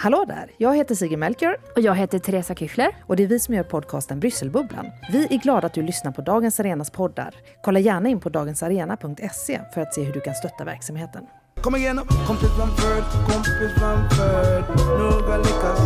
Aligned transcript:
Hallå 0.00 0.24
där! 0.28 0.50
Jag 0.58 0.76
heter 0.76 0.94
Sigrid 0.94 1.18
Melchior 1.18 1.56
Och 1.76 1.80
jag 1.80 1.94
heter 1.94 2.18
Teresa 2.18 2.54
Kyffler. 2.54 2.96
och 3.06 3.16
det 3.16 3.22
är 3.22 3.26
vi 3.26 3.38
som 3.38 3.54
gör 3.54 3.62
podcasten 3.62 4.20
Brysselbubblan. 4.20 4.86
Vi 5.12 5.26
är 5.30 5.38
glada 5.38 5.66
att 5.66 5.74
du 5.74 5.82
lyssnar 5.82 6.12
på 6.12 6.22
Dagens 6.22 6.60
Arenas 6.60 6.90
poddar. 6.90 7.34
Kolla 7.62 7.78
gärna 7.78 8.08
in 8.08 8.20
på 8.20 8.28
dagensarena.se 8.28 9.60
för 9.74 9.80
att 9.80 9.94
se 9.94 10.02
hur 10.02 10.12
du 10.12 10.20
kan 10.20 10.34
stötta 10.34 10.64
verksamheten. 10.64 11.22
Kom 11.60 11.76
igen, 11.76 12.00
kompis 12.26 12.50
framför, 12.58 13.00
kompis 13.32 13.72
framför 13.78 14.60
Några 14.98 15.36
lyckas, 15.36 15.80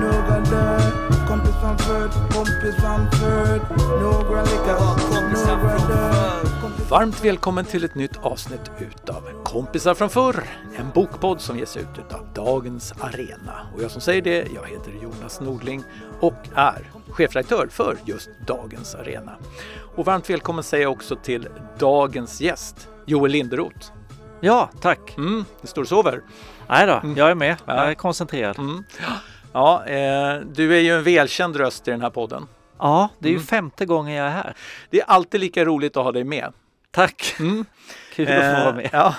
några 0.00 0.40
dör 0.40 0.80
Kompis 1.28 1.54
framför, 1.60 2.08
kompis 2.34 2.76
framför 2.80 3.60
Några 4.02 4.42
lyckas, 4.42 5.10
några 5.10 5.78
dör 5.88 6.55
Varmt 6.90 7.24
välkommen 7.24 7.64
till 7.64 7.84
ett 7.84 7.94
nytt 7.94 8.16
avsnitt 8.16 8.70
utav 8.78 9.42
Kompisar 9.44 9.94
från 9.94 10.10
förr, 10.10 10.44
en 10.78 10.90
bokpodd 10.94 11.40
som 11.40 11.58
ges 11.58 11.76
ut 11.76 11.86
utav 11.98 12.28
Dagens 12.34 12.92
Arena. 13.00 13.66
Och 13.76 13.82
jag 13.82 13.90
som 13.90 14.00
säger 14.00 14.22
det, 14.22 14.36
jag 14.54 14.66
heter 14.66 14.92
Jonas 15.02 15.40
Nordling 15.40 15.82
och 16.20 16.34
är 16.54 16.90
chefredaktör 17.10 17.68
för 17.70 17.96
just 18.04 18.30
Dagens 18.46 18.94
Arena. 18.94 19.36
Och 19.96 20.04
varmt 20.06 20.30
välkommen 20.30 20.64
säger 20.64 20.82
jag 20.84 20.92
också 20.92 21.16
till 21.16 21.48
dagens 21.78 22.40
gäst, 22.40 22.88
Joel 23.06 23.32
Linderoth. 23.32 23.92
Ja, 24.40 24.70
tack. 24.80 25.14
Mm, 25.16 25.44
det 25.60 25.66
står 25.66 25.82
och 25.82 25.88
sover. 25.88 26.22
Nej 26.68 26.86
då, 26.86 27.00
jag 27.16 27.30
är 27.30 27.34
med. 27.34 27.56
Ja. 27.66 27.76
Jag 27.76 27.90
är 27.90 27.94
koncentrerad. 27.94 28.58
Mm. 28.58 28.84
Ja, 29.52 29.84
eh, 29.86 30.40
du 30.54 30.76
är 30.76 30.80
ju 30.80 30.96
en 30.96 31.02
välkänd 31.02 31.56
röst 31.56 31.88
i 31.88 31.90
den 31.90 32.00
här 32.00 32.10
podden. 32.10 32.46
Ja, 32.78 33.08
det 33.18 33.28
är 33.28 33.30
ju 33.30 33.36
Mm. 33.36 33.46
femte 33.46 33.86
gången 33.86 34.14
jag 34.14 34.26
är 34.26 34.30
här. 34.30 34.56
Det 34.90 35.00
är 35.00 35.04
alltid 35.04 35.40
lika 35.40 35.64
roligt 35.64 35.96
att 35.96 36.04
ha 36.04 36.12
dig 36.12 36.24
med. 36.24 36.52
Tack! 36.96 37.36
Mm. 37.40 37.64
Kul 38.14 38.28
att 38.28 38.34
få 38.34 38.40
Eh, 38.40 38.64
vara 38.64 38.74
med. 38.74 38.88
Ja. 38.92 39.14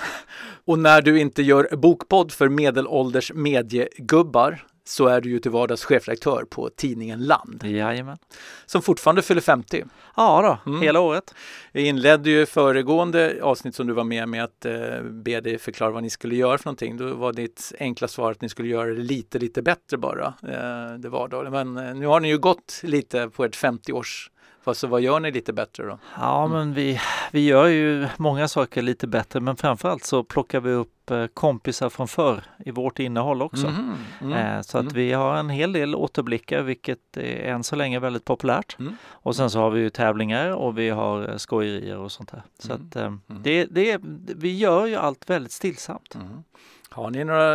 Och 0.65 0.79
när 0.79 1.01
du 1.01 1.19
inte 1.19 1.41
gör 1.41 1.75
bokpodd 1.75 2.31
för 2.31 2.49
medelålders 2.49 3.31
mediegubbar 3.33 4.63
så 4.85 5.07
är 5.07 5.21
du 5.21 5.29
ju 5.29 5.39
till 5.39 5.51
vardags 5.51 5.83
chefredaktör 5.85 6.45
på 6.49 6.69
tidningen 6.69 7.19
Land 7.23 7.63
Jajamän. 7.65 8.17
som 8.65 8.81
fortfarande 8.81 9.21
fyller 9.21 9.41
50. 9.41 9.83
Ja 10.15 10.59
då, 10.65 10.71
Mm. 10.71 10.81
hela 10.81 10.99
året. 10.99 11.33
Jag 11.71 11.83
inledde 11.83 12.29
ju 12.29 12.45
föregående 12.45 13.39
avsnitt 13.43 13.75
som 13.75 13.87
du 13.87 13.93
var 13.93 14.03
med 14.03 14.29
med 14.29 14.43
att 14.43 14.65
eh, 14.65 15.01
be 15.03 15.41
dig 15.41 15.57
förklara 15.57 15.91
vad 15.91 16.03
ni 16.03 16.09
skulle 16.09 16.35
göra 16.35 16.57
för 16.57 16.65
någonting. 16.65 16.97
Då 16.97 17.13
var 17.13 17.33
ditt 17.33 17.73
enkla 17.79 18.07
svar 18.07 18.31
att 18.31 18.41
ni 18.41 18.49
skulle 18.49 18.67
göra 18.67 18.89
det 18.89 19.01
lite, 19.01 19.39
lite 19.39 19.61
bättre 19.61 19.97
bara. 19.97 20.25
Eh, 20.43 20.97
det 20.99 21.09
var 21.09 21.27
då. 21.27 21.49
Men 21.49 21.77
eh, 21.77 21.95
nu 21.95 22.05
har 22.05 22.19
ni 22.19 22.27
ju 22.27 22.37
gått 22.37 22.79
lite 22.83 23.29
på 23.29 23.45
ett 23.45 23.55
50-års 23.55 24.31
Fast 24.67 24.79
så 24.79 24.87
vad 24.87 25.01
gör 25.01 25.19
ni 25.19 25.31
lite 25.31 25.53
bättre 25.53 25.85
då? 25.85 25.99
Ja, 26.17 26.47
men 26.47 26.73
vi, 26.73 26.99
vi 27.31 27.45
gör 27.45 27.65
ju 27.67 28.07
många 28.17 28.47
saker 28.47 28.81
lite 28.81 29.07
bättre, 29.07 29.39
men 29.39 29.55
framförallt 29.55 30.03
så 30.03 30.23
plockar 30.23 30.59
vi 30.59 30.71
upp 30.71 31.11
eh, 31.11 31.25
kompisar 31.27 31.89
från 31.89 32.07
förr 32.07 32.43
i 32.65 32.71
vårt 32.71 32.99
innehåll 32.99 33.41
också. 33.41 33.67
Mhm, 33.67 33.95
mm, 34.21 34.33
Eh, 34.33 34.61
Så 34.61 34.77
att 34.77 34.81
mm. 34.81 34.93
vi 34.93 35.13
har 35.13 35.35
en 35.37 35.49
hel 35.49 35.73
del 35.73 35.95
återblickar, 35.95 36.61
vilket 36.61 37.17
är 37.17 37.51
än 37.53 37.63
så 37.63 37.75
länge 37.75 37.99
väldigt 37.99 38.25
populärt. 38.25 38.79
Mm. 38.79 38.97
Och 39.09 39.35
sen 39.35 39.49
så 39.49 39.59
har 39.59 39.69
vi 39.69 39.79
ju 39.79 39.89
tävlingar 39.89 40.51
och 40.51 40.77
vi 40.77 40.89
har 40.89 41.29
eh, 41.29 41.37
skojerier 41.37 41.97
och 41.97 42.11
sånt 42.11 42.31
där. 42.31 42.41
Så 42.59 42.73
Mm. 42.73 43.21
att 43.27 43.43
det, 43.43 43.65
det, 43.65 43.99
vi 44.35 44.57
gör 44.57 44.85
ju 44.85 44.95
allt 44.95 45.29
väldigt 45.29 45.51
stillsamt. 45.51 46.15
Mm. 46.15 46.43
Har 46.89 47.09
ni 47.09 47.23
några 47.23 47.53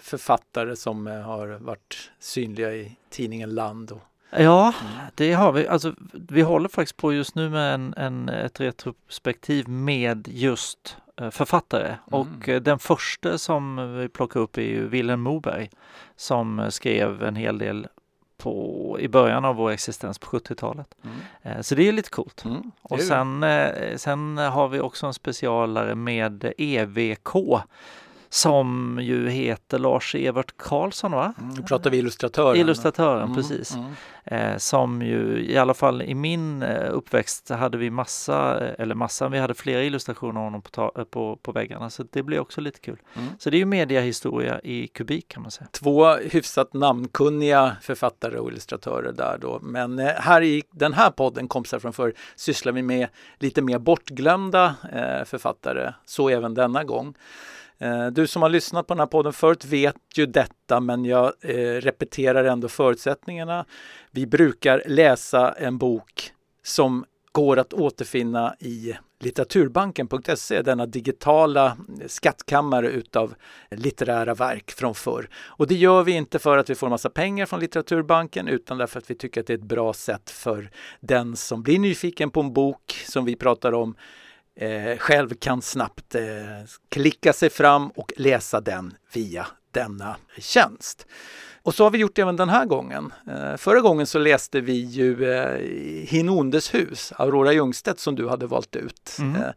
författare 0.00 0.76
som 0.76 1.06
har 1.06 1.46
varit 1.46 2.10
synliga 2.18 2.74
i 2.74 2.96
tidningen 3.10 3.54
Land? 3.54 3.90
Och... 3.92 4.02
Ja, 4.30 4.74
det 5.14 5.32
har 5.32 5.52
vi. 5.52 5.68
Alltså, 5.68 5.94
vi 6.12 6.42
håller 6.42 6.68
faktiskt 6.68 6.96
på 6.96 7.12
just 7.12 7.34
nu 7.34 7.50
med 7.50 7.74
en, 7.74 7.94
en, 7.96 8.28
ett 8.28 8.60
retrospektiv 8.60 9.68
med 9.68 10.28
just 10.28 10.96
eh, 11.20 11.30
författare. 11.30 11.96
Och 12.04 12.48
eh, 12.48 12.60
den 12.62 12.78
första 12.78 13.38
som 13.38 13.94
vi 13.98 14.08
plockar 14.08 14.40
upp 14.40 14.58
är 14.58 14.62
ju 14.62 14.88
Vilhelm 14.88 15.20
Moberg 15.20 15.70
som 16.16 16.58
eh, 16.60 16.68
skrev 16.68 17.22
en 17.22 17.36
hel 17.36 17.58
del 17.58 17.86
på, 18.38 18.96
i 19.00 19.08
början 19.08 19.44
av 19.44 19.56
vår 19.56 19.70
existens 19.70 20.18
på 20.18 20.26
70-talet. 20.26 20.94
Mm. 21.42 21.62
Så 21.62 21.74
det 21.74 21.88
är 21.88 21.92
lite 21.92 22.10
coolt. 22.10 22.44
Mm. 22.44 22.70
Och 22.82 22.98
är 22.98 23.02
ju- 23.02 23.08
sen, 23.08 23.44
sen 23.98 24.38
har 24.38 24.68
vi 24.68 24.80
också 24.80 25.06
en 25.06 25.14
specialare 25.14 25.94
med 25.94 26.52
EVK 26.58 27.36
som 28.36 28.98
ju 29.02 29.28
heter 29.28 29.78
Lars-Evert 29.78 30.56
Karlsson 30.56 31.12
va? 31.12 31.32
Mm, 31.38 31.54
Nu 31.54 31.62
pratar 31.62 31.90
vi 31.90 31.96
illustratören. 31.98 32.56
Illustratören, 32.60 33.22
Mm, 33.22 33.34
precis. 33.34 33.74
mm. 33.74 33.92
Eh, 34.24 34.56
som 34.56 35.02
ju 35.02 35.44
i 35.48 35.58
alla 35.58 35.74
fall 35.74 36.02
i 36.02 36.14
min 36.14 36.62
eh, 36.62 36.88
uppväxt 36.92 37.48
hade 37.48 37.78
vi 37.78 37.90
massa, 37.90 38.66
eh, 38.66 38.74
eller 38.78 38.94
massa, 38.94 39.28
vi 39.28 39.38
hade 39.38 39.54
flera 39.54 39.82
illustrationer 39.82 40.40
av 40.40 40.44
honom 40.44 40.62
på, 40.62 40.92
eh, 40.98 41.04
på, 41.04 41.36
på 41.42 41.52
väggarna 41.52 41.90
så 41.90 42.04
det 42.12 42.22
blir 42.22 42.40
också 42.40 42.60
lite 42.60 42.80
kul. 42.80 42.98
Mm. 43.14 43.28
Så 43.38 43.50
det 43.50 43.56
är 43.56 43.58
ju 43.58 43.64
mediahistoria 43.64 44.60
i 44.60 44.86
kubik 44.88 45.28
kan 45.28 45.42
man 45.42 45.50
säga. 45.50 45.68
Två 45.72 46.14
hyfsat 46.14 46.74
namnkunniga 46.74 47.76
författare 47.82 48.38
och 48.38 48.48
illustratörer 48.50 49.12
där 49.12 49.38
då. 49.40 49.58
Men 49.62 49.98
här 49.98 50.42
i 50.42 50.62
den 50.72 50.92
här 50.92 51.10
podden, 51.10 51.48
Kompisar 51.48 51.78
från 51.78 51.92
förr, 51.92 52.12
sysslar 52.36 52.72
vi 52.72 52.82
med 52.82 53.08
lite 53.38 53.62
mer 53.62 53.78
bortglömda 53.78 54.74
eh, 54.92 55.24
författare. 55.24 55.92
Så 56.04 56.28
även 56.28 56.54
denna 56.54 56.84
gång. 56.84 57.14
Eh, 57.78 58.06
du 58.06 58.26
som 58.26 58.42
har 58.42 58.48
lyssnat 58.48 58.86
på 58.86 58.94
den 58.94 58.98
här 58.98 59.06
podden 59.06 59.32
förut 59.32 59.64
vet 59.64 59.96
ju 60.14 60.26
detta 60.26 60.80
men 60.80 61.04
jag 61.04 61.32
eh, 61.40 61.56
repeterar 61.56 62.44
ändå 62.44 62.68
förutsättningarna. 62.68 63.64
Vi 64.10 64.26
brukar 64.26 64.82
läsa 64.86 65.52
en 65.52 65.78
bok 65.78 66.32
som 66.62 67.04
går 67.32 67.58
att 67.58 67.72
återfinna 67.72 68.54
i 68.58 68.94
litteraturbanken.se, 69.20 70.62
denna 70.62 70.86
digitala 70.86 71.66
eh, 71.66 72.06
skattkammare 72.06 72.88
utav 72.88 73.34
litterära 73.70 74.34
verk 74.34 74.70
från 74.70 74.94
förr. 74.94 75.28
Och 75.34 75.66
det 75.66 75.74
gör 75.74 76.02
vi 76.02 76.12
inte 76.12 76.38
för 76.38 76.58
att 76.58 76.70
vi 76.70 76.74
får 76.74 76.88
massa 76.88 77.10
pengar 77.10 77.46
från 77.46 77.60
Litteraturbanken 77.60 78.48
utan 78.48 78.78
därför 78.78 78.98
att 78.98 79.10
vi 79.10 79.14
tycker 79.14 79.40
att 79.40 79.46
det 79.46 79.52
är 79.52 79.58
ett 79.58 79.64
bra 79.64 79.92
sätt 79.92 80.30
för 80.30 80.70
den 81.00 81.36
som 81.36 81.62
blir 81.62 81.78
nyfiken 81.78 82.30
på 82.30 82.40
en 82.40 82.52
bok 82.52 83.04
som 83.06 83.24
vi 83.24 83.36
pratar 83.36 83.72
om 83.72 83.96
eh, 84.56 84.98
själv 84.98 85.34
kan 85.34 85.62
snabbt 85.62 86.14
eh, 86.14 86.22
klicka 86.88 87.32
sig 87.32 87.50
fram 87.50 87.88
och 87.88 88.12
läsa 88.16 88.60
den 88.60 88.94
via 89.12 89.46
denna 89.70 90.16
tjänst. 90.38 91.06
Och 91.62 91.74
så 91.74 91.84
har 91.84 91.90
vi 91.90 91.98
gjort 91.98 92.18
även 92.18 92.36
den 92.36 92.48
här 92.48 92.66
gången. 92.66 93.12
Eh, 93.28 93.56
förra 93.56 93.80
gången 93.80 94.06
så 94.06 94.18
läste 94.18 94.60
vi 94.60 94.72
ju 94.72 95.32
eh, 95.32 95.58
Hinondes 96.08 96.74
hus, 96.74 97.12
Aurora 97.16 97.52
Ljungstedt 97.52 98.00
som 98.00 98.14
du 98.14 98.28
hade 98.28 98.46
valt 98.46 98.76
ut. 98.76 99.16
Mm. 99.18 99.36
Eh, 99.36 99.50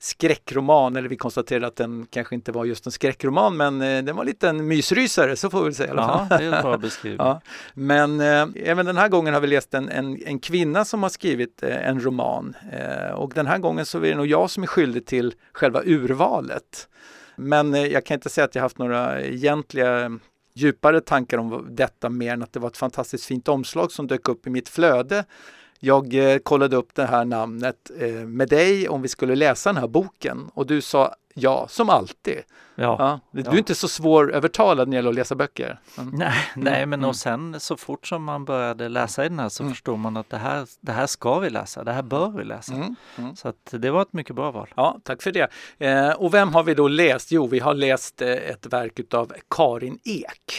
skräckroman, 0.00 0.96
eller 0.96 1.08
vi 1.08 1.16
konstaterade 1.16 1.66
att 1.66 1.76
den 1.76 2.06
kanske 2.10 2.34
inte 2.34 2.52
var 2.52 2.64
just 2.64 2.86
en 2.86 2.92
skräckroman 2.92 3.56
men 3.56 3.82
eh, 3.82 4.04
den 4.04 4.16
var 4.16 4.24
lite 4.24 4.48
en 4.48 4.66
mysrysare, 4.66 5.36
så 5.36 5.50
får 5.50 5.58
vi 5.58 5.64
väl 5.64 5.74
säga. 5.74 5.94
Ja, 5.96 6.26
det 6.30 6.44
är 6.44 6.52
en 6.52 6.62
bra 6.62 6.78
beskrivning. 6.78 7.18
Ja, 7.26 7.40
men 7.74 8.20
eh, 8.20 8.46
även 8.54 8.86
den 8.86 8.96
här 8.96 9.08
gången 9.08 9.34
har 9.34 9.40
vi 9.40 9.46
läst 9.46 9.74
en, 9.74 9.88
en, 9.88 10.22
en 10.26 10.38
kvinna 10.38 10.84
som 10.84 11.02
har 11.02 11.10
skrivit 11.10 11.62
eh, 11.62 11.88
en 11.88 12.04
roman 12.04 12.56
eh, 12.72 13.14
och 13.14 13.32
den 13.34 13.46
här 13.46 13.58
gången 13.58 13.86
så 13.86 13.98
är 13.98 14.02
det 14.02 14.14
nog 14.14 14.26
jag 14.26 14.50
som 14.50 14.62
är 14.62 14.66
skyldig 14.66 15.06
till 15.06 15.34
själva 15.52 15.82
urvalet. 15.84 16.88
Men 17.36 17.74
eh, 17.74 17.86
jag 17.86 18.06
kan 18.06 18.14
inte 18.14 18.28
säga 18.28 18.44
att 18.44 18.54
jag 18.54 18.62
haft 18.62 18.78
några 18.78 19.22
egentliga 19.22 20.18
djupare 20.54 21.00
tankar 21.00 21.38
om 21.38 21.66
detta 21.70 22.08
mer 22.08 22.32
än 22.32 22.42
att 22.42 22.52
det 22.52 22.60
var 22.60 22.68
ett 22.68 22.76
fantastiskt 22.76 23.24
fint 23.24 23.48
omslag 23.48 23.92
som 23.92 24.06
dök 24.06 24.28
upp 24.28 24.46
i 24.46 24.50
mitt 24.50 24.68
flöde. 24.68 25.24
Jag 25.80 26.14
eh, 26.14 26.38
kollade 26.38 26.76
upp 26.76 26.94
det 26.94 27.06
här 27.06 27.24
namnet 27.24 27.90
eh, 28.00 28.08
med 28.08 28.48
dig 28.48 28.88
om 28.88 29.02
vi 29.02 29.08
skulle 29.08 29.36
läsa 29.36 29.72
den 29.72 29.80
här 29.80 29.88
boken 29.88 30.50
och 30.54 30.66
du 30.66 30.80
sa 30.80 31.14
ja, 31.34 31.66
som 31.68 31.90
alltid. 31.90 32.38
Ja. 32.80 32.96
Ja, 32.98 33.20
du 33.32 33.42
Ja. 33.46 33.52
är 33.52 33.58
inte 33.58 33.74
så 33.74 33.88
svårövertalad 33.88 34.88
när 34.88 34.92
det 34.92 34.96
gäller 34.96 35.08
att 35.08 35.14
läsa 35.14 35.34
böcker. 35.34 35.80
Mm. 35.98 36.10
Nej, 36.18 36.34
nej, 36.56 36.86
men 36.86 37.00
Mm. 37.00 37.08
och 37.08 37.16
sen 37.16 37.60
så 37.60 37.76
fort 37.76 38.06
som 38.06 38.24
man 38.24 38.44
började 38.44 38.88
läsa 38.88 39.24
i 39.24 39.28
den 39.28 39.38
här 39.38 39.48
så 39.48 39.62
Mm. 39.62 39.74
förstår 39.74 39.96
man 39.96 40.16
att 40.16 40.30
det 40.30 40.36
här, 40.36 40.66
det 40.80 40.92
här 40.92 41.06
ska 41.06 41.38
vi 41.38 41.50
läsa, 41.50 41.84
det 41.84 41.92
här 41.92 42.02
bör 42.02 42.30
vi 42.38 42.44
läsa. 42.44 42.74
Mm. 42.74 42.94
Mm. 43.18 43.36
Så 43.36 43.48
att 43.48 43.70
det 43.70 43.90
var 43.90 44.02
ett 44.02 44.12
mycket 44.12 44.36
bra 44.36 44.50
val. 44.50 44.68
Ja, 44.76 44.98
tack 45.04 45.22
för 45.22 45.32
det. 45.32 45.48
Eh, 45.78 46.10
och 46.10 46.34
vem 46.34 46.54
har 46.54 46.62
vi 46.62 46.74
då 46.74 46.88
läst? 46.88 47.32
Jo, 47.32 47.46
vi 47.46 47.58
har 47.58 47.74
läst 47.74 48.22
eh, 48.22 48.28
ett 48.28 48.66
verk 48.66 48.98
utav 48.98 49.32
Karin 49.50 49.98
Ek. 50.04 50.52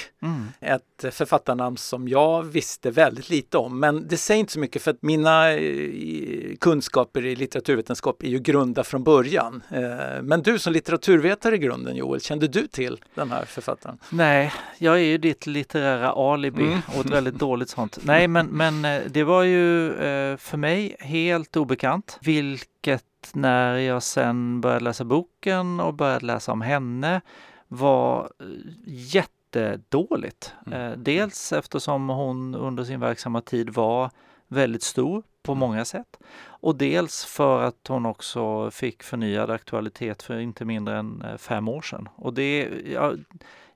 Ett 0.59 1.13
författarnamn 1.15 1.77
som 1.77 2.07
jag 2.07 2.43
visste 2.43 2.91
väldigt 2.91 3.29
lite 3.29 3.57
om. 3.57 3.79
Men 3.79 4.07
det 4.07 4.17
säger 4.17 4.39
inte 4.39 4.53
så 4.53 4.59
mycket 4.59 4.81
för 4.81 4.91
att 4.91 5.01
mina 5.01 5.51
eh, 5.51 6.55
kunskaper 6.59 7.25
i 7.25 7.35
litteraturvetenskap 7.35 8.23
är 8.23 8.27
ju 8.27 8.39
grunda 8.39 8.83
från 8.83 9.03
början. 9.03 9.63
Eh, 9.71 10.21
men 10.21 10.41
du 10.41 10.59
som 10.59 10.73
litteraturvetare 10.73 11.55
i 11.55 11.57
grunden 11.57 11.95
Joel, 12.09 12.21
kände 12.21 12.47
du 12.47 12.67
till 12.67 12.99
den 13.15 13.31
här 13.31 13.45
författaren? 13.45 13.97
Nej, 14.09 14.53
jag 14.77 14.95
är 14.95 15.03
ju 15.03 15.17
ditt 15.17 15.47
litterära 15.47 16.11
alibi 16.11 16.63
Mm. 16.63 16.79
och 16.87 17.05
ett 17.05 17.09
väldigt 17.11 17.39
dåligt 17.39 17.69
sånt. 17.69 17.97
Nej, 18.03 18.27
men, 18.27 18.47
men 18.47 18.85
eh, 18.85 19.01
det 19.09 19.23
var 19.23 19.43
ju 19.43 19.93
eh, 19.93 20.37
för 20.37 20.57
mig 20.57 20.95
helt 20.99 21.57
obekant, 21.57 22.17
vilket 22.21 23.03
när 23.33 23.73
jag 23.77 24.03
sen 24.03 24.61
började 24.61 24.83
läsa 24.83 25.03
boken 25.03 25.79
och 25.79 25.93
började 25.93 26.25
läsa 26.25 26.51
om 26.51 26.61
henne 26.61 27.21
var 27.67 28.31
eh, 28.39 28.45
jättedåligt. 28.85 30.53
Mm. 30.65 31.03
Dels 31.03 31.53
eftersom 31.53 32.09
hon 32.09 32.55
under 32.55 32.83
sin 32.83 32.99
verksamma 32.99 33.41
tid 33.41 33.69
var 33.69 34.09
väldigt 34.47 34.83
stor 34.83 35.23
på 35.49 35.55
många 35.55 35.85
sätt 35.85 36.17
och 36.47 36.75
dels 36.75 37.25
för 37.25 37.61
att 37.61 37.87
hon 37.87 38.05
också 38.05 38.71
fick 38.71 39.03
förnyad 39.03 39.49
aktualitet 39.49 40.23
för 40.23 40.39
inte 40.39 40.65
mindre 40.65 40.97
än 40.97 41.21
eh, 41.21 41.37
fem 41.37 41.67
år 41.67 41.81
sedan. 41.81 42.09
Och 42.15 42.33
det, 42.33 42.69
jag, 42.93 43.19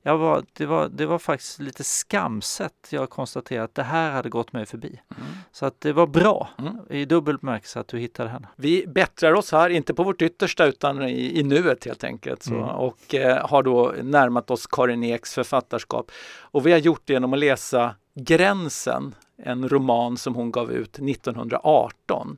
jag 0.02 0.18
var, 0.18 0.44
det, 0.54 0.66
var, 0.66 0.90
det 0.90 1.06
var 1.06 1.20
faktiskt 1.20 1.60
lite 1.60 1.84
skamset. 1.84 2.74
Jag 2.90 3.10
konstaterade 3.10 3.64
att 3.64 3.76
det 3.76 3.84
här 3.84 4.12
hade 4.12 4.30
gått 4.30 4.54
mig 4.54 4.66
förbi. 4.66 4.88
Mm. 5.18 5.28
Så 5.52 5.66
att 5.66 5.82
det 5.82 5.94
var 5.94 6.08
bra 6.08 6.50
Mm. 6.60 6.78
i 6.90 7.06
dubbel 7.06 7.38
bemärkelse 7.38 7.80
att 7.80 7.88
du 7.88 7.98
hittade 7.98 8.30
henne. 8.30 8.48
Vi 8.56 8.88
bättrar 8.88 9.34
oss 9.34 9.52
här, 9.52 9.70
inte 9.70 9.94
på 9.94 10.04
vårt 10.04 10.22
yttersta 10.22 10.66
utan 10.66 11.04
i, 11.04 11.40
i 11.40 11.44
nuet 11.44 11.86
helt 11.86 12.04
enkelt. 12.04 12.48
Mm. 12.48 12.64
Och 12.64 13.16
eh, 13.16 13.48
har 13.48 13.64
då 13.64 13.94
närmat 14.02 14.52
oss 14.52 14.68
Karin 14.68 15.04
Eks 15.04 15.34
författarskap. 15.34 16.12
Och 16.42 16.68
vi 16.68 16.72
har 16.72 16.80
gjort 16.80 17.02
det 17.06 17.14
genom 17.14 17.34
att 17.34 17.40
läsa 17.40 17.96
Gränsen, 18.16 19.16
en 19.38 19.70
roman 19.70 20.18
som 20.18 20.36
hon 20.36 20.52
gav 20.52 20.72
ut 20.72 21.00
1918. 21.00 22.38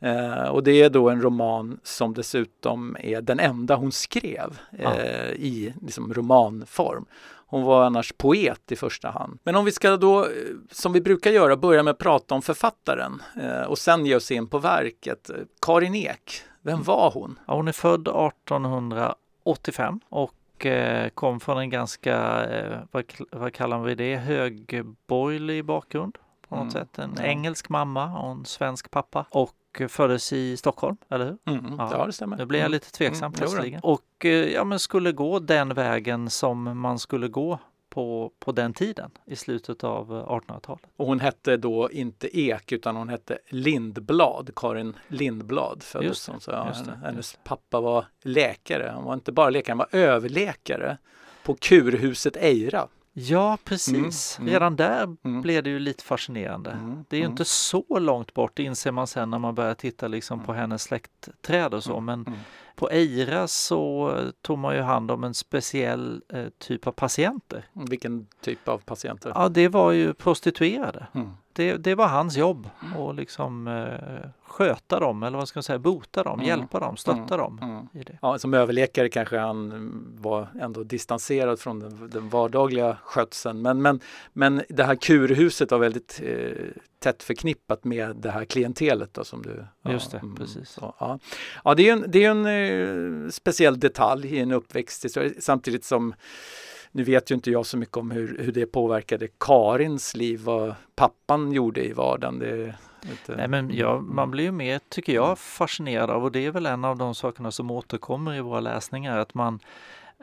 Eh, 0.00 0.48
och 0.48 0.62
det 0.62 0.82
är 0.82 0.90
då 0.90 1.10
en 1.10 1.22
roman 1.22 1.80
som 1.82 2.14
dessutom 2.14 2.96
är 3.00 3.20
den 3.20 3.40
enda 3.40 3.76
hon 3.76 3.92
skrev 3.92 4.60
eh, 4.78 5.30
i 5.30 5.74
liksom, 5.82 6.14
romanform. 6.14 7.04
Hon 7.46 7.62
var 7.62 7.84
annars 7.84 8.12
poet 8.12 8.72
i 8.72 8.76
första 8.76 9.10
hand. 9.10 9.38
Men 9.42 9.56
om 9.56 9.64
vi 9.64 9.72
ska 9.72 9.96
då, 9.96 10.24
eh, 10.24 10.30
som 10.70 10.92
vi 10.92 11.00
brukar 11.00 11.30
göra, 11.30 11.56
börja 11.56 11.82
med 11.82 11.90
att 11.90 11.98
prata 11.98 12.34
om 12.34 12.42
författaren 12.42 13.22
eh, 13.42 13.62
och 13.62 13.78
sen 13.78 14.06
ge 14.06 14.16
oss 14.16 14.30
in 14.30 14.46
på 14.46 14.58
verket. 14.58 15.30
Karin 15.60 15.94
Ek, 15.94 16.42
vem 16.62 16.82
var 16.82 17.10
hon? 17.10 17.38
Ja, 17.46 17.54
hon 17.54 17.68
är 17.68 17.72
född 17.72 18.08
1885 18.08 20.00
och 20.08 20.34
eh, 20.66 21.08
kom 21.08 21.40
från 21.40 21.58
en 21.58 21.70
ganska, 21.70 22.44
eh, 22.44 22.78
vad, 22.90 23.04
vad 23.32 23.52
kallar 23.52 23.78
vi 23.82 23.94
det, 23.94 24.16
högborgerlig 24.16 25.64
bakgrund 25.64 26.18
på 26.48 26.54
något 26.56 26.62
Mm, 26.62 26.70
sätt. 26.70 26.98
En 26.98 27.14
ja. 27.16 27.22
engelsk 27.22 27.68
mamma 27.68 28.18
och 28.18 28.30
en 28.30 28.44
svensk 28.44 28.90
pappa 28.90 29.26
och 29.30 29.52
föddes 29.88 30.32
i 30.32 30.56
Stockholm, 30.56 30.96
eller 31.10 31.24
hur? 31.24 31.38
Mm, 31.58 31.74
Ja, 31.78 31.88
ja, 31.92 32.06
det 32.06 32.12
stämmer. 32.12 32.36
Nu 32.36 32.46
blir 32.46 32.58
jag 32.58 32.64
Mm. 32.66 32.72
lite 32.72 32.92
tveksam 32.92 33.26
Mm, 33.26 33.32
plötsligen. 33.32 33.80
Och 33.82 34.24
eh, 34.24 34.30
ja, 34.30 34.64
men 34.64 34.78
skulle 34.78 35.12
gå 35.12 35.38
den 35.38 35.74
vägen 35.74 36.30
som 36.30 36.78
man 36.80 36.98
skulle 36.98 37.28
gå 37.28 37.58
på, 37.94 38.32
på 38.38 38.52
den 38.52 38.72
tiden 38.74 39.10
i 39.26 39.36
slutet 39.36 39.84
av 39.84 40.12
eh, 40.16 40.26
1800-talet. 40.26 40.82
Och 40.96 41.06
hon 41.06 41.20
hette 41.20 41.56
då 41.56 41.90
inte 41.90 42.38
Ek 42.40 42.72
utan 42.72 42.96
hon 42.96 43.08
hette 43.08 43.38
Lindblad, 43.48 44.50
Karin 44.56 44.96
Lindblad 45.08 45.82
föddes 45.82 46.28
hon. 46.28 46.40
Så 46.40 46.50
ja, 46.50 46.64
henne- 46.64 47.00
hennes 47.04 47.38
pappa 47.44 47.80
var 47.80 48.04
läkare. 48.22 48.90
Han 48.94 49.04
var 49.04 49.14
inte 49.14 49.32
bara 49.32 49.50
läkare, 49.50 49.72
han 49.72 49.78
var 49.78 49.88
överläkare 50.00 50.98
på 51.44 51.54
kurhuset 51.54 52.36
Eira. 52.36 52.88
Ja, 53.16 53.58
precis. 53.64 54.38
Mm, 54.38 54.48
mm. 54.48 54.52
Redan 54.54 54.76
där 54.76 55.16
Mm. 55.24 55.42
blev 55.42 55.62
det 55.62 55.70
ju 55.70 55.78
lite 55.78 56.04
fascinerande. 56.04 56.70
Mm, 56.70 57.04
Det 57.08 57.16
är 57.16 57.18
ju 57.18 57.24
mm. 57.24 57.32
inte 57.32 57.44
så 57.44 57.98
långt 57.98 58.34
bort, 58.34 58.52
det 58.54 58.62
inser 58.62 58.92
man 58.92 59.06
sen 59.06 59.30
när 59.30 59.38
man 59.38 59.54
börjar 59.54 59.74
titta 59.74 60.08
liksom 60.08 60.40
på 60.44 60.52
hennes 60.52 60.82
släktträd 60.82 61.74
och 61.74 61.84
så. 61.84 62.00
Men 62.00 62.20
mm. 62.26 62.38
på 62.74 62.90
Eira 62.90 63.48
så 63.48 64.18
tog 64.42 64.58
man 64.58 64.74
ju 64.74 64.80
hand 64.82 65.10
om 65.10 65.24
en 65.24 65.34
speciell 65.34 66.22
eh, 66.28 66.46
typ 66.58 66.86
av 66.86 66.92
patienter. 66.92 67.64
Vilken 67.72 68.26
typ 68.40 68.68
av 68.68 68.78
patienter? 68.78 69.32
Ja, 69.34 69.48
det 69.48 69.68
var 69.68 69.92
ju 69.92 70.14
prostituerade. 70.14 71.06
Mm. 71.58 71.76
Det, 71.82 71.90
det 71.90 71.94
var 71.94 72.06
hans 72.08 72.36
jobb 72.36 72.68
att 73.08 73.16
liksom 73.16 73.68
eh, 73.68 74.30
sköta 74.46 75.00
dem, 75.00 75.22
eller 75.22 75.38
vad 75.38 75.48
ska 75.48 75.58
man 75.58 75.62
säga, 75.62 75.78
bota 75.78 76.22
dem, 76.22 76.34
Mm. 76.40 76.46
hjälpa 76.46 76.80
dem, 76.80 76.96
stötta 76.96 77.34
Mm. 77.34 77.38
dem 77.38 77.58
Mm. 77.62 77.88
i 77.92 78.02
det. 78.04 78.18
Ja, 78.22 78.38
som 78.38 78.54
överläkare 78.54 79.08
kanske 79.08 79.38
han 79.38 79.72
mm, 79.72 80.16
var 80.20 80.48
ändå 80.60 80.82
distanserad 80.82 81.60
från 81.60 81.80
den, 81.80 82.10
den 82.10 82.28
vardagliga 82.28 82.96
skötseln. 83.04 83.62
Men, 83.62 83.82
men, 83.82 84.00
men 84.32 84.62
det 84.68 84.84
här 84.84 84.94
kurhuset 84.94 85.70
var 85.70 85.78
väldigt 85.78 86.20
eh, 86.24 86.52
tätt 86.98 87.22
förknippat 87.22 87.84
med 87.84 88.16
det 88.16 88.30
här 88.30 88.44
klientelet. 88.44 89.14
Då, 89.14 89.24
som 89.24 89.42
du, 89.42 89.64
Just 89.92 90.10
det, 90.10 90.22
precis. 90.36 90.68
Så, 90.70 90.94
ja. 91.00 91.18
ja, 91.64 91.74
det 91.74 91.82
är 91.82 91.84
ju 91.84 91.90
en, 91.90 92.04
det 92.08 92.24
är 92.24 92.30
en 92.30 92.46
eh, 93.24 93.30
speciell 93.30 93.80
detalj 93.80 94.28
i 94.36 94.40
en 94.40 94.52
uppväxthistoria 94.52 95.30
samtidigt 95.40 95.84
som 95.84 96.14
nu 96.94 97.02
vet 97.02 97.30
ju 97.30 97.34
inte 97.34 97.50
jag 97.50 97.66
så 97.66 97.76
mycket 97.76 97.96
om 97.96 98.10
hur, 98.10 98.38
hur 98.38 98.52
det 98.52 98.66
påverkade 98.66 99.28
Karins 99.40 100.16
liv, 100.16 100.40
vad 100.44 100.74
pappan 100.96 101.52
gjorde 101.52 101.84
i 101.84 101.92
vardagen. 101.92 102.38
Det, 102.38 102.74
inte, 103.10 103.36
Nej, 103.36 103.48
men 103.48 103.70
ja, 103.74 104.00
man 104.00 104.30
blir 104.30 104.44
ju 104.44 104.52
mer, 104.52 104.80
tycker 104.88 105.12
Mm. 105.12 105.24
jag, 105.24 105.38
fascinerad 105.38 106.10
av 106.10 106.24
och 106.24 106.32
det 106.32 106.46
är 106.46 106.50
väl 106.50 106.66
en 106.66 106.84
av 106.84 106.96
de 106.96 107.14
sakerna 107.14 107.50
som 107.50 107.70
återkommer 107.70 108.34
i 108.34 108.40
våra 108.40 108.60
läsningar, 108.60 109.18
att 109.18 109.34
man, 109.34 109.60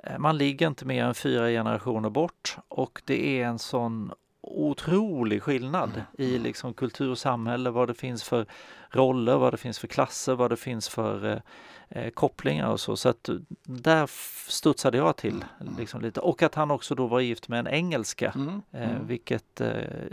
eh, 0.03 0.18
man 0.19 0.38
ligger 0.38 0.68
inte 0.68 0.85
mer 0.85 1.03
än 1.03 1.13
fyra 1.13 1.47
generationer 1.47 2.09
bort 2.09 2.57
och 2.68 3.01
det 3.06 3.41
är 3.41 3.45
en 3.47 3.59
sån 3.59 4.12
otrolig 4.41 5.41
skillnad 5.44 6.03
i 6.17 6.39
liksom 6.39 6.74
kultur 6.74 7.09
och 7.12 7.17
samhälle, 7.17 7.69
vad 7.69 7.88
det 7.88 7.94
finns 7.94 8.24
för 8.24 8.45
roller, 8.89 9.38
vad 9.38 9.53
det 9.53 9.57
finns 9.57 9.79
för 9.79 9.88
klasser, 9.88 10.35
vad 10.35 10.50
det 10.50 10.57
finns 10.57 10.89
för 10.89 11.31
eh, 11.31 11.38
kopplingar 12.13 12.67
och 12.67 12.79
så. 12.79 12.95
Så 12.97 13.09
att 13.09 13.29
eh, 13.29 13.35
där 13.63 14.09
studsade 14.51 14.97
jag 14.97 15.15
till 15.15 15.45
liksom 15.77 16.01
lite. 16.01 16.19
Och 16.19 16.43
att 16.43 16.55
han 16.55 16.71
också 16.71 16.95
då 16.95 17.07
var 17.07 17.19
gift 17.19 17.47
med 17.47 17.59
en 17.59 17.67
engelska, 17.67 18.31
Mm, 18.35 18.61
eh, 18.71 18.89
mm. 18.91 19.07
vilket 19.07 19.61
eh, 19.61 19.69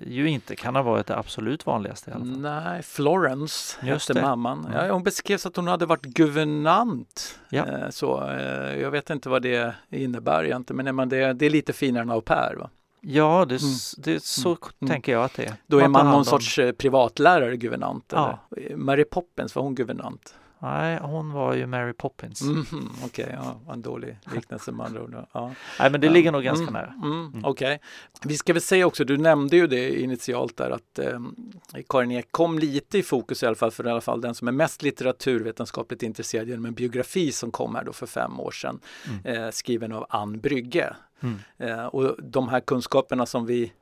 ju 0.06 0.28
inte 0.30 0.56
kan 0.56 0.74
ha 0.76 0.82
varit 0.82 1.06
det 1.06 1.16
absolut 1.16 1.66
vanligaste 1.66 2.10
i 2.10 2.14
alla 2.14 2.24
fall. 2.24 2.40
Nej, 2.40 2.82
Florence 2.82 3.86
Just 3.86 4.08
hette 4.08 4.20
det. 4.20 4.26
mamman. 4.26 4.66
Mm. 4.66 4.86
Ja, 4.86 4.92
hon 4.92 5.02
beskrevs 5.02 5.46
att 5.46 5.56
hon 5.56 5.66
hade 5.66 5.86
varit 5.86 6.02
guvernant. 6.04 7.38
Ja. 7.50 7.66
Eh, 7.66 7.90
Så, 7.90 8.30
eh, 8.30 8.80
jag 8.80 8.90
vet 8.90 9.10
inte 9.10 9.28
vad 9.28 9.42
det 9.42 9.74
innebär 9.90 10.44
egentligen, 10.44 10.84
men 10.84 10.96
men 10.96 11.08
det, 11.08 11.32
det 11.32 11.46
är 11.46 11.50
lite 11.50 11.72
finare 11.72 12.02
än 12.02 12.10
au 12.10 12.20
pair. 12.20 12.54
Va? 12.56 12.70
Ja, 13.00 13.44
det, 13.48 13.54
s- 13.54 13.94
det, 13.98 14.22
så 14.24 14.48
Mm. 14.80 14.90
tänker 14.90 15.12
jag 15.12 15.24
att 15.24 15.34
det 15.34 15.44
är. 15.44 15.54
Då 15.66 15.78
är 15.78 15.88
man 15.88 16.06
hand 16.06 16.16
någon 16.16 16.24
sorts 16.24 16.58
eh, 16.58 16.72
privatlärare, 16.72 17.56
guvernant. 17.56 18.04
Ja. 18.16 18.38
Mary 18.76 19.04
Poppins, 19.04 19.54
var 19.54 19.62
hon 19.62 19.74
guvernant? 19.74 20.34
Nej, 20.60 20.98
hon 21.02 21.32
var 21.32 21.54
ju 21.54 21.66
Mary 21.66 21.92
Poppins. 21.92 22.42
Mhm, 22.42 22.90
Okej, 23.04 23.30
ja, 23.42 23.72
en 23.72 23.82
dålig 23.82 24.18
liknelse 24.34 24.72
med 24.72 24.86
andra 24.86 25.02
ord. 25.02 25.16
Ja. 25.32 25.52
Nej, 25.80 25.90
men 25.90 26.00
det 26.00 26.08
ligger 26.10 26.32
nog 26.32 26.42
ganska 26.42 26.62
Mm, 26.68 26.72
nära. 26.72 26.94
Mm, 27.04 27.44
Okej. 27.44 27.80
Vi 28.24 28.36
ska 28.36 28.52
väl 28.52 28.62
säga 28.62 28.86
också, 28.86 29.04
du 29.04 29.16
nämnde 29.16 29.56
ju 29.56 29.66
det 29.66 30.00
initialt 30.00 30.56
där 30.56 30.70
att 30.70 30.98
eh, 30.98 31.20
Karin 31.88 32.10
Ek 32.10 32.28
kom 32.30 32.58
lite 32.58 32.98
i 32.98 33.02
fokus 33.02 33.42
i 33.42 33.46
alla 33.46 33.56
fall 33.56 33.70
för 33.70 33.86
i 33.86 33.90
alla 33.90 34.00
fall 34.00 34.20
den 34.20 34.34
som 34.34 34.48
är 34.48 34.52
mest 34.52 34.82
litteraturvetenskapligt 34.82 36.02
intresserad 36.02 36.48
genom 36.48 36.64
en 36.66 36.74
biografi 36.74 37.32
som 37.32 37.50
kom 37.50 37.74
här 37.74 37.84
då 37.84 37.92
för 37.92 38.06
fem 38.06 38.40
år 38.40 38.50
sedan 38.50 38.80
eh, 39.24 39.50
skriven 39.50 39.92
av 39.92 40.06
Ann 40.08 40.40
Brygge. 40.40 40.96
Mm. 41.20 41.38
Eh, 41.58 41.86
och 41.86 42.16
de 42.22 42.48
här 42.48 42.60
kunskaperna 42.60 43.26
som 43.26 43.46
vi 43.46 43.72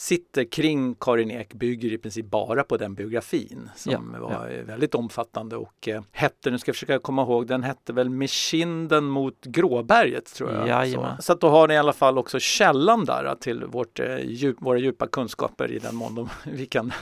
sitter 0.00 0.44
kring 0.44 0.94
Karin 0.94 1.30
Ek 1.30 1.54
bygger 1.54 1.92
i 1.92 1.98
princip 1.98 2.26
bara 2.26 2.64
på 2.64 2.76
den 2.76 2.94
biografin 2.94 3.70
som 3.76 3.92
Ja, 4.14 4.20
var 4.20 4.50
eh, 4.50 4.64
väldigt 4.64 4.94
omfattande 4.94 5.56
och 5.56 5.88
eh, 5.88 6.02
hette, 6.12 6.50
nu 6.50 6.58
ska 6.58 6.68
jag 6.68 6.76
försöka 6.76 6.98
komma 6.98 7.22
ihåg, 7.22 7.46
den 7.46 7.62
hette 7.62 7.92
väl 7.92 8.10
Med 8.10 8.30
kinden 8.30 9.04
mot 9.04 9.44
Gråberget 9.44 10.34
tror 10.34 10.52
jag. 10.52 10.68
Jajamän. 10.68 11.16
Så, 11.16 11.22
så 11.22 11.32
att 11.32 11.40
då 11.40 11.48
har 11.48 11.68
ni 11.68 11.74
i 11.74 11.76
alla 11.76 11.92
fall 11.92 12.18
också 12.18 12.38
källan 12.40 13.04
där 13.04 13.24
eh, 13.24 13.34
till 13.34 13.64
vårt, 13.64 14.00
eh, 14.00 14.18
djup, 14.24 14.56
våra 14.60 14.78
djupa 14.78 15.06
kunskaper 15.06 15.70
i 15.72 15.78
den 15.78 15.96
mån 15.96 16.14
de, 16.14 16.28
vi 16.50 16.66
kan 16.66 16.92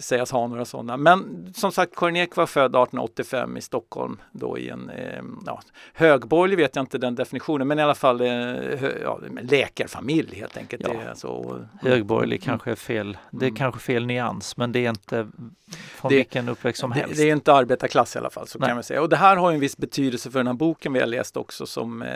sägas 0.00 0.30
ha 0.30 0.46
några 0.46 0.64
sådana. 0.64 0.96
Men 0.96 1.52
som 1.56 1.72
sagt, 1.72 1.96
Karin 1.96 2.16
Ek 2.16 2.36
var 2.36 2.46
född 2.46 2.64
1885 2.70 3.56
i 3.56 3.60
Stockholm 3.60 4.16
då 4.32 4.58
i 4.58 4.68
en 4.68 4.90
eh, 4.90 5.22
ja, 5.46 5.60
högborgerlig 5.94 6.56
vet 6.56 6.76
jag 6.76 6.82
inte 6.82 6.98
den 6.98 7.14
definitionen, 7.14 7.68
men 7.68 7.78
i 7.78 7.82
alla 7.82 7.94
fall 7.94 8.20
eh, 8.20 8.26
hö, 8.28 8.92
ja, 9.02 9.20
läkarfamilj 9.42 10.36
helt 10.36 10.56
enkelt. 10.56 10.82
Ja. 10.88 10.92
Det 10.94 11.10
är 11.10 11.14
så, 11.14 11.28
och- 11.28 11.58
Högborgerlig 11.88 12.42
kanske 12.42 12.70
är 12.70 12.74
fel. 12.74 13.18
Det 13.30 13.44
är 13.46 13.48
Mm. 13.48 13.56
kanske 13.56 13.80
fel 13.80 14.06
nyans, 14.06 14.56
men 14.56 14.72
det 14.72 14.86
är 14.86 14.88
inte 14.90 15.28
från 15.76 16.08
Det- 16.08 16.16
vilken 16.16 16.48
uppväxt 16.48 16.80
som 16.80 16.90
det, 16.90 16.96
helst. 16.96 17.16
det 17.16 17.22
är 17.30 17.32
inte 17.32 17.52
arbetarklass 17.52 18.16
i 18.16 18.18
alla 18.18 18.30
fall, 18.30 18.46
så 18.46 18.58
Nej. 18.58 18.66
kan 18.68 18.76
man 18.76 18.82
säga. 18.84 19.02
Och 19.02 19.08
det 19.08 19.16
här 19.16 19.36
har 19.36 19.50
ju 19.50 19.54
en 19.54 19.60
viss 19.60 19.76
betydelse 19.76 20.30
för 20.30 20.38
den 20.38 20.46
här 20.46 20.54
boken 20.54 20.92
vi 20.92 21.00
har 21.00 21.06
läst 21.06 21.36
också 21.36 21.66
som 21.66 22.02
eh, 22.02 22.08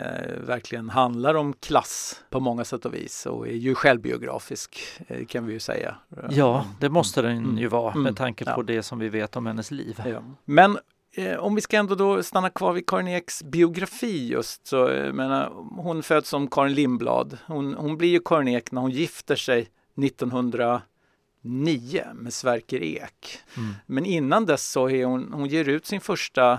verkligen 0.47 0.89
handlar 0.89 1.35
om 1.35 1.53
klass 1.53 2.23
på 2.29 2.39
många 2.39 2.63
sätt 2.65 2.85
och 2.85 2.93
vis 2.93 3.25
och 3.25 3.47
är 3.47 3.51
ju 3.53 3.75
självbiografisk 3.75 4.79
eh, 5.07 5.25
kan 5.25 5.45
vi 5.45 5.53
ju 5.53 5.59
säga. 5.59 5.95
Ja, 6.29 6.65
det 6.79 6.89
måste 6.89 7.21
den 7.21 7.31
Mm. 7.37 7.57
Ju 7.59 7.67
vara 7.67 7.91
Mm. 7.91 8.03
med 8.03 8.17
tanke 8.17 8.45
på 8.45 8.51
Ja. 8.51 8.63
det 8.63 8.83
som 8.83 8.99
vi 8.99 9.09
vet 9.09 9.35
om 9.35 9.45
hennes 9.45 9.71
liv. 9.71 10.01
Ja. 10.05 10.23
Men 10.45 10.77
eh, 11.15 11.37
om 11.37 11.55
vi 11.55 11.61
ska 11.61 11.77
ändå 11.77 11.95
då 11.95 12.23
stanna 12.23 12.49
kvar 12.49 12.73
vid 12.73 12.87
Karin 12.89 13.07
Eks 13.07 13.43
biografi 13.43 14.27
just 14.27 14.67
så, 14.67 14.87
eh, 14.89 15.13
menar, 15.13 15.49
hon 15.77 16.03
föds 16.03 16.29
som 16.29 16.47
Karin 16.47 16.73
Lindblad. 16.73 17.37
Hon, 17.47 17.73
hon 17.73 17.97
blir 17.97 18.09
ju 18.09 18.19
Karin 18.25 18.47
Ek 18.47 18.71
när 18.71 18.81
hon 18.81 18.91
gifter 18.91 19.35
sig 19.35 19.69
1909 19.95 22.03
med 22.13 22.33
Sverker 22.33 22.83
Ek. 22.83 23.39
Mm. 23.57 23.73
Men 23.85 24.05
innan 24.05 24.45
dess 24.45 24.71
så 24.71 24.89
är 24.89 25.05
hon, 25.05 25.33
hon 25.33 25.45
ger 25.47 25.69
ut 25.69 25.85
sin 25.85 26.01
första 26.01 26.51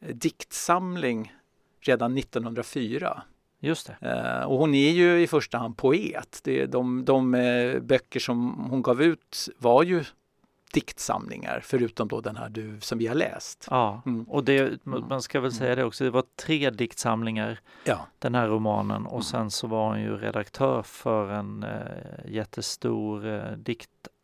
eh, 0.00 0.14
diktsamling 0.14 1.32
redan 1.80 2.18
1904. 2.18 3.22
Just 3.60 3.90
det. 4.00 4.10
Eh, 4.10 4.42
och 4.46 4.58
hon 4.58 4.74
är 4.74 4.90
ju 4.90 5.22
i 5.22 5.26
första 5.26 5.58
hand 5.58 5.76
poet. 5.76 6.40
Det 6.44 6.66
de, 6.66 7.04
de 7.04 7.34
eh, 7.34 7.80
böcker 7.80 8.20
som 8.20 8.66
hon 8.70 8.82
gav 8.82 9.02
ut 9.02 9.48
var 9.58 9.82
ju 9.82 10.04
diktsamlingar, 10.74 11.60
förutom 11.64 12.08
då 12.08 12.20
den 12.20 12.36
här 12.36 12.48
du, 12.48 12.80
som 12.80 12.98
vi 12.98 13.06
har 13.06 13.14
läst. 13.14 13.66
Ja, 13.70 14.02
Mm. 14.06 14.24
och 14.24 14.44
det, 14.44 14.84
man 14.86 15.22
ska 15.22 15.40
väl 15.40 15.52
säga 15.52 15.74
det 15.74 15.84
också, 15.84 16.04
det 16.04 16.10
var 16.10 16.24
tre 16.46 16.70
diktsamlingar 16.70 17.58
Ja, 17.84 18.06
den 18.18 18.34
här 18.34 18.48
romanen 18.48 19.06
och 19.06 19.24
sen 19.24 19.50
så 19.50 19.66
var 19.66 19.88
hon 19.88 20.00
ju 20.00 20.16
redaktör 20.16 20.82
för 20.82 21.30
en 21.30 21.62
eh, 21.62 21.70
jättestor 22.32 23.26
eh, 23.26 23.42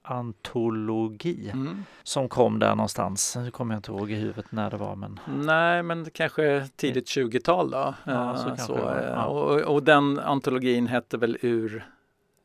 antologi 0.06 1.50
Mm. 1.52 1.84
som 2.02 2.28
kom 2.28 2.58
där 2.58 2.74
någonstans. 2.74 3.36
Nu 3.36 3.50
kommer 3.50 3.74
jag 3.74 3.78
inte 3.78 3.90
ihåg 3.92 4.10
i 4.10 4.14
huvudet 4.14 4.52
när 4.52 4.70
det 4.70 4.76
var 4.76 4.96
men 4.96 5.20
Nej, 5.26 5.82
men 5.82 6.10
kanske 6.10 6.68
tidigt 6.76 7.06
20-tal 7.08 7.70
då. 7.70 7.94
Ja, 8.04 8.30
Eh, 8.30 8.36
så 8.36 8.44
kanske 8.44 8.66
så, 8.66 8.74
eh, 8.90 9.04
ja. 9.14 9.24
och, 9.24 9.60
och 9.60 9.82
den 9.82 10.18
antologin 10.18 10.86
hette 10.86 11.16
väl 11.18 11.38
Ur 11.42 11.84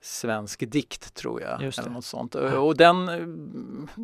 svensk 0.02 0.72
dikt 0.72 1.14
tror 1.14 1.42
jag. 1.42 1.62
Eller 1.62 1.90
något 1.90 2.06
sånt. 2.06 2.36
Och, 2.36 2.68
och 2.68 2.78
den, 2.78 3.06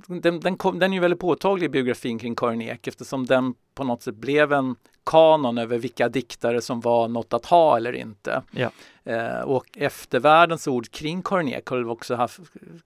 den, 0.07 0.39
den, 0.39 0.57
kom, 0.57 0.79
den 0.79 0.91
är 0.91 0.95
ju 0.95 1.01
väldigt 1.01 1.19
påtaglig 1.19 1.65
i 1.65 1.69
biografin 1.69 2.19
kring 2.19 2.35
Karin 2.35 2.61
Ek 2.61 2.87
eftersom 2.87 3.25
den 3.25 3.53
på 3.75 3.83
något 3.83 4.03
sätt 4.03 4.15
blev 4.15 4.53
en 4.53 4.75
kanon 5.05 5.57
över 5.57 5.77
vilka 5.77 6.09
diktare 6.09 6.61
som 6.61 6.81
var 6.81 7.07
något 7.07 7.33
att 7.33 7.45
ha 7.45 7.77
eller 7.77 7.93
inte. 7.93 8.41
Ja. 8.51 8.69
Eh, 9.03 9.39
och 9.39 9.65
eftervärldens 9.75 10.67
ord 10.67 10.91
kring 10.91 11.21
Karin 11.21 11.47
Ek 11.47 11.67
har 11.69 11.89
också 11.89 12.15
haft, 12.15 12.39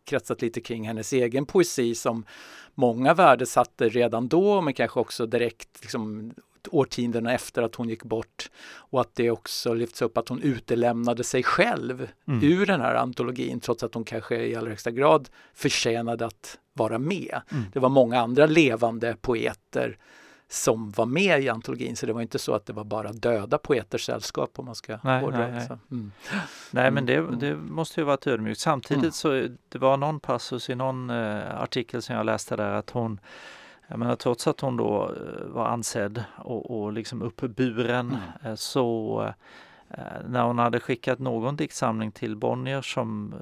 kretsat 0.04 0.42
lite 0.42 0.62
kring 0.62 0.88
hennes 0.88 1.14
egen 1.14 1.46
poesi 1.46 1.96
som 1.96 2.26
många 2.76 3.14
värdesatte 3.14 3.90
redan 3.90 4.28
då 4.28 4.62
men 4.62 4.74
kanske 4.74 5.00
också 5.00 5.26
direkt 5.26 5.82
liksom, 5.82 6.34
årtiondena 6.72 7.34
efter 7.34 7.62
att 7.62 7.76
hon 7.76 7.90
gick 7.90 8.04
bort 8.04 8.50
och 8.72 9.02
att 9.02 9.16
det 9.16 9.32
också 9.32 9.74
lyfts 9.74 10.02
upp 10.02 10.18
att 10.18 10.30
hon 10.30 10.42
utelämnade 10.42 11.24
sig 11.24 11.44
själv 11.44 12.08
Mm. 12.28 12.44
ur 12.44 12.66
den 12.66 12.82
här 12.82 12.96
antologin 12.96 13.60
trots 13.60 13.84
att 13.84 13.94
hon 13.94 14.04
kanske 14.04 14.36
i 14.46 14.56
allra 14.56 14.70
högsta 14.70 14.92
grad 14.92 15.30
förtjänade 15.54 16.26
att 16.26 16.58
vara 16.74 16.98
med. 17.00 17.42
Mm. 17.52 17.64
Det 17.74 17.80
var 17.80 17.90
många 17.90 18.20
andra 18.20 18.46
levande 18.46 19.16
poeter 19.22 19.98
som 20.52 20.92
var 20.92 21.06
med 21.06 21.42
i 21.44 21.50
antologin 21.50 21.96
så 21.96 22.06
det 22.06 22.14
var 22.14 22.22
inte 22.22 22.40
så 22.40 22.54
att 22.54 22.66
det 22.66 22.74
var 22.74 22.84
bara 22.84 23.12
döda 23.12 23.58
poeters 23.58 24.06
sällskap 24.06 24.52
om 24.60 24.66
man 24.66 24.76
ska 24.76 25.00
Nej, 25.04 25.22
hårdra 25.22 25.38
nej, 25.48 25.52
nej. 25.70 25.78
Mm. 25.92 26.12
Nej 26.72 26.92
men 26.92 27.06
det, 27.06 27.16
Mm. 27.16 27.40
det 27.40 27.56
måste 27.56 28.00
ju 28.02 28.06
varit 28.06 28.28
ödmjukt. 28.28 28.60
Samtidigt 28.60 29.04
Mm. 29.04 29.12
så 29.12 29.48
det 29.70 29.78
var 29.78 29.98
någon 29.98 30.20
passus 30.20 30.70
i 30.70 30.76
någon 30.76 31.10
eh, 31.10 31.62
artikel 31.62 32.02
som 32.02 32.16
jag 32.16 32.26
läste 32.26 32.56
där 32.56 32.72
att 32.74 32.90
hon 32.90 33.20
jag 33.90 34.00
menar, 34.00 34.16
trots 34.16 34.48
att 34.48 34.62
hon 34.62 34.78
då 34.78 35.04
eh, 35.16 35.46
var 35.48 35.66
ansedd 35.66 36.24
och, 36.38 36.82
och 36.82 36.94
liksom 36.94 37.22
uppburen 37.22 38.08
Mm. 38.10 38.20
eh, 38.52 38.56
så 38.56 39.22
eh, 39.90 40.04
när 40.28 40.44
hon 40.44 40.60
hade 40.60 40.80
skickat 40.80 41.20
någon 41.20 41.56
diktsamling 41.56 42.12
till 42.12 42.36
Bonnier 42.36 42.82
som 42.82 43.34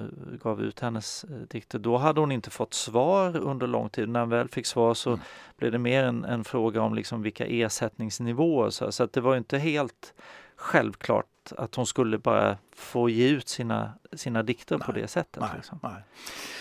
gav 0.42 0.62
ut 0.62 0.80
hennes 0.80 1.24
dikter, 1.50 1.78
då 1.78 1.96
hade 1.96 2.20
hon 2.20 2.32
inte 2.32 2.50
fått 2.50 2.74
svar 2.74 3.36
under 3.36 3.66
lång 3.66 3.88
tid. 3.88 4.08
När 4.08 4.20
hon 4.20 4.28
väl 4.28 4.48
fick 4.48 4.66
svar 4.66 4.94
så 4.94 5.10
Mm. 5.10 5.20
blev 5.56 5.72
det 5.72 5.78
mer 5.78 6.04
en, 6.04 6.24
en 6.24 6.44
fråga 6.44 6.82
om 6.82 6.94
liksom 6.94 7.22
vilka 7.22 7.46
ersättningsnivåer. 7.46 8.70
Så, 8.70 8.92
så 8.92 9.04
att 9.04 9.12
det 9.12 9.20
var 9.20 9.36
inte 9.36 9.58
helt 9.58 10.14
självklart 10.56 11.26
att 11.56 11.74
hon 11.74 11.86
skulle 11.86 12.18
bara 12.18 12.56
få 12.76 13.08
ge 13.08 13.28
ut 13.28 13.48
sina, 13.48 13.92
sina 14.12 14.42
dikter 14.42 14.78
på 14.78 14.92
Nej, 14.92 15.02
det 15.02 15.08
sättet. 15.08 15.40
Nej, 15.40 15.50
Liksom. 15.56 15.78
nej. 15.82 16.02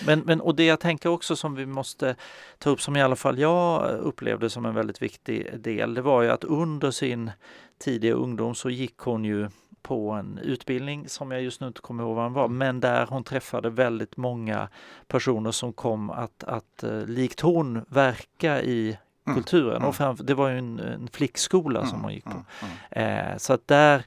Men, 0.05 0.19
men, 0.19 0.41
och 0.41 0.55
det 0.55 0.65
jag 0.65 0.79
tänker 0.79 1.09
också 1.09 1.35
som 1.35 1.55
vi 1.55 1.65
måste 1.65 2.15
ta 2.57 2.69
upp, 2.69 2.81
som 2.81 2.95
i 2.95 3.01
alla 3.01 3.15
fall 3.15 3.39
jag 3.39 3.89
upplevde 3.99 4.49
som 4.49 4.65
en 4.65 4.73
väldigt 4.75 5.01
viktig 5.01 5.59
del, 5.59 5.93
det 5.93 6.01
var 6.01 6.21
ju 6.21 6.29
att 6.29 6.43
under 6.43 6.91
sin 6.91 7.31
tidiga 7.77 8.13
ungdom 8.13 8.55
så 8.55 8.69
gick 8.69 8.97
hon 8.97 9.25
ju 9.25 9.49
på 9.81 10.11
en 10.11 10.37
utbildning 10.37 11.09
som 11.09 11.31
jag 11.31 11.41
just 11.41 11.61
nu 11.61 11.67
inte 11.67 11.81
kommer 11.81 12.03
ihåg 12.03 12.15
vad 12.15 12.25
den 12.25 12.33
var, 12.33 12.47
men 12.47 12.79
där 12.79 13.05
hon 13.09 13.23
träffade 13.23 13.69
väldigt 13.69 14.17
många 14.17 14.69
personer 15.07 15.51
som 15.51 15.73
kom 15.73 16.09
att, 16.09 16.43
att 16.43 16.83
eh, 16.83 17.05
likt 17.05 17.39
hon 17.41 17.85
verka 17.89 18.61
i 18.61 18.97
Mm, 19.27 19.35
kulturen. 19.35 19.75
mm. 19.75 19.89
Och 19.89 19.95
framför, 19.95 20.23
det 20.23 20.33
var 20.33 20.49
ju 20.49 20.57
en, 20.57 20.79
en 20.79 21.07
flickskola 21.07 21.79
som 21.79 21.89
Mm, 21.89 22.01
hon 22.03 22.13
gick 22.13 22.23
på. 22.23 22.29
mm, 22.29 22.43
mm. 22.91 23.31
Eh, 23.31 23.37
så 23.37 23.53
att 23.53 23.67
där 23.67 24.03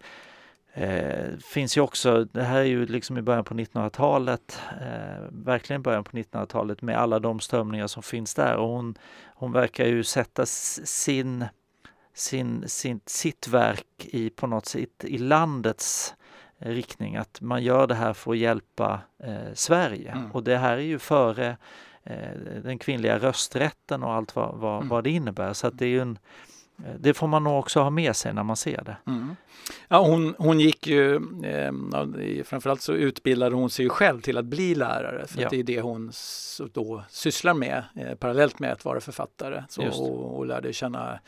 eh, 0.73 1.37
finns 1.45 1.77
ju 1.77 1.81
också, 1.81 2.25
det 2.25 2.43
här 2.43 2.59
är 2.61 2.65
ju 2.65 2.87
liksom 2.87 3.19
i 3.19 3.23
början 3.23 3.45
på 3.45 3.55
1900-talet, 3.55 4.61
eh, 4.81 5.25
verkligen 5.31 5.83
början 5.83 6.05
på 6.05 6.17
1900-talet 6.17 6.83
med 6.83 6.99
alla 6.99 7.19
de 7.19 7.41
strömningar 7.41 7.87
som 7.87 8.03
finns 8.03 8.35
där 8.35 8.57
och 8.57 8.69
hon, 8.69 8.95
hon 9.35 9.53
verkar 9.53 9.87
ju 9.87 10.05
sätta 10.05 10.47
sin, 10.47 11.45
sin, 12.15 12.65
sin, 12.69 13.01
sitt 13.07 13.49
verk 13.49 13.87
i 13.99 14.31
på 14.31 14.47
något 14.47 14.67
sätt 14.67 15.05
i 15.05 15.19
landets 15.19 16.15
riktning, 16.59 17.17
att 17.17 17.41
man 17.41 17.63
gör 17.63 17.87
det 17.87 17.95
här 17.95 18.13
för 18.13 18.31
att 18.31 18.39
hjälpa 18.39 19.01
eh, 19.25 19.55
Sverige 19.55 20.13
Mm. 20.13 20.33
och 20.33 20.45
det 20.45 20.57
här 20.57 20.73
är 20.77 20.81
ju 20.81 20.99
före 20.99 21.57
eh, 22.05 22.31
den 22.63 22.79
kvinnliga 22.79 23.19
rösträtten 23.19 24.03
och 24.03 24.13
allt 24.13 24.37
vad, 24.37 24.55
vad, 24.59 24.77
Mm. 24.77 24.89
vad 24.89 25.05
det 25.05 25.11
innebär 25.11 25.53
så 25.53 25.67
att 25.67 25.79
det 25.79 25.85
är 25.85 25.89
ju 25.89 26.01
en 26.01 26.19
det 26.99 27.15
får 27.15 27.27
man 27.27 27.45
nog 27.45 27.59
också 27.59 27.81
ha 27.81 27.91
med 27.91 28.17
sig 28.17 28.35
när 28.35 28.43
man 28.43 28.57
ser 28.57 28.83
det. 28.85 28.97
Mm. 29.07 29.37
Ja, 29.89 30.07
hon, 30.07 30.35
hon 30.39 30.61
gick 30.61 30.87
ju, 30.87 31.15
eh, 31.45 32.45
framförallt 32.45 32.83
så 32.83 32.93
utbildade 32.93 33.57
hon 33.57 33.71
sig 33.71 33.89
själv 33.89 34.21
till 34.21 34.39
att 34.39 34.45
bli 34.45 34.75
lärare. 34.75 35.27
För 35.27 35.41
Ja. 35.41 35.49
det 35.51 35.59
är 35.59 35.63
det 35.63 35.81
hon 35.81 36.13
då 36.73 37.05
sysslar 37.09 37.55
med 37.55 37.85
eh, 37.97 38.15
parallellt 38.15 38.59
med 38.59 38.73
att 38.73 38.85
vara 38.85 39.01
författare. 39.01 39.65
Så, 39.69 39.89
och, 39.89 40.39
och 40.39 40.47
lärde 40.47 40.73
känna 40.73 41.21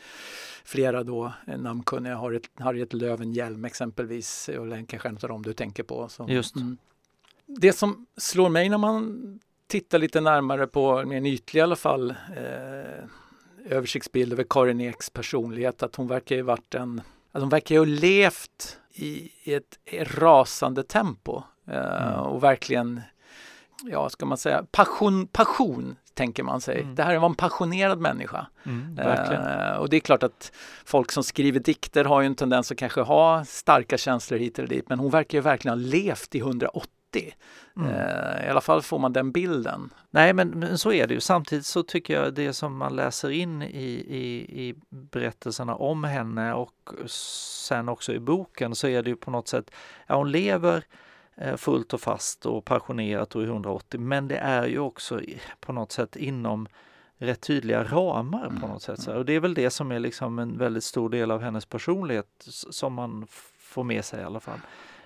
flera 0.63 1.03
då 1.03 1.33
eh, 1.47 1.57
namnkunniga, 1.57 2.15
Harriet, 2.15 2.43
Harriet 2.59 2.93
Löwenhjelm 2.93 3.65
exempelvis, 3.65 4.49
och 4.59 4.67
den 4.67 4.85
kanske 4.85 5.09
en 5.09 5.17
av 5.23 5.29
dem 5.29 5.41
du 5.41 5.53
tänker 5.53 5.83
på. 5.83 6.09
Så, 6.09 6.25
Just. 6.29 6.55
Mm. 6.55 6.77
Det 7.45 7.73
som 7.73 8.05
slår 8.17 8.49
mig 8.49 8.69
när 8.69 8.77
man 8.77 9.39
tittar 9.67 9.99
lite 9.99 10.21
närmare 10.21 10.67
på, 10.67 11.05
mer 11.05 11.17
en 11.17 11.25
ytlig 11.25 11.59
i 11.59 11.63
alla 11.63 11.75
fall, 11.75 12.09
eh, 12.09 13.05
översiktsbild 13.65 14.33
över 14.33 14.45
Karin 14.49 14.81
Eks 14.81 15.09
personlighet, 15.09 15.83
att 15.83 15.95
hon 15.95 16.07
verkar 16.07 16.35
ju 16.35 16.41
varit 16.41 16.75
en 16.75 17.01
att 17.31 17.41
hon 17.41 17.49
verkar 17.49 17.75
ju 17.75 17.79
ha 17.79 17.85
levt 17.85 18.79
i 18.93 19.31
i 19.43 19.53
ett 19.53 19.77
rasande 20.01 20.83
tempo 20.83 21.43
eh, 21.67 22.07
Mm. 22.07 22.19
och 22.19 22.43
verkligen, 22.43 23.01
ja 23.83 24.09
ska 24.09 24.25
man 24.25 24.37
säga, 24.37 24.65
passion, 24.71 25.27
passion 25.27 25.95
tänker 26.13 26.43
man 26.43 26.61
sig. 26.61 26.81
Mm. 26.81 26.95
Det 26.95 27.03
här 27.03 27.17
var 27.17 27.29
en 27.29 27.35
passionerad 27.35 27.99
människa. 27.99 28.47
Mm. 28.63 28.99
Eh, 28.99 29.75
och 29.77 29.89
det 29.89 29.95
är 29.95 29.99
klart 29.99 30.23
att 30.23 30.51
folk 30.85 31.11
som 31.11 31.23
skriver 31.23 31.59
dikter 31.59 32.05
har 32.05 32.21
ju 32.21 32.25
en 32.27 32.35
tendens 32.35 32.71
att 32.71 32.77
kanske 32.77 33.01
ha 33.01 33.45
starka 33.45 33.97
känslor 33.97 34.39
hit 34.39 34.59
eller 34.59 34.69
dit 34.69 34.89
men 34.89 34.99
hon 34.99 35.11
verkar 35.11 35.37
ju 35.37 35.41
verkligen 35.41 35.77
ha 35.79 35.85
levt 35.85 36.35
i 36.35 36.39
180. 36.39 36.89
Mm. 37.77 37.89
Eh, 37.89 38.45
I 38.47 38.49
alla 38.49 38.61
fall 38.61 38.81
får 38.81 38.99
man 38.99 39.13
den 39.13 39.31
bilden. 39.31 39.89
Nej 40.09 40.33
men, 40.33 40.49
men 40.49 40.77
så 40.77 40.91
är 40.91 41.07
det 41.07 41.13
ju. 41.13 41.19
Samtidigt 41.19 41.65
så 41.65 41.83
tycker 41.83 42.21
jag 42.21 42.33
det 42.33 42.53
som 42.53 42.77
man 42.77 42.95
läser 42.95 43.29
in 43.29 43.61
i, 43.61 43.67
i, 44.07 44.67
i 44.67 44.75
berättelserna 44.89 45.75
om 45.75 46.03
henne 46.03 46.53
och 46.53 46.89
sen 47.07 47.89
också 47.89 48.13
i 48.13 48.19
boken 48.19 48.75
så 48.75 48.87
är 48.87 49.03
det 49.03 49.09
ju 49.09 49.15
på 49.15 49.31
något 49.31 49.47
sätt, 49.47 49.71
ja 50.07 50.15
hon 50.15 50.31
lever 50.31 50.83
eh, 51.35 51.55
fullt 51.55 51.93
och 51.93 52.01
fast 52.01 52.45
och 52.45 52.65
passionerat 52.65 53.35
och 53.35 53.41
i 53.41 53.45
180 53.45 53.99
men 53.99 54.27
det 54.27 54.37
är 54.37 54.67
ju 54.67 54.79
också 54.79 55.21
på 55.59 55.73
något 55.73 55.91
sätt 55.91 56.15
inom 56.15 56.67
rätt 57.17 57.41
tydliga 57.41 57.83
ramar 57.83 58.45
på 58.45 58.55
Mm, 58.55 58.69
något 58.69 58.81
sätt. 58.81 59.01
Så, 59.01 59.15
och 59.15 59.25
det 59.25 59.33
är 59.33 59.39
väl 59.39 59.53
det 59.53 59.69
som 59.69 59.91
är 59.91 59.99
liksom 59.99 60.39
en 60.39 60.57
väldigt 60.57 60.83
stor 60.83 61.09
del 61.09 61.31
av 61.31 61.41
hennes 61.41 61.65
personlighet 61.65 62.27
som 62.69 62.93
man 62.93 63.27
får 63.59 63.83
med 63.83 64.05
sig 64.05 64.21
i 64.21 64.23
alla 64.23 64.39
fall. 64.39 64.59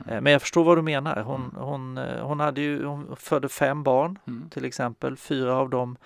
Eh, 0.07 0.21
Men 0.21 0.31
jag 0.33 0.41
förstår 0.41 0.63
vad 0.63 0.77
du 0.77 0.81
menar. 0.81 1.21
Hon, 1.21 1.55
hon, 1.57 1.97
eh, 1.97 2.25
hon, 2.27 2.39
hade 2.39 2.61
ju, 2.61 2.85
hon 2.85 3.15
födde 3.15 3.49
fem 3.49 3.83
barn 3.83 4.19
Mm. 4.27 4.49
till 4.49 4.65
exempel. 4.65 5.17
Fyra 5.17 5.55
av 5.55 5.69
dem 5.69 5.97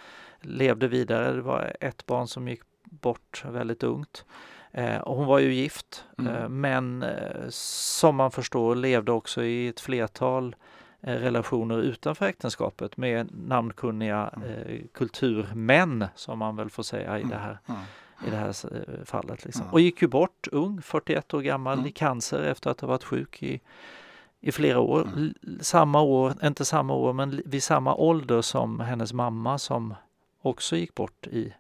levde 0.42 0.88
vidare. 0.88 1.32
Det 1.34 1.42
var 1.42 1.76
ett 1.80 2.06
barn 2.06 2.28
som 2.28 2.48
gick 2.48 2.62
bort 2.84 3.44
väldigt 3.48 3.84
ungt. 3.84 4.26
Eh, 4.72 4.98
och 4.98 5.16
hon 5.18 5.26
var 5.28 5.40
ju 5.40 5.54
gift 5.54 6.06
Mm. 6.18 6.62
men 6.62 7.06
som 7.50 8.16
man 8.16 8.32
förstår 8.32 8.76
levde 8.76 9.12
också 9.12 9.44
i 9.44 9.68
ett 9.68 9.80
flertal 9.80 10.56
relationer 11.04 11.78
utanför 11.78 12.26
äktenskapet 12.26 12.98
med 12.98 13.30
namnkunniga 13.48 14.34
eh, 14.46 14.78
kulturmän 14.94 16.06
som 16.16 16.40
man 16.40 16.56
väl 16.56 16.70
får 16.70 16.84
säga 16.84 17.20
i 17.20 17.24
det 17.24 17.36
här, 17.36 17.58
Mm. 17.70 17.82
I 18.28 18.30
det 18.30 18.36
här 18.38 18.48
eh, 18.76 19.06
fallet. 19.06 19.46
Liksom. 19.46 19.66
Och 19.72 19.80
gick 19.82 20.02
ju 20.02 20.08
bort 20.08 20.48
ung, 20.52 20.82
41 20.82 21.34
år 21.34 21.42
gammal, 21.42 21.74
Mm. 21.74 21.88
i 21.88 21.92
cancer 21.92 22.44
efter 22.44 22.70
att 22.70 22.82
ha 22.82 22.88
varit 22.88 23.04
sjuk 23.04 23.44
i, 23.44 23.62
i 24.40 24.52
flera 24.52 24.80
år. 24.80 25.02
Mm. 25.02 25.34
Samma 25.62 26.02
år, 26.02 26.34
inte 26.44 26.66
samma 26.66 26.94
år, 26.94 27.14
men 27.14 27.42
vid 27.46 27.64
samma 27.64 27.96
ålder 27.96 28.42
som 28.42 28.80
hennes 28.80 29.14
mamma 29.14 29.58
som 29.58 29.96
också 30.42 30.76
gick 30.76 30.96
bort 30.96 31.28
i 31.28 31.54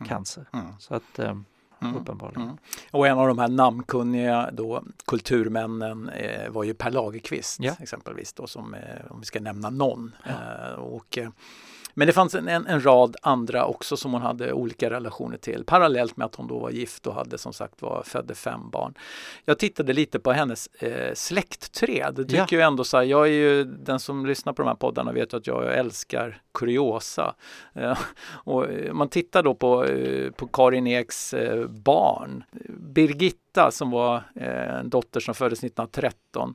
Mm. 0.00 0.08
cancer. 0.08 0.44
Mm. 0.52 0.66
Så 0.78 0.94
att 0.94 1.18
eh, 1.18 1.36
Mm. 1.82 1.96
uppenbarligen. 1.96 2.42
Mm. 2.42 2.56
Och 2.90 3.06
en 3.06 3.18
av 3.18 3.28
de 3.28 3.38
här 3.38 3.48
namnkunniga 3.48 4.50
då, 4.52 4.82
kulturmännen 5.06 6.08
eh, 6.08 6.50
var 6.50 6.64
ju 6.64 6.74
Per 6.74 6.90
Lagerkvist 6.90 7.60
Ja. 7.60 7.72
exempelvis 7.80 8.32
då, 8.32 8.46
som, 8.46 8.74
eh, 8.74 8.80
om 9.10 9.20
vi 9.20 9.26
ska 9.26 9.40
nämna 9.40 9.70
någon. 9.70 10.12
Eh, 10.26 10.72
och, 10.74 11.18
eh, 11.18 11.30
men 11.94 12.06
det 12.06 12.12
fanns 12.12 12.34
en, 12.34 12.48
en, 12.48 12.66
en 12.66 12.84
rad 12.84 13.16
andra 13.22 13.66
också 13.66 13.96
som 13.96 14.12
hon 14.12 14.22
hade 14.22 14.52
olika 14.52 14.90
relationer 14.90 15.36
till 15.36 15.64
parallellt 15.66 16.16
med 16.16 16.24
att 16.24 16.34
hon 16.34 16.46
då 16.46 16.58
var 16.58 16.70
gift 16.70 17.06
och 17.06 17.14
hade 17.14 17.38
som 17.38 17.52
sagt 17.52 17.82
var 17.82 18.02
födde 18.06 18.34
fem 18.34 18.70
barn. 18.70 18.94
Jag 19.44 19.58
tittade 19.58 19.92
lite 19.92 20.18
på 20.20 20.32
hennes 20.32 20.66
eh, 20.66 21.14
släktträd. 21.14 22.14
Det 22.14 22.24
tycker 22.24 22.38
Ja. 22.40 22.46
ju 22.50 22.60
ändå 22.60 22.84
så 22.84 22.96
här, 22.96 23.04
jag 23.04 23.26
är 23.26 23.32
ju 23.32 23.64
den 23.64 24.00
som 24.00 24.26
lyssnar 24.26 24.52
på 24.52 24.62
de 24.62 24.68
här 24.68 24.74
poddarna 24.74 25.12
vet 25.12 25.34
att 25.34 25.46
jag 25.46 25.74
älskar 25.78 26.42
kuriosa. 26.54 27.34
Eh, 27.74 27.98
och 28.44 28.70
eh, 28.70 28.92
man 28.92 29.08
tittar 29.08 29.42
då 29.42 29.54
på, 29.54 29.84
eh, 29.84 30.30
på 30.30 30.46
Karin 30.46 30.86
Eks 30.86 31.34
eh, 31.34 31.66
barn. 31.66 32.44
Birgitta 32.78 33.70
som 33.70 33.90
var 33.90 34.22
eh, 34.34 34.74
en 34.78 34.90
dotter 34.90 35.20
som 35.20 35.34
föddes 35.34 35.58
1913 35.58 36.54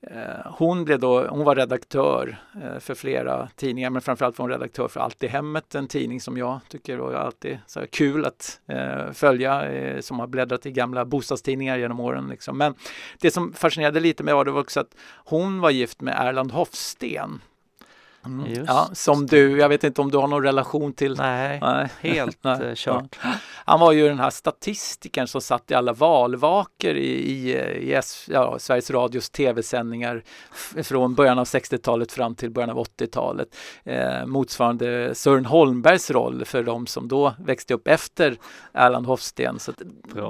Eh, 0.00 0.52
hon, 0.52 0.84
blev 0.84 0.98
då, 0.98 1.26
hon 1.26 1.44
var 1.44 1.56
redaktör 1.56 2.38
eh, 2.62 2.78
för 2.78 2.94
flera 2.94 3.48
tidningar 3.56 3.90
men 3.90 4.02
framförallt 4.02 4.38
var 4.38 4.42
hon 4.42 4.50
redaktör 4.50 4.88
för 4.88 5.00
Allt 5.00 5.22
i 5.22 5.26
hemmet, 5.26 5.74
en 5.74 5.88
tidning 5.88 6.20
som 6.20 6.36
jag 6.36 6.60
tycker 6.68 6.96
var 6.96 7.14
alltid 7.14 7.58
så 7.66 7.86
kul 7.86 8.24
att 8.24 8.60
eh, 8.66 9.12
följa, 9.12 9.62
som 10.02 10.18
har 10.18 10.26
bläddrat 10.26 10.66
i 10.66 10.70
gamla 10.70 11.04
bostadstidningar 11.04 11.78
genom 11.78 12.00
åren. 12.00 12.28
Liksom. 12.28 12.58
Men 12.58 12.74
det 13.20 13.30
som 13.30 13.52
fascinerade 13.52 14.00
lite 14.00 14.22
med 14.22 14.34
var 14.34 14.44
det 14.44 14.50
var 14.50 14.60
också 14.60 14.80
att 14.80 14.96
hon 15.24 15.60
var 15.60 15.70
gift 15.70 16.00
med 16.00 16.14
Erland 16.18 16.52
Hofsten 16.52 17.40
Mm. 18.28 18.64
Ja, 18.66 18.88
som 18.92 19.26
du, 19.26 19.58
jag 19.58 19.68
vet 19.68 19.84
inte 19.84 20.00
om 20.00 20.10
du 20.10 20.18
har 20.18 20.28
någon 20.28 20.42
relation 20.42 20.92
till? 20.92 21.16
Nej, 21.16 21.58
Nej. 21.60 21.88
helt 22.00 22.38
nej. 22.44 22.72
kört. 22.76 23.18
Ja. 23.22 23.30
Han 23.64 23.80
var 23.80 23.92
ju 23.92 24.08
den 24.08 24.18
här 24.18 24.30
statistikern 24.30 25.26
som 25.26 25.40
satt 25.40 25.70
i 25.70 25.74
alla 25.74 25.92
valvaker 25.92 26.94
i, 26.94 27.08
i, 27.08 27.52
i 27.92 28.00
ja, 28.28 28.58
Sveriges 28.58 28.90
Radios 28.90 29.30
tv-sändningar 29.30 30.22
från 30.82 31.14
början 31.14 31.38
av 31.38 31.44
60-talet 31.44 32.12
fram 32.12 32.34
till 32.34 32.50
början 32.50 32.70
av 32.70 32.86
80-talet. 32.86 33.56
Eh, 33.84 34.26
motsvarande 34.26 35.14
Sören 35.14 35.46
Holmbergs 35.46 36.10
roll 36.10 36.44
för 36.44 36.62
de 36.62 36.86
som 36.86 37.08
då 37.08 37.34
växte 37.38 37.74
upp 37.74 37.88
efter 37.88 38.36
Erland 38.72 39.06
Hofsten. 39.06 39.58
Så 39.58 39.72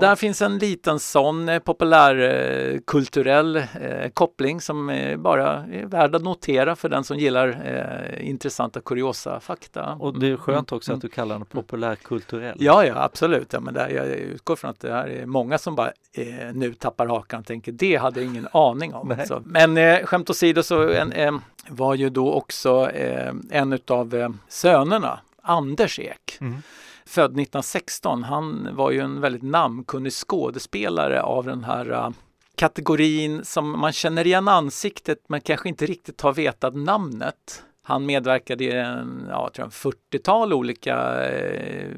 där 0.01 0.17
finns 0.17 0.43
en 0.43 0.59
liten 0.59 0.99
sån 0.99 1.49
eh, 1.49 1.59
populärkulturell 1.59 3.57
eh, 3.57 3.63
eh, 3.81 4.11
koppling 4.11 4.61
som 4.61 4.91
eh, 4.91 5.17
bara 5.17 5.65
är 5.73 5.87
värd 5.87 6.15
att 6.15 6.23
notera 6.23 6.77
för 6.77 6.89
den 6.89 7.05
som 7.05 7.19
gillar 7.19 7.49
eh, 7.89 8.29
intressanta 8.29 8.81
kuriosa 8.81 9.41
fakta. 9.41 9.97
Och 10.01 10.19
det 10.19 10.29
är 10.29 10.37
skönt 10.37 10.73
också 10.73 10.93
att 10.93 11.01
du 11.01 11.09
kallar 11.09 11.35
den 11.35 11.47
populärkulturell. 11.47 12.57
Ja, 12.61 12.85
ja 12.85 13.03
absolut. 13.03 13.53
Ja, 13.53 13.61
men 13.61 13.75
där, 13.75 13.89
jag 13.89 14.07
utgår 14.07 14.57
från 14.57 14.71
att 14.71 14.81
det 14.81 14.93
här 14.93 15.09
är 15.09 15.27
många 15.27 15.59
som 15.59 15.75
bara 15.75 15.93
eh, 16.13 16.53
nu 16.55 16.75
tappar 16.75 17.07
hakan 17.07 17.41
och 17.41 17.47
tänker 17.47 17.73
det 17.73 17.97
hade 17.97 18.21
jag 18.21 18.31
ingen 18.31 18.49
aning 18.53 18.95
om. 18.95 19.17
Så, 19.27 19.43
men 19.45 19.77
eh, 19.77 20.05
skämt 20.05 20.31
åsido 20.31 20.63
så 20.63 20.89
en, 20.89 21.13
eh, 21.13 21.33
var 21.69 21.95
ju 21.95 22.11
då 22.11 22.33
också 22.33 22.91
eh, 22.91 23.33
en 23.51 23.73
utav 23.73 24.37
sönerna, 24.49 25.21
Anders 25.43 25.99
Ek. 25.99 26.39
Mm 26.41 26.63
född 27.09 27.31
1916. 27.31 28.23
Han 28.23 28.69
var 28.73 28.91
ju 28.91 29.01
en 29.01 29.21
väldigt 29.21 29.43
namnkunnig 29.43 30.13
skådespelare 30.13 31.23
av 31.23 31.45
den 31.45 31.65
här 31.65 31.91
uh, 31.91 32.11
kategorin 32.55 33.45
som 33.45 33.81
man 33.81 33.93
känner 33.93 34.27
igen 34.27 34.49
ansiktet 34.49 35.19
men 35.27 35.41
kanske 35.41 35.69
inte 35.69 35.87
riktigt 35.87 36.21
har 36.21 36.33
vetat 36.33 36.75
namnet. 36.77 37.65
Han 37.89 38.07
medverkade 38.07 38.65
i 38.65 38.73
en, 38.73 39.27
ja, 39.31 39.51
40-tal 39.55 40.53
olika 40.53 41.27
eh, 41.29 41.89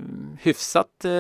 hyfsat 0.41 1.05
eh, 1.05 1.11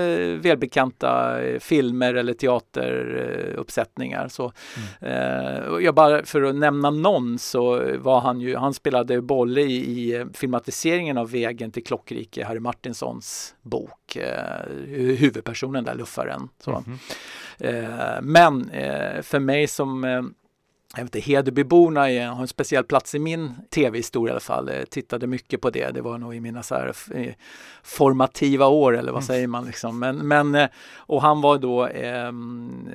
välbekanta 0.40 1.42
eh, 1.42 1.58
filmer 1.58 2.14
eller 2.14 2.32
teateruppsättningar. 2.34 4.28
Så, 4.28 4.52
mm. 5.00 5.14
eh, 5.14 5.84
jag 5.84 5.94
bara 5.94 6.24
för 6.24 6.42
att 6.42 6.54
nämna 6.54 6.90
någon 6.90 7.38
så 7.38 7.82
var 7.98 8.20
han 8.20 8.40
ju, 8.40 8.56
han 8.56 8.74
spelade 8.74 9.22
Bolle 9.22 9.60
i, 9.60 9.76
i 9.76 10.16
eh, 10.16 10.26
filmatiseringen 10.34 11.18
av 11.18 11.30
Vägen 11.30 11.70
till 11.70 11.84
Klockrike, 11.84 12.44
Harry 12.44 12.60
Martinsons 12.60 13.54
bok, 13.62 14.16
eh, 14.16 14.66
huvudpersonen 14.94 15.84
där, 15.84 15.94
luffaren. 15.94 16.48
Så. 16.64 16.84
Mm 16.86 16.98
men 18.22 18.70
för 19.22 19.38
mig 19.38 19.66
som 19.66 20.04
jag 20.96 21.04
vet 21.04 21.14
inte, 21.16 21.30
Hedebyborna 21.30 22.00
har 22.00 22.40
en 22.40 22.48
speciell 22.48 22.84
plats 22.84 23.14
i 23.14 23.18
min 23.18 23.54
tv-historia 23.70 24.30
i 24.30 24.32
alla 24.32 24.40
fall. 24.40 24.70
Jag 24.74 24.90
tittade 24.90 25.26
mycket 25.26 25.60
på 25.60 25.70
det. 25.70 25.90
Det 25.90 26.00
var 26.00 26.18
nog 26.18 26.34
i 26.34 26.40
mina 26.40 26.62
så 26.62 26.74
här 26.74 26.94
formativa 27.82 28.66
år 28.66 28.96
eller 28.96 29.12
vad 29.12 29.22
mm. 29.22 29.26
säger 29.26 29.46
man 29.46 29.66
liksom. 29.66 29.98
Men, 29.98 30.16
men, 30.16 30.54
eh, 30.54 30.68
och 30.96 31.22
han 31.22 31.40
var 31.40 31.58
då 31.58 31.86
eh, 31.86 32.32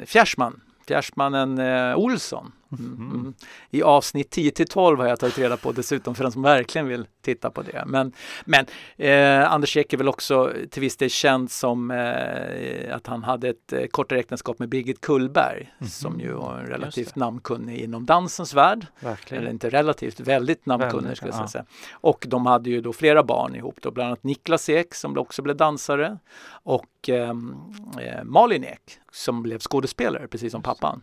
fjärsman, 0.05 0.61
fjärsmannen 0.87 1.59
eh, 1.59 1.97
Olsson 1.97 2.51
Mm. 2.71 3.11
Mm. 3.11 3.33
I 3.69 3.83
avsnitt 3.83 4.29
10 4.29 4.51
till 4.51 4.67
12 4.67 4.99
har 4.99 5.07
jag 5.07 5.19
tagit 5.19 5.37
reda 5.37 5.57
på 5.57 5.71
dessutom 5.71 6.15
för 6.15 6.23
den 6.23 6.31
som 6.31 6.41
verkligen 6.41 6.87
vill 6.87 7.05
titta 7.21 7.49
på 7.49 7.61
det. 7.61 7.83
Men, 7.85 8.11
men 8.45 8.65
eh, 8.97 9.51
Anders 9.51 9.77
Ek 9.77 9.93
är 9.93 9.97
väl 9.97 10.07
också 10.07 10.53
till 10.69 10.81
viss 10.81 10.97
del 10.97 11.09
känd 11.09 11.51
som 11.51 11.91
eh, 11.91 12.95
att 12.95 13.07
han 13.07 13.23
hade 13.23 13.49
ett 13.49 13.73
eh, 13.73 13.85
kortare 13.85 14.19
äktenskap 14.19 14.59
med 14.59 14.69
Birgit 14.69 15.01
Kullberg 15.01 15.73
mm. 15.79 15.89
som 15.89 16.19
ju 16.19 16.33
var 16.33 16.59
en 16.59 16.65
relativt 16.65 17.15
namnkunnig 17.15 17.79
inom 17.79 18.05
dansens 18.05 18.53
värld. 18.53 18.87
Verkligen. 18.99 19.43
Eller 19.43 19.51
inte 19.51 19.69
relativt, 19.69 20.19
väldigt 20.19 20.65
namnkunnig 20.65 21.17
skulle 21.17 21.33
jag 21.33 21.49
säga. 21.49 21.65
Och 21.91 22.25
de 22.27 22.45
hade 22.45 22.69
ju 22.69 22.81
då 22.81 22.93
flera 22.93 23.23
barn 23.23 23.55
ihop 23.55 23.77
då, 23.81 23.91
bland 23.91 24.07
annat 24.07 24.23
Niklas 24.23 24.69
Ek 24.69 24.95
som 24.95 25.17
också 25.17 25.41
blev 25.41 25.55
dansare 25.55 26.17
och 26.47 27.09
ehm, 27.09 27.55
eh, 27.99 28.23
Malin 28.23 28.63
Ek 28.63 28.99
som 29.11 29.43
blev 29.43 29.59
skådespelare 29.59 30.27
precis 30.27 30.51
som 30.51 30.61
pappan. 30.61 31.01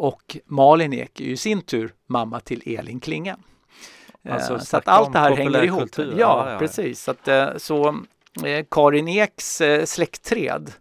Och 0.00 0.36
Malin 0.46 0.92
Ek 0.92 1.20
är 1.20 1.24
ju 1.24 1.32
i 1.32 1.36
sin 1.36 1.62
tur 1.62 1.94
mamma 2.06 2.40
till 2.40 2.62
Elin 2.78 3.00
Klinga. 3.00 3.36
Alltså, 4.28 4.58
så 4.58 4.76
att 4.76 4.88
allt 4.88 5.12
det 5.12 5.18
här 5.18 5.36
hänger 5.36 5.64
ihop. 5.64 5.88
Ja, 5.96 6.04
ja, 6.18 6.52
ja, 6.52 6.58
precis. 6.58 7.02
Så, 7.02 7.10
att, 7.10 7.28
eh, 7.28 7.48
så 7.56 7.88
eh, 8.44 8.64
Karin 8.70 9.08
Eks 9.08 9.60
eh, 9.60 9.84
släktträd 9.84 10.72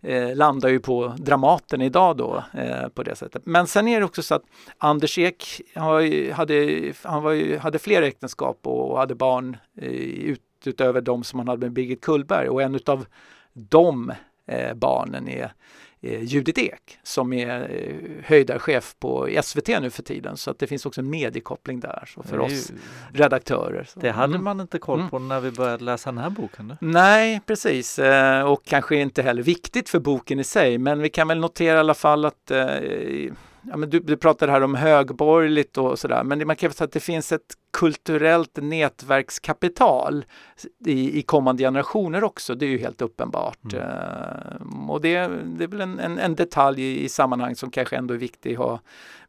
eh, 0.00 0.36
landar 0.36 0.68
ju 0.68 0.80
på 0.80 1.14
Dramaten 1.18 1.82
idag 1.82 2.16
då 2.16 2.44
eh, 2.54 2.88
på 2.88 3.02
det 3.02 3.16
sättet. 3.16 3.42
Men 3.46 3.66
sen 3.66 3.88
är 3.88 3.98
det 4.00 4.06
också 4.06 4.22
så 4.22 4.34
att 4.34 4.44
Anders 4.78 5.18
Ek 5.18 5.60
har, 5.74 6.32
hade, 6.32 6.92
han 7.02 7.22
var 7.22 7.32
ju, 7.32 7.58
hade 7.58 7.78
fler 7.78 8.02
äktenskap 8.02 8.58
och 8.62 8.98
hade 8.98 9.14
barn 9.14 9.56
eh, 9.80 9.88
ut, 9.88 10.40
utöver 10.64 11.00
de 11.00 11.24
som 11.24 11.38
han 11.38 11.48
hade 11.48 11.60
med 11.60 11.72
Birgit 11.72 12.00
Kullberg 12.00 12.48
och 12.48 12.62
en 12.62 12.74
utav 12.74 13.06
de 13.52 14.12
barnen 14.74 15.28
är 15.28 15.52
eh, 16.00 16.22
Judith 16.22 16.60
Ek 16.60 16.98
som 17.02 17.32
är 17.32 17.60
eh, 17.60 18.24
höjdarchef 18.24 18.94
på 18.98 19.28
SVT 19.42 19.68
nu 19.68 19.90
för 19.90 20.02
tiden. 20.02 20.36
Så 20.36 20.50
att 20.50 20.58
det 20.58 20.66
finns 20.66 20.86
också 20.86 21.00
en 21.00 21.10
mediekoppling 21.10 21.80
där 21.80 22.04
så 22.14 22.22
för 22.22 22.38
oss 22.38 22.72
redaktörer. 23.12 23.84
Så. 23.84 24.00
Det 24.00 24.10
hade 24.10 24.34
mm. 24.34 24.44
man 24.44 24.60
inte 24.60 24.78
koll 24.78 24.98
mm. 24.98 25.10
på 25.10 25.16
mm. 25.16 25.28
när 25.28 25.40
vi 25.40 25.50
började 25.50 25.84
läsa 25.84 26.10
den 26.10 26.18
här 26.18 26.30
boken. 26.30 26.68
Då. 26.68 26.76
Nej, 26.80 27.40
precis. 27.46 27.98
Eh, 27.98 28.42
och 28.42 28.64
kanske 28.64 28.96
inte 28.96 29.22
heller 29.22 29.42
viktigt 29.42 29.88
för 29.88 29.98
boken 29.98 30.40
i 30.40 30.44
sig. 30.44 30.78
Men 30.78 31.02
vi 31.02 31.08
kan 31.10 31.28
väl 31.28 31.38
notera 31.38 31.76
i 31.76 31.80
alla 31.80 31.94
fall 31.94 32.24
att 32.24 32.50
eh, 32.50 32.58
ja, 33.62 33.76
men 33.76 33.90
du, 33.90 34.00
du 34.00 34.16
pratade 34.16 34.52
här 34.52 34.60
om 34.60 34.74
högborgerligt 34.74 35.78
och 35.78 35.98
sådär, 35.98 36.24
men 36.24 36.46
man 36.46 36.56
kan 36.56 36.72
säga 36.72 36.86
att 36.86 36.92
det 36.92 37.00
finns 37.00 37.32
ett 37.32 37.54
kulturellt 37.70 38.56
nätverkskapital 38.56 40.24
i, 40.86 41.18
i 41.18 41.22
kommande 41.22 41.62
generationer 41.62 42.24
också. 42.24 42.54
Det 42.54 42.66
är 42.66 42.70
ju 42.70 42.78
helt 42.78 43.02
uppenbart. 43.02 43.72
Mm. 43.72 43.84
Uh, 43.84 44.90
och 44.90 45.00
det, 45.00 45.30
det 45.44 45.64
är 45.64 45.68
väl 45.68 45.80
en, 45.80 45.98
en, 45.98 46.18
en 46.18 46.34
detalj 46.34 46.82
i, 46.82 47.04
i 47.04 47.08
sammanhang 47.08 47.56
som 47.56 47.70
kanske 47.70 47.96
ändå 47.96 48.14
är 48.14 48.18
viktig 48.18 48.52
att 48.52 48.58
ha 48.58 48.80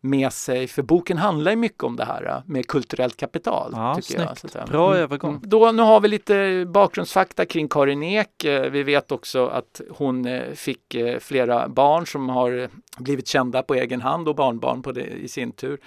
med 0.02 0.34
sig. 0.34 0.68
För 0.68 0.82
boken 0.82 1.18
handlar 1.18 1.52
ju 1.52 1.58
mycket 1.58 1.84
om 1.84 1.96
det 1.96 2.06
här 2.06 2.24
uh, 2.26 2.40
med 2.46 2.68
kulturellt 2.68 3.18
kapital. 3.18 3.72
Ja, 3.76 3.96
tycker 3.96 4.26
snyggt. 4.26 4.56
jag, 4.56 4.68
Bra 4.68 4.92
mm. 4.92 5.04
övergång. 5.04 5.36
Mm. 5.36 5.42
Då, 5.46 5.72
nu 5.72 5.84
har 5.84 6.00
vi 6.00 6.08
lite 6.08 6.66
bakgrundsfakta 6.68 7.46
kring 7.46 7.68
Karin 7.68 8.04
Ek. 8.04 8.46
Uh, 8.46 8.62
vi 8.62 8.84
vet 8.84 9.12
också 9.12 9.48
att 9.48 9.82
hon 9.90 10.28
uh, 10.28 10.54
fick 10.54 10.96
flera 11.20 11.68
barn 11.68 12.08
som 12.08 12.30
har 12.30 12.70
blivit 12.98 13.28
kända 13.28 13.64
på 13.64 13.76
egen 13.76 14.02
hand 14.02 14.28
och 14.28 14.36
barnbarn 14.36 14.82
på 14.82 14.92
det 14.92 15.08
i 15.08 15.28
sin 15.28 15.52
tur. 15.52 15.80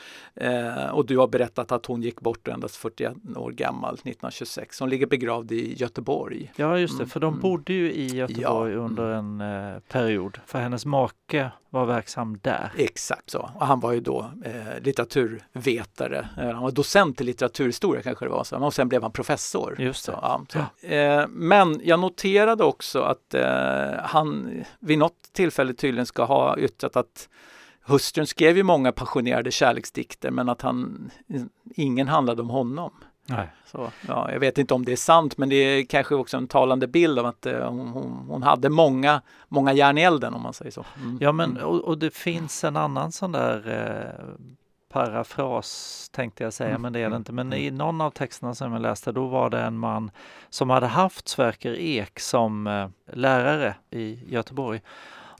och 0.92 1.06
du 1.06 1.18
har 1.18 1.26
berättat 1.26 1.72
att 1.72 1.86
hon 1.86 2.02
gick 2.02 2.20
bort 2.20 2.41
endast 2.48 2.76
41 2.76 3.16
år 3.36 3.50
gammal 3.50 3.94
1926. 3.94 4.80
Hon 4.80 4.90
ligger 4.90 5.06
begravd 5.06 5.52
i 5.52 5.74
Göteborg. 5.74 6.52
Ja 6.56 6.78
just 6.78 6.98
det, 6.98 7.06
för 7.06 7.20
de 7.20 7.32
mm. 7.32 7.40
bodde 7.40 7.72
ju 7.72 7.92
i 7.92 8.06
Göteborg 8.06 8.72
ja. 8.72 8.78
under 8.78 9.10
en 9.10 9.40
eh, 9.40 9.78
period. 9.80 10.38
För 10.46 10.58
hennes 10.58 10.86
make 10.86 11.50
var 11.70 11.86
verksam 11.86 12.38
där. 12.42 12.72
Exakt 12.76 13.30
så. 13.30 13.50
Och 13.54 13.66
han 13.66 13.80
var 13.80 13.92
ju 13.92 14.00
då 14.00 14.30
eh, 14.44 14.82
litteraturvetare. 14.82 16.28
Eh, 16.38 16.50
han 16.50 16.62
var 16.62 16.70
docent 16.70 17.20
i 17.20 17.24
litteraturhistoria 17.24 18.02
kanske 18.02 18.24
det 18.24 18.28
var. 18.28 18.44
Så. 18.44 18.56
Och 18.56 18.74
sen 18.74 18.88
blev 18.88 19.02
han 19.02 19.12
professor. 19.12 19.76
Just. 19.78 20.04
Så, 20.04 20.12
ja, 20.12 20.44
så. 20.48 20.86
Eh, 20.86 21.26
men 21.28 21.80
jag 21.84 22.00
noterade 22.00 22.64
också 22.64 23.00
att 23.00 23.34
eh, 23.34 23.92
han 24.02 24.50
vid 24.80 24.98
något 24.98 25.32
tillfälle 25.32 25.74
tydligen 25.74 26.06
ska 26.06 26.24
ha 26.24 26.58
yttrat 26.58 26.96
att 26.96 27.28
Hustrun 27.84 28.26
skrev 28.26 28.56
ju 28.56 28.62
många 28.62 28.92
passionerade 28.92 29.50
kärleksdikter 29.50 30.30
men 30.30 30.48
att 30.48 30.62
han, 30.62 31.10
ingen 31.74 32.08
handlade 32.08 32.42
om 32.42 32.50
honom. 32.50 32.92
Nej. 33.26 33.48
Så, 33.66 33.90
ja, 34.08 34.32
jag 34.32 34.40
vet 34.40 34.58
inte 34.58 34.74
om 34.74 34.84
det 34.84 34.92
är 34.92 34.96
sant 34.96 35.38
men 35.38 35.48
det 35.48 35.56
är 35.56 35.84
kanske 35.84 36.14
också 36.14 36.36
en 36.36 36.48
talande 36.48 36.86
bild 36.86 37.18
av 37.18 37.26
att 37.26 37.46
eh, 37.46 37.68
hon, 37.68 37.88
hon, 37.88 38.26
hon, 38.28 38.42
hade 38.42 38.68
många, 38.68 39.22
många 39.48 39.72
järn 39.72 39.98
i 39.98 40.02
elden 40.02 40.34
om 40.34 40.42
man 40.42 40.52
säger 40.52 40.70
så. 40.70 40.84
Mm. 40.96 41.18
Ja 41.20 41.32
men 41.32 41.56
och, 41.56 41.80
och, 41.80 41.98
det 41.98 42.14
finns 42.14 42.64
en 42.64 42.76
annan 42.76 43.12
sån 43.12 43.32
där 43.32 43.68
eh, 43.68 44.44
parafras 44.92 46.08
tänkte 46.12 46.44
jag 46.44 46.52
säga 46.52 46.70
mm. 46.70 46.82
men 46.82 46.92
det 46.92 46.98
är 46.98 47.02
det 47.02 47.06
mm. 47.06 47.16
inte. 47.16 47.32
Men 47.32 47.46
mm. 47.46 47.58
i 47.58 47.70
någon 47.70 48.00
av 48.00 48.10
texterna 48.10 48.54
som 48.54 48.72
jag 48.72 48.82
läste 48.82 49.12
då 49.12 49.26
var 49.26 49.50
det 49.50 49.60
en 49.60 49.78
man 49.78 50.10
som 50.50 50.70
hade 50.70 50.86
haft 50.86 51.28
Sverker 51.28 51.74
Ek 51.78 52.20
som 52.20 52.66
eh, 52.66 52.88
lärare 53.12 53.74
i 53.90 54.18
Göteborg 54.26 54.80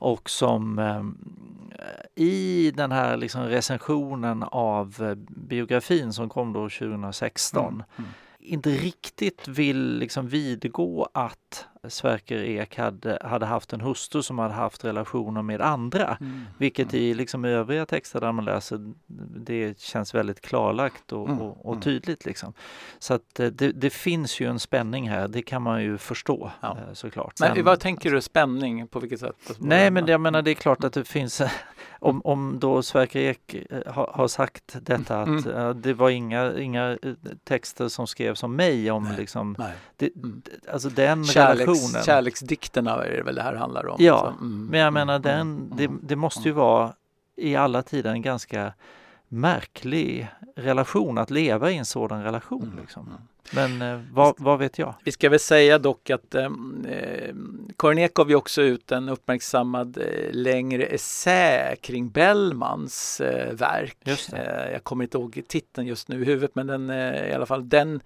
och 0.02 0.30
som 0.30 0.78
eh, 0.78 1.02
i 2.14 2.70
den 2.70 2.92
här 2.92 3.16
liksom 3.16 3.42
recensionen 3.42 4.42
av 4.42 4.96
eh, 5.00 5.14
biografin 5.28 6.12
som 6.12 6.28
kom 6.28 6.52
då 6.52 6.68
2016 6.68 7.64
mm. 7.66 7.82
Mm. 7.96 8.10
inte 8.38 8.70
riktigt 8.70 9.48
vill 9.48 9.98
liksom 9.98 10.28
vidgå 10.28 11.08
att 11.14 11.66
Sverker 11.88 12.38
Ek 12.44 12.78
hade, 12.78 13.18
hade 13.24 13.46
haft 13.46 13.72
en 13.72 13.80
hustru 13.80 14.22
som 14.22 14.38
hade 14.38 14.54
haft 14.54 14.84
relationer 14.84 15.42
med 15.42 15.60
andra. 15.60 16.16
Mm. 16.20 16.40
Vilket 16.58 16.94
i 16.94 17.14
liksom 17.14 17.44
övriga 17.44 17.86
texter 17.86 18.20
där 18.20 18.32
man 18.32 18.44
läser, 18.44 18.92
det 19.46 19.80
känns 19.80 20.14
väldigt 20.14 20.40
klarlagt 20.40 21.12
och, 21.12 21.28
Mm, 21.28 21.40
och, 21.42 21.66
och 21.66 21.72
mm. 21.72 21.82
tydligt. 21.82 22.24
Liksom. 22.24 22.52
Så 22.98 23.14
att 23.14 23.40
eh, 23.40 23.46
det, 23.46 23.72
det 23.72 23.90
finns 23.90 24.40
ju 24.40 24.46
en 24.48 24.58
spänning 24.58 25.08
här, 25.10 25.28
det 25.28 25.42
kan 25.42 25.62
man 25.62 25.82
ju 25.82 25.98
förstå 25.98 26.50
Ja. 26.60 26.70
eh, 26.88 26.92
såklart. 26.92 27.40
Men 27.40 27.54
Sen- 27.54 27.64
vad 27.64 27.80
tänker 27.80 28.10
du 28.10 28.20
spänning? 28.20 28.86
På 28.88 29.00
vilket 29.00 29.20
sätt? 29.20 29.36
Alltså, 29.48 29.64
Nej, 29.64 29.90
men 29.90 30.06
det- 30.06 30.12
jag 30.12 30.20
menar 30.20 30.42
det 30.42 30.50
är 30.50 30.54
klart 30.54 30.84
att 30.84 30.92
det 30.92 31.04
finns 31.04 31.42
om, 32.02 32.22
om 32.24 32.58
då 32.60 32.82
Sverker 32.82 33.20
Ek 33.20 33.54
eh, 33.70 33.92
har, 33.92 34.10
har 34.14 34.28
sagt 34.28 34.76
detta 34.82 35.20
att 35.22 35.28
Mm. 35.28 35.56
eh, 35.56 35.70
det 35.70 35.94
var 35.94 36.10
inga, 36.10 36.58
inga 36.58 36.90
eh, 37.02 37.12
texter 37.44 37.88
som 37.88 38.06
skrevs 38.06 38.42
om 38.42 38.56
mig 38.56 38.90
om 38.90 39.04
Nej. 39.04 39.16
liksom 39.16 39.56
Nej. 39.58 39.72
det, 39.96 40.16
Mm. 40.16 40.42
alltså 40.72 40.88
den 40.88 41.24
Kärleks, 41.24 41.60
relationen. 41.68 42.02
kärleksdikterna 42.02 43.04
är 43.04 43.16
det 43.16 43.22
väl 43.22 43.34
det 43.34 43.42
här 43.42 43.54
handlar 43.54 43.86
om? 43.86 43.96
Ja, 44.00 44.18
Så, 44.20 44.44
mm, 44.44 44.66
Men 44.66 44.80
jag 44.80 44.86
mm, 44.88 44.94
menar 44.94 45.14
mm, 45.16 45.22
den, 45.22 45.72
det, 45.76 45.84
mm. 45.84 46.00
det 46.02 46.16
måste 46.16 46.48
ju 46.48 46.52
vara 46.52 46.92
i 47.36 47.56
alla 47.56 47.82
tider 47.82 48.10
en 48.10 48.22
ganska 48.22 48.72
märklig 49.32 50.28
relation 50.56 51.18
att 51.18 51.30
leva 51.30 51.70
i 51.70 51.76
en 51.76 51.84
sådan 51.84 52.22
relation. 52.24 52.62
Mm, 52.62 52.78
Liksom. 52.80 53.06
mm. 53.06 53.20
Men 53.54 53.82
eh, 53.94 54.00
vad, 54.12 54.34
vad 54.38 54.58
vet 54.58 54.78
jag? 54.78 54.94
Vi 55.04 55.12
ska 55.12 55.28
väl 55.28 55.40
säga 55.40 55.78
dock 55.78 56.10
att 56.10 56.34
eh, 56.34 56.44
eh, 56.88 57.34
Karin 57.78 57.98
Ek 57.98 58.14
gav 58.14 58.30
ju 58.30 58.36
också 58.36 58.62
ut 58.62 58.92
en 58.92 59.08
uppmärksammad 59.08 59.98
eh, 59.98 60.32
längre 60.32 60.84
essä 60.84 61.76
kring 61.80 62.10
Bellmans 62.10 63.20
eh, 63.20 63.52
verk. 63.54 63.96
Eh, 64.32 64.72
jag 64.72 64.84
kommer 64.84 65.04
inte 65.04 65.18
ihåg 65.18 65.42
titeln 65.48 65.86
just 65.86 66.08
nu 66.08 66.22
i 66.22 66.24
huvudet 66.24 66.54
men 66.54 66.66
den 66.66 66.90
eh, 66.90 67.30
i 67.30 67.32
alla 67.32 67.46
fall 67.46 67.68
den 67.68 68.00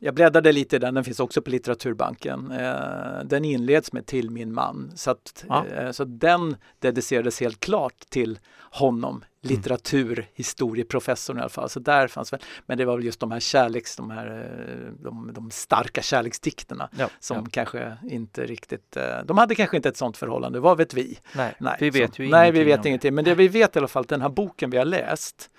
jag 0.00 0.14
bläddrade 0.14 0.52
lite 0.52 0.76
i 0.76 0.78
den, 0.78 0.94
den 0.94 1.04
finns 1.04 1.20
också 1.20 1.42
på 1.42 1.50
Litteraturbanken. 1.50 2.50
Eh, 2.50 3.24
den 3.24 3.44
inleds 3.44 3.92
med 3.92 4.06
Till 4.06 4.30
min 4.30 4.52
man. 4.54 4.92
Så, 4.94 5.10
att, 5.10 5.44
Ja. 5.48 5.66
eh, 5.66 5.90
så 5.90 6.04
den 6.04 6.56
dedicerades 6.78 7.40
helt 7.40 7.60
klart 7.60 8.00
till 8.10 8.38
honom, 8.70 9.24
litteraturhistorieprofessorn 9.40 11.38
i 11.38 11.40
alla 11.40 11.48
fall. 11.48 11.68
Så 11.68 11.80
där 11.80 12.08
fanns 12.08 12.32
väl, 12.32 12.40
men 12.66 12.78
det 12.78 12.84
var 12.84 12.96
väl 12.96 13.04
just 13.04 13.20
de 13.20 13.30
här 13.32 13.40
kärleks, 13.40 13.96
de 13.96 14.10
här 14.10 14.26
eh, 14.26 14.92
de, 15.02 15.30
de 15.34 15.50
starka 15.50 16.02
kärleksdikterna 16.02 16.88
Ja, 16.98 17.08
som 17.20 17.36
ja. 17.36 17.44
kanske 17.52 17.96
inte 18.10 18.46
riktigt, 18.46 18.96
eh, 18.96 19.18
de 19.24 19.38
hade 19.38 19.54
kanske 19.54 19.76
inte 19.76 19.88
ett 19.88 19.96
sånt 19.96 20.16
förhållande, 20.16 20.60
vad 20.60 20.76
vet 20.78 20.94
vi? 20.94 21.18
Nej, 21.36 21.54
Nej, 21.58 21.76
vi 21.80 21.90
vet 21.90 22.14
så, 22.14 22.22
ju 22.22 22.28
Nej, 22.28 22.52
vi 22.52 22.64
vet 22.64 22.86
ingenting. 22.86 23.14
Men 23.14 23.24
det 23.24 23.34
vi 23.34 23.48
vet 23.48 23.76
i 23.76 23.78
alla 23.78 23.88
fall 23.88 24.04
den 24.08 24.20
här 24.22 24.28
boken 24.28 24.70
vi 24.70 24.76
har 24.78 24.84
läst, 24.84 25.50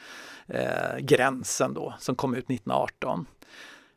eh, 0.48 0.98
Gränsen 1.00 1.74
då, 1.74 1.94
som 2.00 2.16
kom 2.16 2.34
ut 2.36 2.50
1918, 2.50 3.26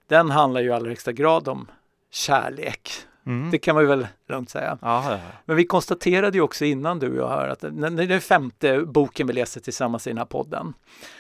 den 0.08 0.30
handlar 0.30 0.60
ju 0.60 0.68
i 0.68 0.72
allra 0.72 0.88
högsta 0.88 1.12
grad 1.12 1.48
om 1.48 1.70
kärlek. 2.10 2.90
Mm. 3.26 3.50
Det 3.50 3.58
kan 3.58 3.74
man 3.74 3.84
ju 3.84 3.88
väl 3.88 4.06
lugnt 4.28 4.50
säga. 4.50 4.78
Ja, 4.82 5.12
ja. 5.12 5.18
Men 5.44 5.56
vi 5.56 5.64
konstaterade 5.64 6.38
ju 6.38 6.42
också 6.42 6.64
innan 6.64 6.98
du 6.98 7.10
och 7.10 7.16
jag 7.16 7.28
här 7.28 7.48
att 7.48 7.60
det 7.60 7.70
det 7.70 8.02
är 8.02 8.06
den 8.06 8.20
femte 8.20 8.80
boken 8.80 9.26
vi 9.26 9.32
läser 9.32 9.60
tillsammans 9.60 10.06
i 10.06 10.10
den 10.10 10.18
här 10.18 10.24
podden. 10.24 10.74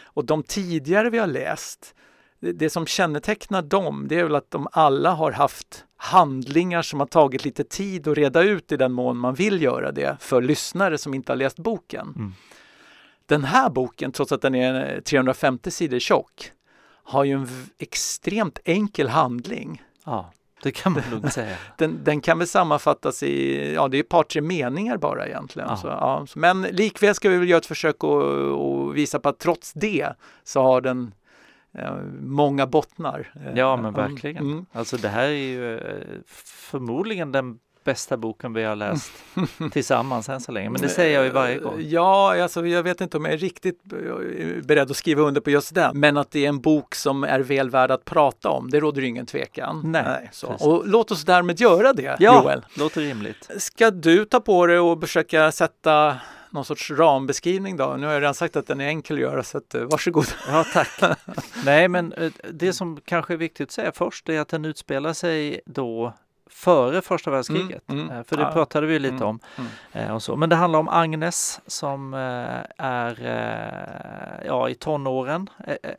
Och 0.04 0.24
de 0.24 0.42
tidigare 0.42 1.10
vi 1.10 1.18
har 1.18 1.26
läst, 1.26 1.94
det, 2.40 2.52
det 2.52 2.70
som 2.70 2.86
kännetecknar 2.86 3.62
dem, 3.62 4.06
det 4.08 4.20
är 4.20 4.22
väl 4.22 4.34
att 4.34 4.50
de 4.50 4.68
alla 4.72 5.10
har 5.10 5.32
haft 5.32 5.84
handlingar 5.96 6.82
som 6.82 7.00
har 7.00 7.06
tagit 7.06 7.44
lite 7.44 7.64
tid 7.64 8.08
att 8.08 8.16
reda 8.16 8.42
ut 8.42 8.72
i 8.72 8.76
den 8.76 8.92
mån 8.92 9.16
man 9.16 9.34
vill 9.34 9.62
göra 9.62 9.92
det 9.92 10.16
för 10.20 10.42
lyssnare 10.42 10.98
som 10.98 11.14
inte 11.14 11.32
har 11.32 11.36
läst 11.36 11.58
boken. 11.58 12.12
Mm. 12.16 12.34
Den 13.26 13.44
här 13.44 13.70
boken, 13.70 14.12
trots 14.12 14.32
att 14.32 14.42
den 14.42 14.54
är 14.54 15.00
350 15.00 15.70
sidor 15.70 15.98
tjock, 15.98 16.52
har 17.06 17.24
ju 17.24 17.32
en 17.32 17.48
extremt 17.78 18.58
enkel 18.64 19.08
handling. 19.08 19.82
ja, 20.04 20.32
det 20.62 20.70
kan 20.72 20.92
man 20.92 21.02
lugnt 21.10 21.32
säga. 21.32 21.56
Den, 21.78 22.04
den 22.04 22.20
kan 22.20 22.38
väl 22.38 22.48
sammanfattas 22.48 23.22
i, 23.22 23.72
ja 23.74 23.88
det 23.88 23.96
är 23.96 24.00
ett 24.00 24.08
par 24.08 24.22
tre 24.22 24.40
meningar 24.40 24.96
bara 24.96 25.26
egentligen. 25.26 25.68
Ja. 25.68 25.76
Så, 25.76 25.86
ja, 25.86 26.26
men 26.34 26.62
likväl 26.62 27.14
ska 27.14 27.28
vi 27.28 27.36
väl 27.38 27.48
göra 27.48 27.58
ett 27.58 27.66
försök 27.66 27.96
att 28.04 28.94
visa 28.94 29.18
på 29.20 29.28
att 29.28 29.38
trots 29.38 29.72
det 29.72 30.08
så 30.44 30.62
har 30.62 30.80
den 30.80 31.14
eh, 31.78 31.94
många 32.20 32.66
bottnar. 32.66 33.32
Eh, 33.46 33.58
Ja, 33.58 33.76
men 33.76 33.94
mm, 33.94 34.10
verkligen. 34.10 34.44
Mm. 34.44 34.66
Alltså 34.72 34.96
det 34.96 35.08
här 35.08 35.24
är 35.28 35.30
ju 35.30 35.78
eh, 35.78 36.06
förmodligen 36.70 37.32
den 37.32 37.58
bästa 37.86 38.16
boken 38.16 38.52
vi 38.52 38.64
har 38.64 38.76
läst 38.76 39.12
tillsammans 39.72 40.28
än 40.28 40.40
så 40.40 40.52
länge. 40.52 40.70
Men 40.70 40.80
det 40.80 40.88
säger 40.88 41.14
jag 41.14 41.24
ju 41.24 41.30
varje 41.30 41.58
gång. 41.58 41.74
Ja, 41.78 42.42
alltså, 42.42 42.66
jag 42.66 42.82
vet 42.82 43.00
inte 43.00 43.16
om 43.16 43.24
jag 43.24 43.34
är 43.34 43.38
riktigt 43.38 43.80
eh, 43.92 44.64
beredd 44.64 44.90
att 44.90 44.96
skriva 44.96 45.22
under 45.22 45.40
på 45.40 45.50
just 45.50 45.74
den. 45.74 46.00
Men 46.00 46.16
att 46.16 46.30
det 46.30 46.44
är 46.44 46.48
en 46.48 46.60
bok 46.60 46.94
som 46.94 47.24
är 47.24 47.40
väl 47.40 47.70
värd 47.70 47.90
att 47.90 48.04
prata 48.04 48.48
om, 48.48 48.70
det 48.70 48.80
råder 48.80 49.02
ingen 49.02 49.26
tvekan. 49.26 49.82
Nej, 49.84 50.28
så. 50.32 50.46
precis. 50.46 50.66
Och 50.66 50.88
låt 50.88 51.10
oss 51.10 51.24
därmed 51.24 51.60
göra 51.60 51.92
det, 51.92 52.16
Ja, 52.20 52.42
Joel. 52.42 52.66
låter 52.74 53.00
rimligt. 53.00 53.50
Ska 53.58 53.90
du 53.90 54.24
ta 54.24 54.40
på 54.40 54.66
dig 54.66 54.78
och 54.78 55.00
försöka 55.00 55.52
sätta 55.52 56.16
någon 56.50 56.64
sorts 56.64 56.90
rambeskrivning 56.90 57.76
då? 57.76 57.96
Nu 57.98 58.06
har 58.06 58.12
jag 58.12 58.20
redan 58.20 58.34
sagt 58.34 58.56
att 58.56 58.66
den 58.66 58.80
är 58.80 58.86
enkel 58.88 59.16
att 59.16 59.22
göra 59.22 59.42
så 59.42 59.58
att, 59.58 59.74
eh, 59.74 59.82
varsågod. 59.82 60.26
Ja, 60.48 60.64
tack. 60.72 61.18
Nej, 61.64 61.88
men 61.88 62.12
eh, 62.12 62.32
det 62.52 62.72
som 62.72 63.00
kanske 63.04 63.32
är 63.32 63.36
viktigt 63.36 63.68
att 63.68 63.72
säga 63.72 63.92
först 63.94 64.28
är 64.28 64.40
att 64.40 64.48
den 64.48 64.64
utspelar 64.64 65.12
sig 65.12 65.60
då 65.66 66.12
före 66.50 67.02
första 67.02 67.30
världskriget. 67.30 67.82
Mm, 67.90 68.04
mm. 68.04 68.16
Eh, 68.18 68.24
För 68.24 68.36
det 68.36 68.42
Ja. 68.42 68.50
pratade 68.52 68.86
vi 68.86 68.98
lite 68.98 69.14
Mm, 69.14 69.26
om. 69.28 69.38
mm. 69.58 69.70
Eh, 70.08 70.14
Och 70.14 70.22
så. 70.22 70.36
Men 70.36 70.48
det 70.48 70.56
handlar 70.56 70.78
om 70.78 70.88
Agnes 70.88 71.60
som 71.66 72.14
eh, 72.14 72.86
är 72.86 73.16
ja, 74.46 74.68
i 74.68 74.74
tonåren, 74.74 75.50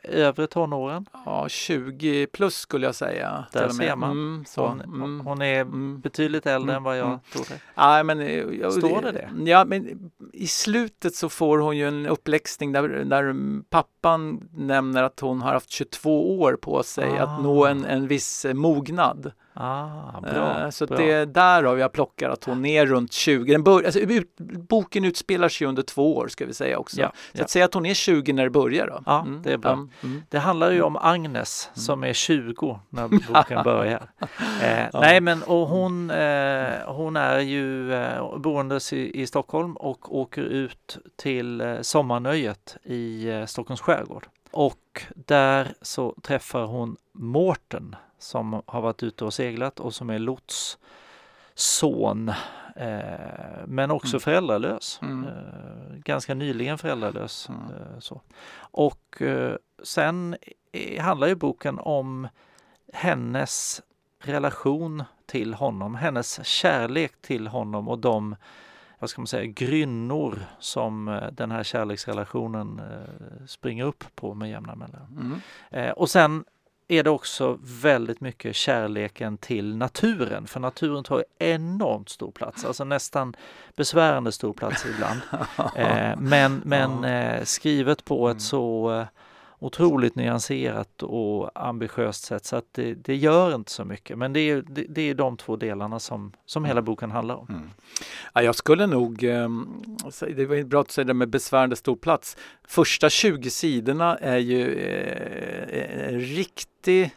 övre 0.02 0.46
tonåren. 0.46 1.06
Ja, 1.26 1.48
20 1.48 2.26
plus 2.26 2.54
skulle 2.56 2.86
jag 2.86 2.94
säga. 2.94 3.44
Där 3.52 3.68
ser 3.68 3.96
man. 3.96 4.10
Mm, 4.10 4.44
så. 4.46 4.66
Hon, 4.66 4.80
Mm. 4.80 5.20
hon 5.26 5.42
är 5.42 5.64
betydligt 5.98 6.46
äldre 6.46 6.76
än 6.76 6.82
vad 6.82 6.98
jag 6.98 7.18
trodde. 7.32 7.48
Nej, 7.74 8.04
men, 8.04 8.20
jag- 8.60 8.72
Står 8.72 9.02
det 9.02 9.12
det? 9.12 9.50
Ja, 9.50 9.64
men 9.64 10.10
i 10.32 10.46
slutet 10.46 11.14
så 11.14 11.28
får 11.28 11.58
hon 11.58 11.76
ju 11.76 11.88
en 11.88 12.06
uppläxning 12.06 12.72
där, 12.72 12.88
där 12.88 13.34
pappan 13.70 14.48
nämner 14.52 15.02
att 15.02 15.20
hon 15.20 15.42
har 15.42 15.52
haft 15.52 15.70
22 15.70 16.40
år 16.40 16.56
på 16.62 16.82
sig 16.82 17.18
Ah. 17.18 17.22
att 17.22 17.42
nå 17.42 17.66
en, 17.66 17.84
en 17.84 18.06
viss 18.06 18.46
mognad. 18.54 19.32
Ah, 19.60 20.20
bra. 20.20 20.64
Eh, 20.64 20.70
så 20.70 20.86
bra. 20.86 20.96
det 20.96 21.10
är 21.10 21.26
därav 21.26 21.78
jag 21.78 21.92
plockar 21.92 22.30
att 22.30 22.44
hon 22.44 22.66
är 22.66 22.86
runt 22.86 23.12
20. 23.12 23.52
Den 23.52 23.62
bör, 23.62 23.84
alltså, 23.84 24.00
ut, 24.00 24.36
boken 24.68 25.04
utspelar 25.04 25.48
sig 25.48 25.66
under 25.66 25.82
två 25.82 26.16
år 26.16 26.28
ska 26.28 26.46
vi 26.46 26.54
säga 26.54 26.78
också. 26.78 27.00
Ja, 27.00 27.12
så 27.32 27.38
ja. 27.38 27.44
att 27.44 27.50
säga 27.50 27.64
att 27.64 27.74
hon 27.74 27.86
är 27.86 27.94
20 27.94 28.32
när 28.32 28.44
det 28.44 28.50
börjar 28.50 28.86
då. 28.86 29.02
Ja, 29.06 29.26
det 29.44 29.52
är 29.52 29.56
bra. 29.56 29.70
ja, 29.70 30.06
mm. 30.08 30.22
Det 30.28 30.38
handlar 30.38 30.70
ju 30.70 30.82
om 30.82 30.96
Agnes 30.96 31.70
som 31.74 32.04
är 32.04 32.12
20 32.12 32.80
när 32.90 33.08
boken 33.32 33.64
börjar. 33.64 34.10
Eh, 34.62 34.86
Nej 34.92 35.20
men 35.20 35.42
och 35.42 35.68
hon, 35.68 36.10
eh, 36.10 36.72
hon 36.86 37.16
är 37.16 37.38
ju 37.38 37.94
eh, 37.94 38.38
boendes 38.38 38.92
i, 38.92 39.20
i 39.22 39.26
Stockholm 39.26 39.76
och 39.76 40.18
åker 40.18 40.42
ut 40.42 40.98
till 41.16 41.60
eh, 41.60 41.80
sommarnöjet 41.80 42.76
i 42.82 43.28
eh, 43.28 43.44
Stockholms 43.44 43.80
skärgård. 43.80 44.26
Och 44.50 45.02
där 45.14 45.68
så 45.82 46.14
träffar 46.22 46.64
hon 46.64 46.96
Mårten 47.12 47.96
som 48.18 48.62
har 48.66 48.80
varit 48.80 49.02
ute 49.02 49.24
och 49.24 49.34
seglat 49.34 49.80
och 49.80 49.94
som 49.94 50.10
är 50.10 50.18
lots 50.18 50.78
son 51.54 52.28
eh, 52.76 53.66
men 53.66 53.90
också 53.90 54.16
Mm. 54.16 54.20
föräldralös. 54.20 55.00
Mm. 55.02 55.24
Eh, 55.24 55.94
ganska 55.96 56.34
nyligen 56.34 56.78
föräldralös. 56.78 57.48
Mm. 57.48 57.60
Eh, 57.62 57.98
så. 57.98 58.20
Och 58.58 59.22
eh, 59.22 59.56
sen 59.82 60.36
handlar 61.00 61.28
ju 61.28 61.34
boken 61.34 61.78
om 61.78 62.28
hennes 62.92 63.82
relation 64.22 65.04
till 65.26 65.54
honom, 65.54 65.94
hennes 65.94 66.46
kärlek 66.46 67.12
till 67.22 67.46
honom 67.46 67.88
och 67.88 67.98
de 67.98 68.36
vad 69.00 69.10
ska 69.10 69.20
man 69.20 69.26
säga, 69.26 69.44
grynnor 69.46 70.38
som 70.58 71.08
eh, 71.08 71.30
den 71.32 71.50
här 71.50 71.62
kärleksrelationen 71.62 72.78
eh, 72.80 73.46
springer 73.46 73.84
upp 73.84 74.04
på 74.14 74.34
med 74.34 74.50
jämna 74.50 74.74
mellanrum. 74.74 75.40
Mm. 75.70 75.92
Och 75.92 76.10
sen 76.10 76.44
är 76.88 77.02
det 77.02 77.10
också 77.10 77.58
väldigt 77.62 78.20
mycket 78.20 78.56
kärleken 78.56 79.38
till 79.38 79.76
naturen, 79.76 80.46
för 80.46 80.60
naturen 80.60 81.04
tar 81.04 81.24
enormt 81.38 82.08
stor 82.08 82.30
plats, 82.30 82.64
alltså 82.64 82.84
nästan 82.84 83.36
besvärande 83.76 84.32
stor 84.32 84.52
plats 84.52 84.86
ibland. 84.94 85.20
Eh, 85.76 86.16
men 86.18 86.62
men 86.64 87.04
eh, 87.04 87.44
skrivet 87.44 88.04
på 88.04 88.26
Mm. 88.26 88.36
ett 88.36 88.42
så 88.42 88.92
eh, 89.00 89.06
otroligt 89.58 90.14
nyanserat 90.14 91.02
och 91.02 91.50
ambitiöst 91.54 92.24
sätt 92.24 92.44
så 92.44 92.56
att 92.56 92.64
det, 92.72 92.94
det 92.94 93.16
gör 93.16 93.54
inte 93.54 93.70
så 93.70 93.84
mycket. 93.84 94.18
Men 94.18 94.32
det 94.32 94.40
är, 94.40 94.62
det, 94.68 94.86
det 94.88 95.02
är 95.02 95.14
de 95.14 95.36
två 95.36 95.56
delarna 95.56 95.98
som, 96.00 96.32
som 96.46 96.64
hela 96.64 96.82
boken 96.82 97.10
handlar 97.10 97.34
om. 97.34 97.46
Mm. 97.48 97.70
Ja, 98.38 98.42
jag 98.42 98.54
skulle 98.54 98.86
nog, 98.86 99.24
ehm, 99.24 99.82
det 100.36 100.46
var 100.46 100.64
bra 100.64 100.80
att 100.80 100.90
säga 100.90 101.04
det 101.04 101.14
med 101.14 101.28
besvärande 101.28 101.76
stor 101.76 101.96
plats. 101.96 102.36
Första 102.68 103.10
20 103.10 103.50
sidorna 103.50 104.16
är 104.16 104.38
ju 104.38 104.74
eh, 104.74 106.08
en 106.08 106.20
riktig 106.20 107.10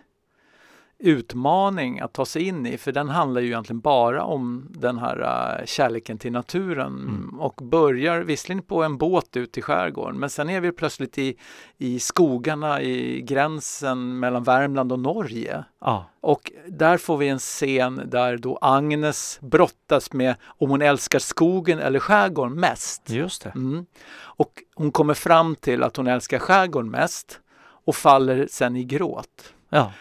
utmaning 1.01 1.99
att 1.99 2.13
ta 2.13 2.25
sig 2.25 2.47
in 2.47 2.65
i 2.65 2.77
för 2.77 2.91
den 2.91 3.09
handlar 3.09 3.41
ju 3.41 3.47
egentligen 3.47 3.79
bara 3.79 4.23
om 4.23 4.67
den 4.69 4.97
här 4.97 5.19
uh, 5.21 5.65
kärleken 5.65 6.17
till 6.17 6.31
naturen 6.31 6.87
mm. 6.87 7.39
och 7.39 7.55
börjar 7.63 8.19
visserligen 8.19 8.63
på 8.63 8.83
en 8.83 8.97
båt 8.97 9.37
ut 9.37 9.57
i 9.57 9.61
skärgården 9.61 10.19
men 10.19 10.29
sen 10.29 10.49
är 10.49 10.61
vi 10.61 10.71
plötsligt 10.71 11.17
i, 11.17 11.35
i 11.77 11.99
skogarna 11.99 12.81
i 12.81 13.21
gränsen 13.21 14.19
mellan 14.19 14.43
Värmland 14.43 14.91
och 14.91 14.99
Norge. 14.99 15.63
Ja. 15.81 16.05
Och 16.21 16.51
där 16.67 16.97
får 16.97 17.17
vi 17.17 17.29
en 17.29 17.39
scen 17.39 18.01
där 18.05 18.37
då 18.37 18.57
Agnes 18.61 19.39
brottas 19.41 20.13
med 20.13 20.35
om 20.43 20.69
hon 20.69 20.81
älskar 20.81 21.19
skogen 21.19 21.79
eller 21.79 21.99
skärgården 21.99 22.59
mest. 22.59 23.09
Just 23.09 23.43
det. 23.43 23.49
Mm. 23.49 23.85
Och 24.19 24.51
hon 24.75 24.91
kommer 24.91 25.13
fram 25.13 25.55
till 25.55 25.83
att 25.83 25.97
hon 25.97 26.07
älskar 26.07 26.39
skärgården 26.39 26.91
mest 26.91 27.39
och 27.85 27.95
faller 27.95 28.47
sen 28.49 28.75
i 28.75 28.83
gråt. 28.83 29.53
Ja. 29.69 29.91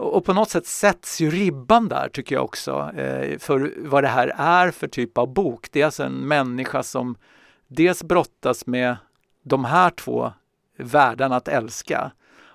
Och 0.00 0.24
på 0.24 0.32
något 0.32 0.50
sätt 0.50 0.66
sätts 0.66 1.20
ju 1.20 1.30
ribban 1.30 1.88
där 1.88 2.08
tycker 2.08 2.34
jag 2.34 2.44
också 2.44 2.90
eh, 2.96 3.38
för 3.38 3.72
vad 3.78 4.04
det 4.04 4.08
här 4.08 4.32
är 4.36 4.70
för 4.70 4.88
typ 4.88 5.18
av 5.18 5.32
bok. 5.32 5.68
Det 5.72 5.80
är 5.80 5.84
alltså 5.84 6.02
en 6.02 6.12
människa 6.12 6.82
som 6.82 7.16
dels 7.68 8.02
brottas 8.02 8.66
med 8.66 8.96
de 9.42 9.64
här 9.64 9.90
två 9.90 10.32
världarna 10.76 11.36
att 11.36 11.48
älska 11.48 12.12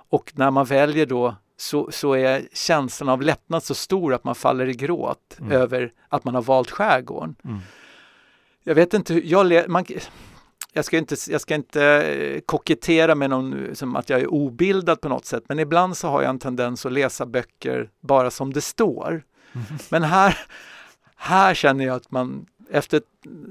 och 0.10 0.32
när 0.36 0.52
man 0.52 0.66
väljer 0.66 1.06
då 1.06 1.36
så, 1.58 1.92
så 1.92 2.14
är 2.14 2.48
känslan 2.54 3.10
av 3.10 3.22
lättnad 3.22 3.64
så 3.64 3.76
stor 3.76 4.14
att 4.14 4.24
man 4.24 4.36
faller 4.36 4.70
i 4.70 4.74
gråt 4.74 5.38
mm. 5.40 5.52
över 5.52 5.92
att 6.10 6.24
man 6.24 6.36
har 6.36 6.42
valt 6.42 6.72
skärgården. 6.72 7.36
Mm. 7.44 7.60
Jag 8.64 8.76
vet 8.76 8.94
inte, 8.94 9.28
jag, 9.28 9.70
man, 9.70 9.86
jag 10.76 10.86
ska 10.86 10.98
inte, 10.98 11.16
jag 11.30 11.42
ska 11.42 11.56
inte 11.56 11.84
eh, 11.84 12.42
kokettera 12.46 13.16
med 13.16 13.30
någon 13.30 13.76
som 13.76 13.96
att 13.96 14.10
jag 14.10 14.22
är 14.22 14.28
obildad 14.28 15.02
på 15.02 15.10
något 15.10 15.26
sätt, 15.26 15.44
men 15.48 15.60
ibland 15.60 15.98
så 15.98 16.08
har 16.08 16.22
jag 16.22 16.30
en 16.30 16.40
tendens 16.40 16.86
att 16.86 16.92
läsa 16.92 17.26
böcker 17.26 17.90
bara 18.02 18.32
som 18.32 18.54
det 18.54 18.62
står. 18.62 19.24
Mm. 19.54 19.66
Men 19.90 20.04
här, 20.04 20.38
här 21.16 21.54
känner 21.54 21.86
jag 21.86 21.96
att 21.96 22.12
man 22.12 22.46
efter 22.70 23.02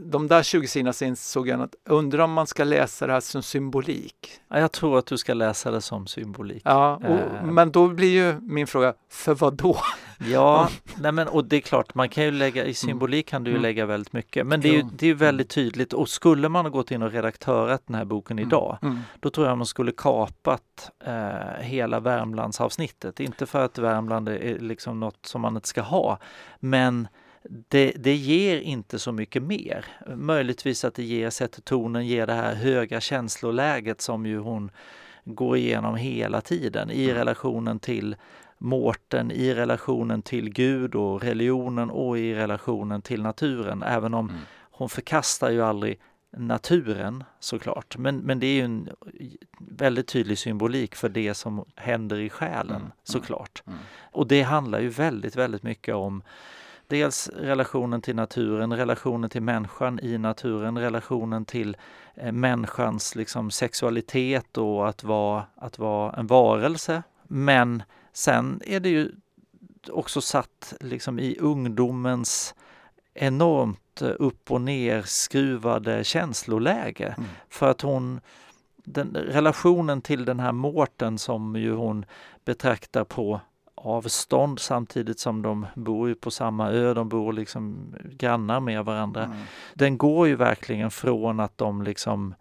de 0.06 0.28
där 0.28 0.42
20 0.42 0.66
sidorna 0.66 0.92
så 0.92 1.04
insåg 1.04 1.48
jag 1.48 1.60
att 1.60 1.74
undrar 1.84 2.24
om 2.24 2.32
man 2.32 2.46
ska 2.46 2.64
läsa 2.64 3.06
det 3.06 3.12
här 3.12 3.20
som 3.20 3.42
symbolik. 3.42 4.40
Ja, 4.48 4.58
jag 4.58 4.72
tror 4.72 4.98
att 4.98 5.06
du 5.06 5.18
ska 5.18 5.34
läsa 5.34 5.70
det 5.70 5.80
som 5.80 6.06
symbolik. 6.06 6.62
Ja, 6.64 6.96
och, 6.96 7.04
eh. 7.04 7.44
men 7.44 7.72
då 7.72 7.88
blir 7.88 8.10
ju 8.10 8.40
min 8.40 8.66
fråga, 8.66 8.94
för 9.10 9.34
vad 9.34 9.54
då? 9.54 9.76
Ja, 10.18 10.68
nej 11.00 11.12
men, 11.12 11.28
och 11.28 11.44
det 11.44 11.56
är 11.56 11.60
klart, 11.60 11.94
man 11.94 12.08
kan 12.08 12.24
ju 12.24 12.30
lägga, 12.30 12.62
i 12.62 12.64
mm. 12.64 12.74
symbolik 12.74 13.28
kan 13.28 13.44
du 13.44 13.50
ju 13.50 13.54
mm. 13.54 13.62
lägga 13.62 13.86
väldigt 13.86 14.12
mycket. 14.12 14.46
Men 14.46 14.60
det 14.60 14.68
är 14.68 14.72
ju 14.72 14.82
det 14.82 15.06
är 15.06 15.14
väldigt 15.14 15.50
tydligt 15.50 15.92
och 15.92 16.08
skulle 16.08 16.48
man 16.48 16.64
ha 16.64 16.70
gått 16.70 16.90
in 16.90 17.02
och 17.02 17.12
redaktörat 17.12 17.82
den 17.86 17.94
här 17.94 18.04
boken 18.04 18.38
mm. 18.38 18.48
idag, 18.48 18.78
mm. 18.82 18.98
då 19.20 19.30
tror 19.30 19.46
jag 19.46 19.58
man 19.58 19.66
skulle 19.66 19.92
kapat 19.92 20.90
eh, 21.04 21.62
hela 21.62 22.00
Värmlandsavsnittet. 22.00 23.20
Inte 23.20 23.46
för 23.46 23.64
att 23.64 23.78
Värmland 23.78 24.28
är 24.28 24.58
liksom 24.58 25.00
något 25.00 25.26
som 25.26 25.40
man 25.40 25.56
inte 25.56 25.68
ska 25.68 25.82
ha, 25.82 26.18
men 26.60 27.08
det, 27.48 27.92
det 27.96 28.14
ger 28.14 28.60
inte 28.60 28.98
så 28.98 29.12
mycket 29.12 29.42
mer. 29.42 29.86
Möjligtvis 30.16 30.84
att 30.84 30.94
det 30.94 31.02
ger, 31.04 31.30
sätter 31.30 31.62
tonen, 31.62 32.06
ger 32.06 32.26
det 32.26 32.32
här 32.32 32.54
höga 32.54 33.00
känsloläget 33.00 34.00
som 34.00 34.26
ju 34.26 34.38
hon 34.38 34.70
går 35.24 35.56
igenom 35.56 35.96
hela 35.96 36.40
tiden 36.40 36.90
i 36.90 37.04
mm. 37.04 37.16
relationen 37.16 37.78
till 37.78 38.16
Mårten, 38.58 39.30
i 39.30 39.54
relationen 39.54 40.22
till 40.22 40.50
Gud 40.50 40.94
och 40.94 41.22
religionen 41.22 41.90
och 41.90 42.18
i 42.18 42.34
relationen 42.34 43.02
till 43.02 43.22
naturen. 43.22 43.82
Även 43.82 44.14
om 44.14 44.28
mm. 44.28 44.40
hon 44.70 44.88
förkastar 44.88 45.50
ju 45.50 45.62
aldrig 45.62 46.00
naturen 46.36 47.24
såklart. 47.40 47.96
Men, 47.98 48.16
men 48.16 48.40
det 48.40 48.46
är 48.46 48.54
ju 48.54 48.64
en 48.64 48.88
väldigt 49.58 50.08
tydlig 50.08 50.38
symbolik 50.38 50.94
för 50.94 51.08
det 51.08 51.34
som 51.34 51.64
händer 51.74 52.18
i 52.18 52.30
själen 52.30 52.76
mm. 52.76 52.90
såklart. 53.02 53.62
Mm. 53.66 53.78
Och 54.12 54.26
det 54.26 54.42
handlar 54.42 54.80
ju 54.80 54.88
väldigt, 54.88 55.36
väldigt 55.36 55.62
mycket 55.62 55.94
om 55.94 56.22
Dels 56.86 57.28
relationen 57.28 58.02
till 58.02 58.16
naturen, 58.16 58.76
relationen 58.76 59.30
till 59.30 59.42
människan 59.42 60.00
i 60.02 60.18
naturen, 60.18 60.78
relationen 60.78 61.44
till 61.44 61.76
eh, 62.14 62.32
människans 62.32 63.14
liksom, 63.14 63.50
sexualitet 63.50 64.58
och 64.58 64.88
att 64.88 65.04
vara, 65.04 65.46
att 65.56 65.78
vara 65.78 66.12
en 66.12 66.26
varelse. 66.26 67.02
Men 67.22 67.82
sen 68.12 68.60
är 68.66 68.80
det 68.80 68.88
ju 68.88 69.12
också 69.88 70.20
satt 70.20 70.74
liksom, 70.80 71.18
i 71.18 71.38
ungdomens 71.40 72.54
enormt 73.14 74.02
upp 74.02 74.50
och 74.50 74.60
ner 74.60 75.02
skruvade 75.02 76.04
känsloläge. 76.04 77.14
Mm. 77.18 77.28
För 77.48 77.70
att 77.70 77.80
hon 77.80 78.20
den, 78.84 79.16
relationen 79.16 80.02
till 80.02 80.24
den 80.24 80.40
här 80.40 80.52
Mårten 80.52 81.18
som 81.18 81.56
ju 81.56 81.74
hon 81.74 82.06
betraktar 82.44 83.04
på 83.04 83.40
avstånd 83.74 84.58
samtidigt 84.58 85.18
som 85.18 85.42
de 85.42 85.66
bor 85.74 86.14
på 86.14 86.30
samma 86.30 86.70
ö, 86.70 86.94
de 86.94 87.08
bor 87.08 87.32
liksom 87.32 87.94
grannar 88.04 88.60
med 88.60 88.84
varandra. 88.84 89.24
Mm. 89.24 89.36
Den 89.74 89.98
går 89.98 90.28
ju 90.28 90.36
verkligen 90.36 90.90
från 90.90 91.40
att 91.40 91.58
de 91.58 91.82
liksom 91.82 92.34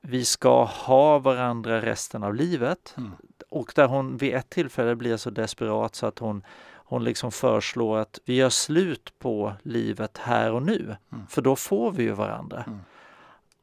vi 0.00 0.24
ska 0.24 0.64
ha 0.64 1.18
varandra 1.18 1.80
resten 1.80 2.22
av 2.24 2.34
livet 2.34 2.94
mm. 2.96 3.10
och 3.48 3.72
där 3.74 3.86
hon 3.86 4.16
vid 4.16 4.34
ett 4.34 4.50
tillfälle 4.50 4.96
blir 4.96 5.16
så 5.16 5.30
desperat 5.30 5.94
så 5.94 6.06
att 6.06 6.18
hon 6.18 6.42
hon 6.90 7.04
liksom 7.04 7.32
föreslår 7.32 7.98
att 7.98 8.18
vi 8.24 8.34
gör 8.34 8.48
slut 8.48 9.12
på 9.18 9.52
livet 9.62 10.18
här 10.18 10.52
och 10.52 10.62
nu, 10.62 10.96
mm. 11.12 11.26
för 11.26 11.42
då 11.42 11.56
får 11.56 11.92
vi 11.92 12.02
ju 12.02 12.12
varandra. 12.12 12.64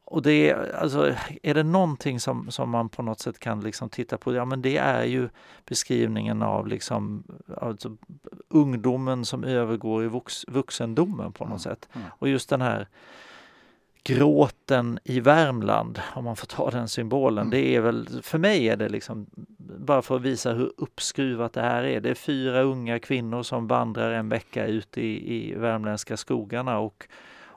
Och 0.09 0.21
det 0.21 0.49
är, 0.49 0.75
alltså, 0.75 1.15
är 1.43 1.53
det 1.53 1.63
någonting 1.63 2.19
som, 2.19 2.51
som 2.51 2.69
man 2.69 2.89
på 2.89 3.01
något 3.01 3.19
sätt 3.19 3.39
kan 3.39 3.59
liksom 3.59 3.89
titta 3.89 4.17
på, 4.17 4.33
ja 4.33 4.45
men 4.45 4.61
det 4.61 4.77
är 4.77 5.03
ju 5.03 5.29
beskrivningen 5.65 6.41
av 6.41 6.67
liksom, 6.67 7.23
alltså, 7.57 7.97
ungdomen 8.49 9.25
som 9.25 9.43
övergår 9.43 10.03
i 10.03 10.07
vux, 10.07 10.45
vuxendomen 10.47 11.31
på 11.31 11.43
något 11.43 11.49
mm. 11.49 11.59
sätt. 11.59 11.89
Mm. 11.93 12.07
Och 12.19 12.29
just 12.29 12.49
den 12.49 12.61
här 12.61 12.87
gråten 14.03 14.99
i 15.03 15.19
Värmland, 15.19 15.99
om 16.15 16.23
man 16.23 16.35
får 16.35 16.47
ta 16.47 16.71
den 16.71 16.87
symbolen, 16.87 17.47
mm. 17.47 17.51
det 17.51 17.75
är 17.75 17.81
väl, 17.81 18.07
för 18.23 18.37
mig 18.37 18.69
är 18.69 18.77
det 18.77 18.89
liksom, 18.89 19.25
bara 19.57 20.01
för 20.01 20.15
att 20.15 20.21
visa 20.21 20.53
hur 20.53 20.71
uppskruvat 20.77 21.53
det 21.53 21.61
här 21.61 21.83
är, 21.83 22.01
det 22.01 22.09
är 22.09 22.15
fyra 22.15 22.61
unga 22.61 22.99
kvinnor 22.99 23.43
som 23.43 23.67
vandrar 23.67 24.11
en 24.11 24.29
vecka 24.29 24.65
ut 24.65 24.97
i, 24.97 25.35
i 25.35 25.55
värmländska 25.55 26.17
skogarna 26.17 26.79
och 26.79 27.07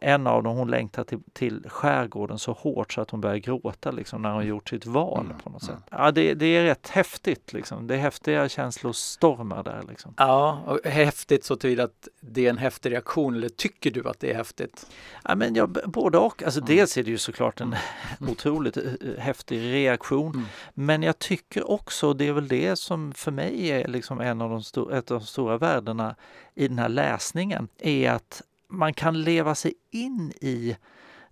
en 0.01 0.27
av 0.27 0.43
dem 0.43 0.57
hon 0.57 0.71
längtar 0.71 1.05
till, 1.05 1.21
till 1.33 1.65
skärgården 1.69 2.39
så 2.39 2.53
hårt 2.53 2.93
så 2.93 3.01
att 3.01 3.11
hon 3.11 3.21
börjar 3.21 3.37
gråta 3.37 3.91
liksom, 3.91 4.23
när 4.23 4.31
hon 4.31 4.47
gjort 4.47 4.69
sitt 4.69 4.87
val 4.87 5.25
mm. 5.25 5.39
på 5.39 5.51
något 5.51 5.63
sätt. 5.63 5.79
Ja, 5.91 6.11
det, 6.11 6.35
det, 6.35 6.47
är 6.47 6.65
rätt 6.65 6.89
häftigt 6.89 7.53
liksom. 7.53 7.87
Det 7.87 7.95
är 7.95 7.99
häftiga 7.99 8.49
känslostormar 8.49 9.63
där 9.63 9.83
liksom. 9.89 10.15
Ja, 10.17 10.63
och 10.67 10.91
häftigt 10.91 11.45
så 11.45 11.57
tillvida 11.57 11.85
att 11.85 12.09
det 12.21 12.47
är 12.47 12.51
en 12.51 12.59
häftig 12.59 12.93
reaktion 12.93 13.35
eller 13.35 13.49
tycker 13.49 13.91
du 13.91 14.09
att 14.09 14.21
det 14.21 14.31
är 14.31 14.35
häftigt? 14.35 14.87
Ja, 15.25 15.35
men 15.35 15.55
ja, 15.55 15.67
både 15.67 16.19
och. 16.19 16.43
Alltså, 16.43 16.61
mm. 16.61 16.77
Dels 16.77 16.97
är 16.97 17.03
det 17.03 17.11
ju 17.11 17.19
såklart 17.19 17.61
en 17.61 17.77
mm. 18.19 18.33
otroligt 18.33 18.77
eh, 18.77 18.85
häftig 19.19 19.73
reaktion. 19.73 20.35
Mm. 20.35 20.47
Men 20.75 21.03
jag 21.03 21.19
tycker 21.19 21.71
också, 21.71 22.15
det 22.15 22.29
är 22.29 22.33
väl 22.33 22.49
det 22.49 22.77
som 22.77 23.13
för 23.13 23.31
mig 23.31 23.71
är 23.71 23.89
liksom 23.89 24.21
en 24.21 24.41
av 24.41 24.51
de, 24.51 24.93
ett 24.93 25.11
av 25.11 25.21
de 25.21 25.27
stora 25.27 25.59
värdena 25.59 26.15
i 26.55 26.69
den 26.69 26.79
här 26.79 26.89
läsningen, 26.89 27.69
är 27.79 28.11
att 28.11 28.43
man 28.71 28.95
kan 28.95 29.23
leva 29.23 29.55
sig 29.55 29.75
in 29.91 30.33
i 30.41 30.77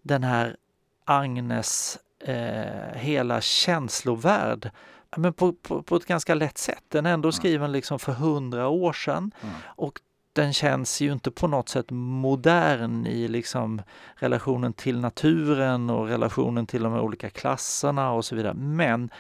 den 0.03 0.25
här 0.25 0.57
Agnes 1.05 1.99
eh, 2.25 2.95
hela 2.95 3.41
känslovärld 3.41 4.71
men 5.17 5.33
på, 5.33 5.53
på, 5.53 5.83
på, 5.83 5.97
ett 5.97 6.07
ganska 6.07 6.35
lätt 6.35 6.59
sätt. 6.59 6.85
Den 6.89 7.07
är 7.07 7.13
ändå 7.13 7.27
mm. 7.27 7.33
skriven 7.33 7.73
liksom 7.73 7.99
för 7.99 8.13
hundra 8.13 8.69
år 8.69 8.93
sedan 8.93 9.31
mm. 9.41 9.55
och 9.67 10.01
den 10.33 10.53
känns 10.53 11.01
ju 11.01 11.13
inte 11.13 11.31
på 11.31 11.47
något 11.47 11.69
sätt 11.69 11.87
modern 11.91 13.07
i 13.07 13.29
liksom 13.29 13.83
relationen 14.15 14.73
till 14.73 15.01
naturen 15.01 15.91
och 15.91 16.09
relationen 16.09 16.67
till 16.67 16.83
de 16.83 16.95
olika 16.95 17.31
klasserna 17.31 18.11
och 18.11 18.25
så 18.25 18.35
vidare. 18.35 18.55
Men 18.55 19.11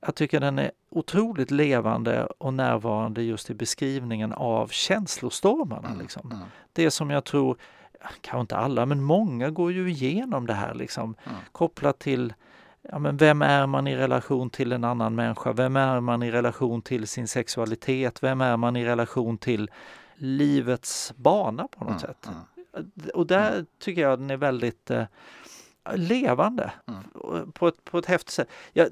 jag 0.00 0.14
tycker 0.14 0.40
den 0.40 0.58
är 0.58 0.70
otroligt 0.90 1.50
levande 1.50 2.26
och 2.26 2.54
närvarande 2.54 3.22
just 3.22 3.50
i 3.50 3.54
beskrivningen 3.54 4.32
av 4.32 4.68
känslostormarna. 4.68 5.88
Mm, 5.88 6.00
liksom. 6.00 6.32
Mm. 6.32 6.44
Det 6.72 6.90
som 6.90 7.10
jag 7.10 7.24
tror, 7.24 7.56
kanske 8.20 8.40
inte 8.40 8.56
alla, 8.56 8.86
men 8.86 9.02
många 9.02 9.50
går 9.50 9.72
ju 9.72 9.90
igenom 9.90 10.46
det 10.46 10.54
här 10.54 10.74
liksom, 10.74 11.14
mm. 11.24 11.38
kopplat 11.52 11.98
till 11.98 12.34
ja, 12.82 12.98
men 12.98 13.16
vem 13.16 13.42
är 13.42 13.66
man 13.66 13.86
i 13.86 13.96
relation 13.96 14.50
till 14.50 14.72
en 14.72 14.84
annan 14.84 15.14
människa? 15.14 15.52
Vem 15.52 15.76
är 15.76 16.00
man 16.00 16.22
i 16.22 16.30
relation 16.30 16.82
till 16.82 17.08
sin 17.08 17.28
sexualitet? 17.28 18.22
Vem 18.22 18.40
är 18.40 18.56
man 18.56 18.76
i 18.76 18.84
relation 18.84 19.38
till 19.38 19.70
livets 20.14 21.12
bana 21.16 21.68
på 21.68 21.84
något 21.84 21.88
mm, 21.88 22.00
sätt? 22.00 22.26
Mm. 22.26 22.40
Och 23.14 23.26
där 23.26 23.52
mm. 23.52 23.66
tycker 23.78 24.02
jag 24.02 24.18
den 24.18 24.30
är 24.30 24.36
väldigt 24.36 24.90
eh, 24.90 25.04
levande 25.94 26.72
på, 27.52 27.68
ett, 27.68 27.84
på 27.84 27.98
ett 27.98 28.06
häftigt 28.06 28.30
sätt. 28.30 28.48
Jag, 28.72 28.88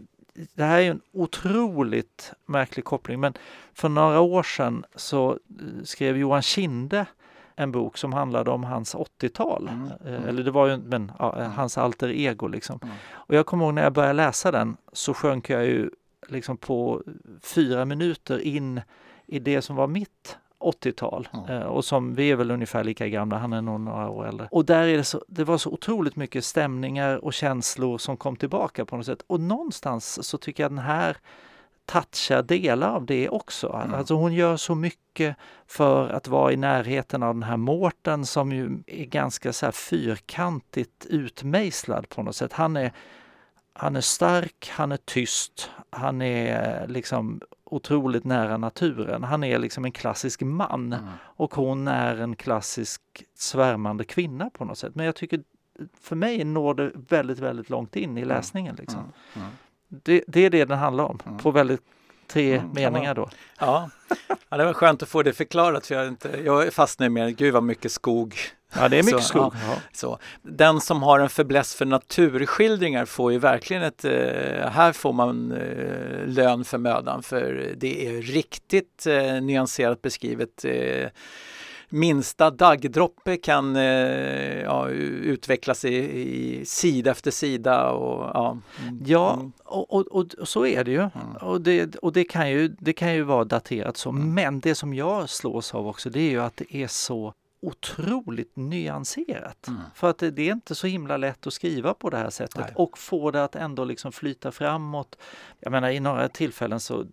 det 0.55 0.65
här 0.65 0.81
är 0.81 0.91
en 0.91 1.01
otroligt 1.13 2.33
märklig 2.47 2.85
koppling 2.85 3.21
men 3.21 3.33
för 3.75 3.89
några 3.89 4.21
år 4.21 4.43
sedan 4.43 4.85
så 4.95 5.31
eh, 5.33 5.85
skrev 5.85 6.17
Johan 6.17 6.43
Kinde 6.43 7.07
en 7.57 7.73
bok 7.73 7.99
som 7.99 8.13
handlade 8.13 8.51
om 8.51 8.65
hans 8.65 8.95
80-tal. 8.95 9.69
Mm, 9.69 9.87
eh, 10.05 10.15
mm. 10.15 10.29
Eller 10.29 10.43
det 10.43 10.51
var 10.51 10.67
ju 10.67 10.77
men, 10.77 11.13
ja, 11.19 11.37
mm. 11.37 11.51
hans 11.51 11.79
alter 11.79 12.09
ego 12.09 12.47
liksom. 12.47 12.79
Mm. 12.83 12.95
Och 13.13 13.35
jag 13.35 13.47
kommer 13.47 13.65
ihåg 13.65 13.75
när 13.75 13.83
jag 13.83 13.93
började 13.93 14.13
läsa 14.13 14.51
den 14.51 14.77
så 14.93 15.15
sjönk 15.15 15.51
jag 15.51 15.67
ju 15.67 15.91
liksom 16.29 16.57
på 16.57 17.03
fyra 17.43 17.85
minuter 17.85 18.39
in 18.39 18.81
i 19.27 19.39
det 19.39 19.63
som 19.63 19.77
var 19.77 19.87
mitt 19.87 20.39
80-tal 20.61 21.29
Mm. 21.35 21.63
eh, 21.63 21.67
och 21.67 21.85
som 21.85 22.15
vi 22.15 22.31
är 22.31 22.37
väl 22.37 22.51
ungefär 22.51 22.85
lika 22.85 23.09
gamla, 23.09 23.39
han 23.39 23.53
är 23.53 23.63
nog 23.63 23.81
några 23.81 24.11
år 24.11 24.27
äldre. 24.27 24.49
Och 24.51 24.65
där 24.65 24.83
är 24.89 24.97
det 24.97 25.05
så, 25.05 25.25
det 25.29 25.45
var 25.45 25.59
så 25.59 25.71
otroligt 25.71 26.17
mycket 26.17 26.45
stämningar 26.45 27.25
och 27.25 27.33
känslor 27.33 27.99
som 27.99 28.17
kom 28.17 28.37
tillbaka 28.37 28.85
på 28.85 28.97
något 28.97 29.07
sätt. 29.07 29.23
Och 29.27 29.41
någonstans 29.41 30.29
så 30.29 30.39
tycker 30.39 30.63
jag 30.63 30.71
den 30.73 30.79
här 30.79 31.17
touchar 31.87 32.43
delar 32.43 32.89
av 32.89 33.07
det 33.07 33.29
också. 33.29 33.73
Mm. 33.85 33.95
Alltså 33.95 34.15
hon 34.15 34.35
gör 34.35 34.57
så 34.57 34.75
mycket 34.75 35.37
för 35.67 36.09
att 36.09 36.29
vara 36.29 36.53
i 36.53 36.57
närheten 36.57 37.23
av 37.23 37.35
den 37.35 37.43
här 37.43 37.57
Mårten 37.57 38.27
som 38.27 38.53
ju 38.53 38.79
är 38.87 39.05
ganska 39.05 39.53
så 39.53 39.67
här 39.67 39.73
fyrkantigt 39.73 41.07
utmejslad 41.07 42.09
på 42.09 42.23
något 42.23 42.37
sätt. 42.37 42.53
Han 42.53 42.77
är, 42.77 42.93
han 43.73 43.97
är 43.97 44.01
stark, 44.01 44.71
han 44.73 44.93
är 44.93 44.97
tyst, 45.05 45.71
han 45.91 46.23
är 46.23 46.87
liksom 46.89 47.41
otroligt 47.71 48.25
nära 48.25 48.57
naturen. 48.57 49.25
Han 49.25 49.45
är 49.45 49.59
liksom 49.59 49.85
en 49.85 49.93
klassisk 49.93 50.43
man 50.43 50.93
Mm. 50.93 51.05
och 51.21 51.55
hon 51.55 51.89
är 51.89 52.17
en 52.17 52.37
klassisk 52.37 53.03
svärmande 53.35 54.05
kvinna 54.05 54.51
på 54.51 54.65
något 54.65 54.79
sätt. 54.79 54.95
Men 54.95 55.07
jag 55.07 55.15
tycker 55.15 55.41
för 56.01 56.17
mig 56.17 56.45
når 56.45 56.75
det 56.75 56.93
väldigt, 57.09 57.39
väldigt 57.39 57.71
långt 57.71 57.97
in 57.97 58.19
i 58.19 58.25
läsningen. 58.25 58.77
Liksom. 58.77 59.01
Mm. 59.01 59.13
Mm. 59.37 59.49
Det, 59.89 60.25
det 60.27 60.41
är 60.41 60.51
det 60.51 60.65
den 60.65 60.79
handlar 60.79 61.05
om 61.05 61.19
Mm. 61.27 61.39
på 61.39 61.51
väldigt 61.51 61.83
tre 62.29 62.57
Mm, 62.57 62.71
meningar 62.71 63.15
då. 63.15 63.29
Ja. 63.61 63.91
ja, 64.49 64.57
det 64.57 64.65
var 64.65 64.73
skönt 64.73 65.03
att 65.03 65.09
få 65.09 65.23
det 65.23 65.33
förklarat 65.33 65.87
för 65.87 65.95
jag, 65.95 66.09
inte, 66.09 66.41
jag 66.45 66.73
fastnar 66.73 67.09
med, 67.09 67.37
gud 67.37 67.55
vad 67.55 67.63
mycket 67.63 67.93
skog. 67.93 68.37
Ja, 68.75 68.89
det 68.89 68.99
är 68.99 69.03
mycket 69.03 69.23
Så, 69.23 69.29
skog. 69.29 69.55
Ja. 69.69 69.77
Så, 69.93 70.19
den 70.43 70.81
som 70.81 71.03
har 71.03 71.21
en 71.21 71.29
fäbless 71.29 71.75
för 71.75 71.85
naturskildringar 71.85 73.05
får 73.05 73.33
ju 73.33 73.39
verkligen 73.39 73.83
ett, 73.83 74.05
eh, 74.05 74.71
här 74.71 74.93
får 74.93 75.13
man 75.13 75.53
eh, 75.53 76.27
lön 76.27 76.65
för 76.65 76.79
mödan 76.79 77.23
för 77.23 77.75
det 77.77 78.07
är 78.07 78.23
riktigt 78.23 79.07
eh, 79.07 79.41
nyanserat 79.41 80.03
beskrivet. 80.03 80.65
Eh, 80.65 81.07
minsta 81.89 82.51
daggdroppe 82.51 83.37
kan 83.37 83.77
eh, 83.77 84.63
ja, 84.63 84.89
utvecklas 84.89 85.85
i, 85.85 85.95
i 86.21 86.65
sida 86.65 87.11
efter 87.11 87.31
sida. 87.31 87.91
Och, 87.91 88.31
ja, 88.35 88.59
mm, 88.83 89.03
Ja, 89.07 89.35
mm, 89.35 89.53
och, 89.65 90.17
och, 90.17 90.35
och 90.35 90.49
så 90.49 90.67
är 90.67 90.85
det 90.85 90.91
ju. 90.91 91.01
Mm. 91.01 91.37
Och, 91.41 91.61
det, 91.61 91.97
och 91.97 92.13
det, 92.13 92.25
kan 92.25 92.51
ju, 92.51 92.69
det 92.69 92.93
kan 92.93 93.15
ju 93.15 93.23
vara 93.23 93.45
daterat 93.45 93.97
så. 93.97 94.11
Mm. 94.11 94.35
Men 94.35 94.61
det 94.61 94.75
som 94.75 94.95
jag 94.95 95.29
slås 95.29 95.75
av 95.75 95.89
också 95.89 96.11
det 96.11 96.21
är 96.21 96.31
ju 96.31 96.43
att 96.43 96.57
det 96.57 96.77
är 96.77 96.87
så 96.87 97.35
otroligt 97.61 98.57
nyanserat. 98.57 99.69
Mm. 99.69 99.81
För 99.95 100.11
att 100.11 100.19
det, 100.19 100.31
det 100.31 100.49
är 100.49 100.53
inte 100.53 100.75
så 100.75 100.87
himla 100.87 101.17
lätt 101.17 101.47
att 101.47 101.53
skriva 101.53 101.95
på 101.95 102.11
det 102.11 102.17
här 102.17 102.31
sättet 102.31 102.61
Nej. 102.61 102.73
och 102.75 102.99
få 102.99 103.31
det 103.31 103.45
att 103.45 103.57
ändå 103.57 103.85
liksom 103.85 104.13
flyta 104.13 104.53
framåt. 104.53 105.19
Jag 105.61 105.71
menar 105.71 105.91
i 105.91 106.01
några 106.01 106.29
tillfällen 106.29 106.81
så 106.81 107.07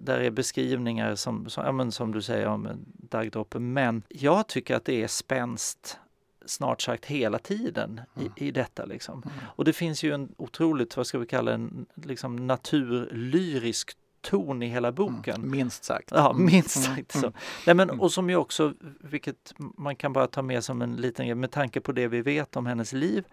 där 0.00 0.18
är 0.18 0.30
beskrivningar 0.30 1.14
som, 1.14 1.48
som, 1.48 1.78
ja, 1.80 1.90
som 1.90 2.12
du 2.12 2.22
säger 2.22 2.46
om 2.46 2.66
en 2.66 2.84
daggdroppe 2.86 3.58
men 3.58 4.02
jag 4.08 4.46
tycker 4.46 4.76
att 4.76 4.84
det 4.84 5.02
är 5.02 5.08
spänst 5.08 5.98
snart 6.46 6.82
sagt 6.82 7.04
hela 7.04 7.38
tiden 7.38 8.00
Mm. 8.16 8.32
i, 8.36 8.46
i 8.46 8.50
detta 8.50 8.84
liksom. 8.84 9.22
Mm. 9.22 9.36
Och 9.44 9.64
det 9.64 9.72
finns 9.72 10.02
ju 10.02 10.14
en 10.14 10.34
otroligt, 10.36 10.96
vad 10.96 11.06
ska 11.06 11.18
vi 11.18 11.26
kalla 11.26 11.52
en 11.52 11.86
liksom 11.94 12.46
naturlyrisk 12.46 13.96
ton 14.22 14.62
i 14.62 14.66
hela 14.66 14.92
boken. 14.92 15.34
Mm, 15.36 15.50
minst 15.50 15.84
sagt. 15.84 16.08
Ja, 16.10 16.30
Mm, 16.30 16.44
minst 16.46 16.76
mm, 16.76 16.96
sagt 16.96 17.14
mm. 17.14 17.22
så. 17.22 17.38
Nej, 17.66 17.74
men, 17.74 17.88
Mm. 17.90 18.00
och 18.00 18.12
som 18.12 18.30
ju 18.30 18.36
också, 18.36 18.74
vilket 19.00 19.54
man 19.78 19.96
kan 19.96 20.12
bara 20.12 20.26
ta 20.26 20.42
med 20.42 20.64
som 20.64 20.82
en 20.82 20.96
liten 20.96 21.26
grej, 21.26 21.34
med 21.34 21.50
tanke 21.50 21.80
på 21.80 21.92
det 21.92 22.08
vi 22.08 22.22
vet 22.22 22.56
om 22.56 22.66
hennes 22.66 22.92
liv, 22.92 23.24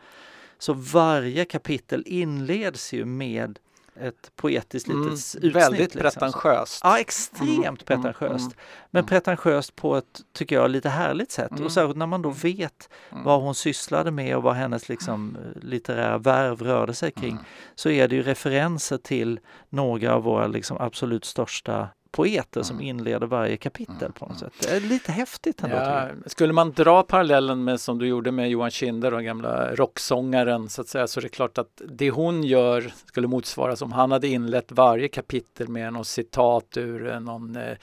så 0.58 0.73
varje 0.73 1.45
kapitel 1.45 2.04
inleds 2.06 2.93
ju 2.93 3.06
med 3.06 3.60
ett 4.02 4.32
poetiskt 4.36 4.88
litet 4.88 5.02
Mm, 5.02 5.14
utsnitt. 5.14 5.56
väldigt 5.56 5.96
liksom. 5.96 6.02
pretentiöst. 6.02 6.82
Ja, 6.84 7.00
extremt 7.00 7.60
Mm, 7.60 7.76
pretentiöst. 7.76 8.46
mm, 8.46 8.58
Men 8.92 9.00
mm. 9.00 9.08
pretentiöst 9.08 9.76
på 9.76 9.96
ett, 9.98 10.22
tycker 10.34 10.56
jag, 10.56 10.70
lite 10.72 10.90
härligt 10.90 11.32
sätt. 11.32 11.52
Mm. 11.52 11.66
Och 11.66 11.72
särskilt 11.72 11.98
när 11.98 12.06
man 12.08 12.22
då 12.22 12.30
vet 12.30 12.90
Mm. 13.12 13.24
vad 13.24 13.42
hon 13.42 13.56
sysslade 13.56 14.12
med 14.12 14.36
och 14.38 14.44
vad 14.44 14.56
hennes 14.56 14.90
liksom, 14.90 15.38
litterära 15.62 16.18
värv 16.18 16.62
rörde 16.62 16.94
sig 16.94 17.12
kring 17.12 17.32
Mm. 17.32 17.44
så 17.76 17.90
är 17.90 18.08
det 18.08 18.16
ju 18.16 18.24
referenser 18.24 18.98
till 18.98 19.40
några 19.70 20.14
av 20.16 20.24
våra 20.24 20.48
liksom, 20.48 20.78
absolut 20.80 21.26
största 21.26 21.88
poeter 22.12 22.62
som 22.63 22.76
Mm. 22.76 22.88
inleder 22.88 23.28
varje 23.28 23.58
kapitel 23.58 23.95
Mm, 24.00 24.12
på 24.12 24.26
något 24.26 24.41
mm. 24.41 24.52
sätt. 24.60 24.67
Det 24.69 24.76
är 24.76 24.80
lite 24.82 25.12
häftigt 25.12 25.63
ändå. 25.63 25.76
Ja, 25.76 26.08
skulle 26.26 26.54
man 26.54 26.72
dra 26.72 27.04
parallellen 27.04 27.63
med 27.63 27.80
som 27.80 27.98
du 28.00 28.08
gjorde 28.08 28.32
med 28.32 28.50
Johan 28.50 28.72
Kinder, 28.72 29.12
den 29.12 29.24
gamla 29.26 29.76
rocksångaren, 29.76 30.69
så 30.69 30.82
att 30.82 30.88
säga, 30.88 31.08
så 31.08 31.19
är 31.19 31.22
det 31.22 31.30
klart 31.30 31.58
att 31.58 31.82
det 31.89 32.10
hon 32.10 32.43
gör 32.43 32.93
skulle 33.06 33.28
motsvaras 33.28 33.82
om 33.82 33.91
han 33.91 34.12
hade 34.12 34.28
inlett 34.28 34.72
varje 34.72 35.08
kapitel 35.08 35.67
med 35.67 35.93
något 35.93 36.08
citat 36.08 36.78
ur 36.78 37.12
eh, 37.12 37.19
någon 37.19 37.56
eh, 37.56 37.78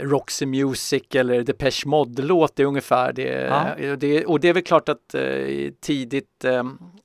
Roxy 0.00 0.46
Music 0.46 1.02
eller 1.14 1.42
Depeche 1.42 1.86
Mode-låt. 1.86 2.56
Det 2.56 2.62
är 2.62 2.66
ungefär 2.66 3.12
det. 3.12 3.76
Ja. 3.78 3.96
det. 3.96 4.26
Och 4.26 4.40
det 4.40 4.48
är 4.48 4.52
väl 4.52 4.62
klart 4.62 4.88
att 4.88 5.14
eh, 5.14 5.70
tidigt, 5.80 6.44
eh, 6.44 6.64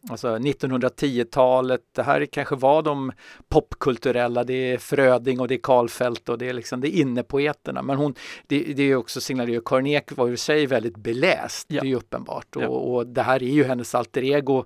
alltså 0.10 0.27
1910-talet, 0.38 1.82
det 1.95 2.03
här 2.03 2.25
kanske 2.25 2.56
var 2.56 2.82
de 2.82 3.12
popkulturella, 3.49 4.43
det 4.43 4.53
är 4.53 4.77
Fröding 4.77 5.39
och 5.39 5.47
det 5.47 5.56
är 5.56 5.60
Karlfeldt 5.63 6.30
och 6.30 6.38
det 6.38 6.49
är 6.49 6.53
liksom 6.53 6.82
det 6.82 6.97
är 6.97 7.01
innepoeterna. 7.01 7.82
Men 7.82 7.97
hon, 7.97 8.15
det, 8.47 8.60
det 8.60 8.84
är 8.84 8.95
också 8.95 9.21
signalerar, 9.21 9.62
Karin 9.65 9.88
Ek 9.88 10.12
var 10.17 10.30
i 10.30 10.38
sig 10.38 10.65
väldigt 10.65 10.97
beläst, 10.97 11.65
Ja. 11.69 11.82
det 11.82 11.88
är 11.88 11.89
ju 11.89 11.95
uppenbart. 11.95 12.47
Ja. 12.60 12.67
Och, 12.67 12.95
och 12.95 13.08
det 13.08 13.21
här 13.21 13.43
är 13.43 13.49
ju 13.49 13.63
hennes 13.63 13.95
alter 13.95 14.23
ego. 14.23 14.65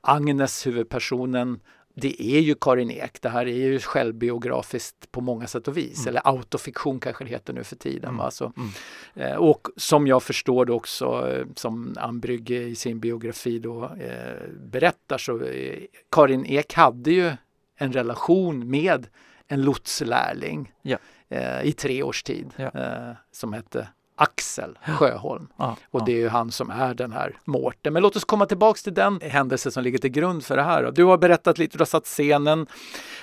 Agnes, 0.00 0.66
huvudpersonen, 0.66 1.60
det 1.94 2.22
är 2.22 2.40
ju 2.40 2.54
Karin 2.60 2.90
Ek. 2.90 3.18
Det 3.22 3.28
här 3.28 3.46
är 3.48 3.56
ju 3.56 3.78
självbiografiskt 3.78 5.12
på 5.12 5.20
många 5.20 5.46
sätt 5.46 5.68
och 5.68 5.76
vis. 5.76 5.98
Mm. 5.98 6.08
Eller 6.08 6.28
autofiktion 6.28 7.00
kanske 7.00 7.24
det 7.24 7.30
heter 7.30 7.52
nu 7.52 7.64
för 7.64 7.76
tiden. 7.76 8.04
Mm. 8.08 8.16
Va? 8.16 8.30
Så, 8.30 8.52
Mm. 8.56 8.70
eh, 9.32 9.36
och 9.36 9.68
som 9.76 10.06
jag 10.06 10.22
förstår 10.22 10.64
det 10.66 10.72
också, 10.72 11.30
eh, 11.30 11.46
som 11.56 11.94
Ann 11.98 12.20
Brygge 12.20 12.62
i 12.62 12.74
sin 12.74 13.00
biografi 13.00 13.58
då 13.58 13.84
eh, 13.84 14.48
berättar, 14.62 15.18
så 15.18 15.40
eh, 15.42 15.78
Karin 16.10 16.46
Ek 16.46 16.74
hade 16.74 17.10
ju 17.12 17.32
en 17.76 17.92
relation 17.92 18.70
med 18.70 19.06
en 19.48 19.62
lotslärling 19.62 20.72
Ja. 20.82 20.98
eh, 21.28 21.62
i 21.64 21.72
tre 21.72 22.02
års 22.02 22.22
tid 22.22 22.50
Ja. 22.56 22.70
eh, 22.74 23.16
som 23.32 23.52
hette 23.52 23.88
Axel 24.16 24.78
Sjöholm. 24.86 25.48
Ja, 25.56 25.76
Och 25.90 26.00
ja. 26.00 26.04
det 26.04 26.12
är 26.12 26.16
ju 26.16 26.28
han 26.28 26.52
som 26.52 26.70
är 26.70 26.94
den 26.94 27.12
här 27.12 27.36
Mårten. 27.44 27.92
Men 27.92 28.02
låt 28.02 28.16
oss 28.16 28.24
komma 28.24 28.46
tillbaks 28.46 28.82
till 28.82 28.94
den 28.94 29.20
händelse 29.22 29.70
som 29.70 29.84
ligger 29.84 29.98
till 29.98 30.10
grund 30.10 30.44
för 30.44 30.56
det 30.56 30.62
här. 30.62 30.92
Du 30.92 31.04
har 31.04 31.18
berättat 31.18 31.58
lite, 31.58 31.78
du 31.78 31.80
har 31.80 31.86
satt 31.86 32.04
scenen. 32.04 32.66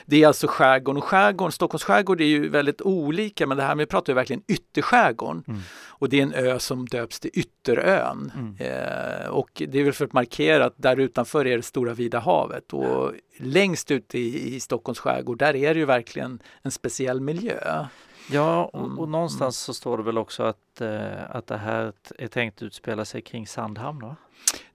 Det 0.06 0.24
är 0.24 0.28
alltså 0.28 0.48
skärgården 0.48 0.98
och 0.98 1.04
skärgården, 1.04 1.52
Stockholms 1.52 1.84
skärgård 1.84 2.22
är 2.22 2.26
ju 2.26 2.50
väldigt 2.50 2.82
olika 2.82 3.48
men 3.48 3.58
det 3.58 3.64
här, 3.64 3.76
vi 3.76 3.86
pratar 3.86 4.14
ju 4.14 4.16
verkligen 4.16 4.42
ytterskärgården. 4.48 5.44
Mm. 5.48 5.60
Och 6.00 6.10
det 6.10 6.20
är 6.20 6.24
en 6.24 6.34
ö 6.34 6.60
som 6.60 6.86
döps 6.86 7.20
till 7.20 7.32
Ytterön. 7.34 8.32
Mm. 8.36 8.56
Eh, 8.60 9.28
och 9.28 9.62
det 9.68 9.80
är 9.80 9.84
väl 9.84 9.94
för 9.94 10.06
att 10.06 10.14
markera 10.14 10.66
att 10.66 10.74
där 10.78 11.00
utanför 11.00 11.48
är 11.48 11.58
det 11.58 11.64
stora 11.64 11.94
vida 11.94 12.20
havet. 12.20 12.74
Och 12.74 13.12
längst 13.38 13.92
ut 13.92 14.16
i, 14.16 14.56
i 14.56 14.60
Stockholms 14.60 15.00
skärgård, 15.00 15.40
där 15.40 15.56
är 15.56 15.74
det 15.74 15.80
ju 15.80 15.86
verkligen 15.86 16.40
en 16.62 16.72
speciell 16.72 17.22
miljö. 17.22 17.86
Ja, 18.32 18.70
och, 18.74 18.80
Mm, 18.86 19.00
och 19.00 19.10
någonstans 19.10 19.58
så 19.60 19.74
står 19.74 19.98
det 19.98 20.04
väl 20.04 20.18
också 20.18 20.44
att, 20.44 20.82
eh, 20.82 21.36
att 21.36 21.48
det 21.48 21.58
här 21.58 21.94
är 22.18 22.28
tänkt 22.28 22.62
utspela 22.62 23.06
sig 23.06 23.22
kring 23.22 23.48
Sandhamn. 23.48 24.00
Va? 24.02 24.16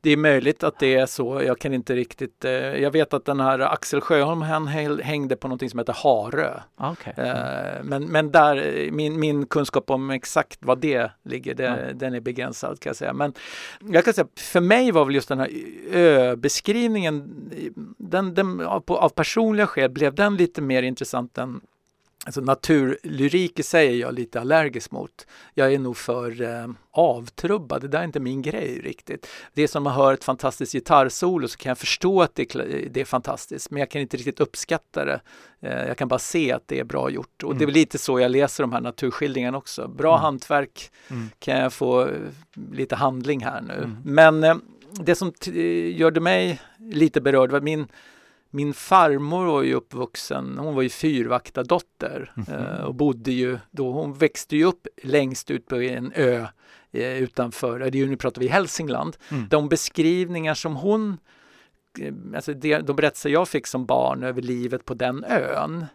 Det 0.00 0.10
är 0.10 0.16
möjligt 0.16 0.62
att 0.62 0.78
det 0.78 0.94
är 0.94 1.06
så. 1.06 1.42
Jag 1.42 1.58
kan 1.58 1.74
inte 1.74 1.94
riktigt. 1.94 2.44
Eh, 2.44 2.52
jag 2.52 2.90
vet 2.90 3.14
att 3.14 3.24
den 3.24 3.40
här 3.40 3.58
Axel 3.58 4.00
Sjöholm 4.00 4.42
han 4.42 4.66
hängde 5.02 5.36
på 5.36 5.48
någonting 5.48 5.70
som 5.70 5.78
heter 5.78 5.96
Harö. 6.02 6.60
Ah, 6.76 6.92
okay. 6.92 7.12
Eh, 7.16 7.82
men, 7.84 8.04
men 8.04 8.30
där, 8.30 8.88
min, 8.90 9.20
min 9.20 9.46
kunskap 9.46 9.90
om 9.90 10.10
exakt 10.10 10.58
vad 10.60 10.78
det 10.78 11.10
ligger, 11.22 11.54
det, 11.54 11.66
Mm. 11.66 11.98
den 11.98 12.14
är 12.14 12.20
begränsad 12.20 12.80
kan 12.80 12.90
jag 12.90 12.96
säga. 12.96 13.12
Men 13.12 13.32
jag 13.80 14.04
kan 14.04 14.14
säga, 14.14 14.26
för 14.36 14.60
mig 14.60 14.90
var 14.92 15.04
väl 15.04 15.14
just 15.14 15.28
den 15.28 15.38
här 15.38 15.50
öbeskrivningen, 15.92 17.50
den, 17.98 18.34
den, 18.34 18.60
av, 18.60 18.80
på, 18.80 18.96
av 18.98 19.08
personliga 19.08 19.66
skäl 19.66 19.90
blev 19.90 20.14
den 20.14 20.36
lite 20.36 20.62
mer 20.62 20.82
intressant 20.82 21.38
än 21.38 21.60
Alltså 22.26 22.40
naturlyrik 22.40 23.58
i 23.58 23.62
sig 23.62 23.88
är 23.88 23.96
jag 24.00 24.14
lite 24.14 24.40
allergisk 24.40 24.90
mot. 24.90 25.26
Jag 25.54 25.72
är 25.74 25.78
nog 25.78 25.96
för 25.96 26.42
eh, 26.42 26.66
avtrubbad, 26.90 27.80
det 27.82 27.88
där 27.88 27.98
är 28.00 28.04
inte 28.04 28.20
min 28.20 28.42
grej 28.42 28.80
riktigt. 28.84 29.26
Det 29.54 29.62
är 29.62 29.66
som 29.66 29.82
man 29.82 29.92
hör 29.92 30.14
ett 30.14 30.24
fantastiskt 30.24 30.72
gitarrsolo 30.72 31.48
så 31.48 31.58
kan 31.58 31.70
jag 31.70 31.78
förstå 31.78 32.22
att 32.22 32.34
det, 32.34 32.44
det 32.90 33.00
är 33.00 33.04
fantastiskt 33.04 33.70
men 33.70 33.80
jag 33.80 33.90
kan 33.90 34.00
inte 34.00 34.16
riktigt 34.16 34.40
uppskatta 34.40 35.04
det. 35.04 35.20
Eh, 35.60 35.86
jag 35.86 35.96
kan 35.96 36.08
bara 36.08 36.18
se 36.18 36.52
att 36.52 36.68
det 36.68 36.78
är 36.80 36.84
bra 36.84 37.10
gjort 37.10 37.42
och 37.42 37.54
det 37.56 37.62
är 37.64 37.66
Mm. 37.66 37.74
lite 37.74 37.98
så 37.98 38.20
jag 38.20 38.30
läser 38.30 38.62
de 38.64 38.72
här 38.72 38.80
naturskildringarna 38.80 39.58
också. 39.58 39.88
Bra 39.88 40.12
Mm. 40.14 40.22
hantverk 40.22 40.90
Mm. 41.10 41.30
kan 41.38 41.58
jag 41.58 41.72
få 41.72 42.02
eh, 42.02 42.08
lite 42.72 42.96
handling 42.96 43.44
här 43.44 43.60
nu. 43.60 43.74
Mm. 43.74 43.96
Men 44.04 44.44
eh, 44.44 44.56
det 45.00 45.14
som 45.14 45.32
t- 45.32 45.90
gjorde 45.96 46.20
mig 46.20 46.60
lite 46.78 47.20
berörd 47.20 47.50
var 47.50 47.60
min 47.60 47.86
min 48.54 48.74
farmor 48.74 49.46
var 49.46 49.62
ju 49.62 49.74
uppvuxen, 49.74 50.58
hon 50.58 50.74
var 50.74 50.82
ju 50.82 50.88
fyrvaktardotter 50.88 52.32
Mhm. 52.34 52.46
eh, 52.54 52.80
och 52.84 52.94
bodde 52.94 53.32
ju 53.32 53.58
då, 53.70 53.92
hon 53.92 54.12
växte 54.14 54.56
ju 54.56 54.64
upp 54.64 54.86
längst 55.02 55.50
ut 55.50 55.66
på 55.66 55.76
en 55.76 56.12
ö 56.14 56.46
eh, 56.92 57.18
utanför, 57.22 57.78
det 57.78 57.86
är 57.86 57.92
ju, 57.96 58.06
nu 58.06 58.16
pratar 58.16 58.40
vi 58.40 58.48
Hälsingland. 58.48 59.16
Mm. 59.30 59.46
De 59.50 59.68
beskrivningar 59.68 60.54
som 60.54 60.76
hon, 60.76 61.18
eh, 62.00 62.14
alltså 62.36 62.52
det, 62.54 62.78
de 62.78 62.96
berättelser 62.96 63.30
jag 63.30 63.48
fick 63.48 63.66
som 63.66 63.86
barn 63.86 64.22
över 64.22 64.42
livet 64.42 64.84
på 64.84 64.94
den 64.94 65.24
ön 65.24 65.86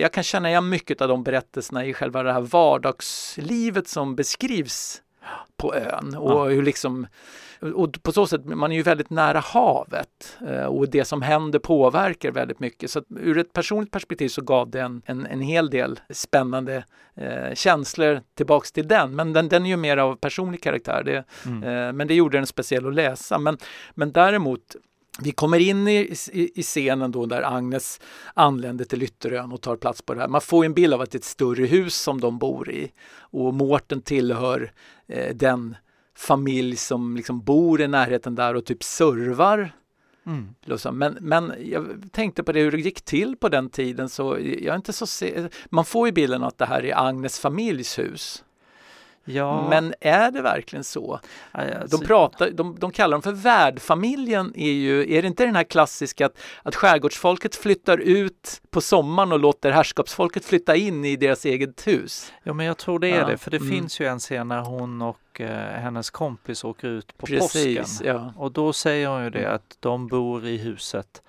jag 0.00 0.12
kan 0.12 0.24
känna 0.24 0.48
igen 0.48 0.68
mycket 0.68 1.00
av 1.00 1.08
de 1.08 1.22
berättelserna 1.24 1.86
i 1.86 1.94
själva 1.94 2.22
det 2.22 2.32
här 2.32 2.40
vardagslivet 2.40 3.88
som 3.88 4.16
beskrivs 4.16 5.02
på 5.56 5.74
ön 5.74 6.16
och 6.16 6.30
Ja. 6.30 6.44
hur 6.44 6.62
liksom 6.62 7.06
och 7.74 8.02
på 8.02 8.12
så 8.12 8.26
sätt, 8.26 8.44
man 8.44 8.72
är 8.72 8.76
ju 8.76 8.82
väldigt 8.82 9.10
nära 9.10 9.40
havet 9.40 10.38
eh, 10.48 10.64
och 10.64 10.88
det 10.90 11.04
som 11.04 11.22
händer 11.22 11.58
påverkar 11.58 12.30
väldigt 12.32 12.60
mycket. 12.60 12.90
Så 12.90 13.02
ur 13.08 13.38
ett 13.38 13.52
personligt 13.52 13.90
perspektiv 13.90 14.28
så 14.28 14.42
gav 14.42 14.70
det 14.70 14.80
en, 14.80 15.02
en, 15.06 15.26
en 15.26 15.40
hel 15.40 15.70
del 15.70 16.00
spännande 16.10 16.84
eh, 17.16 17.54
känslor 17.54 18.20
tillbaks 18.34 18.72
till 18.72 18.88
den. 18.88 19.16
Men 19.16 19.32
den, 19.32 19.48
den 19.48 19.64
är 19.66 19.70
ju 19.70 19.76
mer 19.76 19.96
av 19.96 20.16
personlig 20.16 20.62
karaktär. 20.62 21.02
Det, 21.04 21.24
Mm. 21.46 21.62
eh, 21.62 21.92
men 21.92 22.06
det 22.08 22.14
gjorde 22.14 22.38
den 22.38 22.46
speciell 22.46 22.86
att 22.86 22.94
läsa. 22.94 23.38
Men, 23.38 23.58
men 23.94 24.12
däremot 24.12 24.76
vi 25.20 25.32
kommer 25.32 25.58
in 25.58 25.88
i, 25.88 26.14
i, 26.32 26.60
i 26.60 26.62
scenen 26.62 27.12
då 27.12 27.26
där 27.26 27.56
Agnes 27.56 28.00
anländer 28.34 28.84
till 28.84 29.02
Ytterön 29.02 29.52
och 29.52 29.60
tar 29.60 29.76
plats 29.76 30.02
på 30.02 30.14
det 30.14 30.20
här. 30.20 30.28
Man 30.28 30.40
får 30.40 30.64
en 30.64 30.74
bild 30.74 30.94
av 30.94 31.00
att 31.00 31.10
det 31.10 31.16
är 31.16 31.18
ett 31.18 31.24
större 31.24 31.66
hus 31.66 31.94
som 31.94 32.20
de 32.20 32.38
bor 32.38 32.70
i 32.70 32.92
och 33.18 33.54
Mårten 33.54 34.02
tillhör 34.02 34.72
eh, 35.08 35.34
den 35.34 35.76
familj 36.22 36.76
som 36.76 37.16
liksom 37.16 37.40
bor 37.40 37.80
i 37.80 37.88
närheten 37.88 38.34
där 38.34 38.54
och 38.54 38.64
typ 38.64 38.82
servar. 38.82 39.72
Mm. 40.26 40.54
Men, 40.92 41.16
men 41.20 41.52
jag 41.64 42.08
tänkte 42.12 42.42
på 42.42 42.52
det 42.52 42.60
hur 42.60 42.70
det 42.70 42.80
gick 42.80 43.02
till 43.02 43.36
på 43.36 43.48
den 43.48 43.70
tiden 43.70 44.08
så 44.08 44.38
jag 44.40 44.72
är 44.72 44.76
inte 44.76 44.92
så 44.92 45.06
se- 45.06 45.48
man 45.70 45.84
får 45.84 46.08
ju 46.08 46.12
bilden 46.12 46.42
att 46.42 46.58
det 46.58 46.66
här 46.66 46.84
är 46.84 47.06
Agnes 47.08 47.38
familjs 47.38 47.98
hus. 47.98 48.44
Ja, 49.24 49.68
Men 49.70 49.94
är 50.00 50.30
det 50.30 50.42
verkligen 50.42 50.84
så? 50.84 51.20
alltså, 51.52 51.96
De, 51.98 52.06
pratar, 52.06 52.50
de, 52.50 52.76
de 52.78 52.90
kallar 52.90 53.14
dem 53.14 53.22
för 53.22 53.32
värdfamiljen. 53.32 54.52
Är, 54.56 54.72
ju, 54.72 55.14
är 55.14 55.22
det 55.22 55.28
inte 55.28 55.44
den 55.46 55.56
här 55.56 55.64
klassiska 55.64 56.26
att, 56.26 56.38
att 56.62 56.74
skärgårdsfolket 56.74 57.56
flyttar 57.56 57.98
ut 57.98 58.62
på 58.70 58.80
sommaren 58.80 59.32
och 59.32 59.38
låter 59.40 59.70
herrskapsfolket 59.70 60.44
flytta 60.44 60.76
in 60.76 61.04
i 61.04 61.16
deras 61.16 61.44
eget 61.44 61.86
hus? 61.86 62.32
Ja, 62.42 62.52
men 62.52 62.66
jag 62.66 62.78
tror 62.78 62.98
det 62.98 63.08
är 63.08 63.20
Ja, 63.20 63.26
det. 63.26 63.36
För 63.36 63.50
det 63.50 63.56
mm. 63.56 63.70
finns 63.70 64.00
ju 64.00 64.06
en 64.06 64.18
scen 64.18 64.48
när 64.48 64.60
hon 64.60 65.02
och 65.02 65.16
eh, 65.40 65.80
hennes 65.80 66.10
kompis 66.10 66.64
åker 66.64 66.88
ut 66.88 67.18
på 67.18 67.26
Precis, 67.26 67.78
påsken. 67.98 68.06
ja. 68.14 68.32
Och 68.36 68.52
då 68.52 68.72
säger 68.72 69.08
hon 69.08 69.24
ju 69.24 69.30
det 69.30 69.52
att 69.52 69.76
de 69.80 70.06
bor 70.08 70.46
i 70.46 70.56
huset 70.56 71.22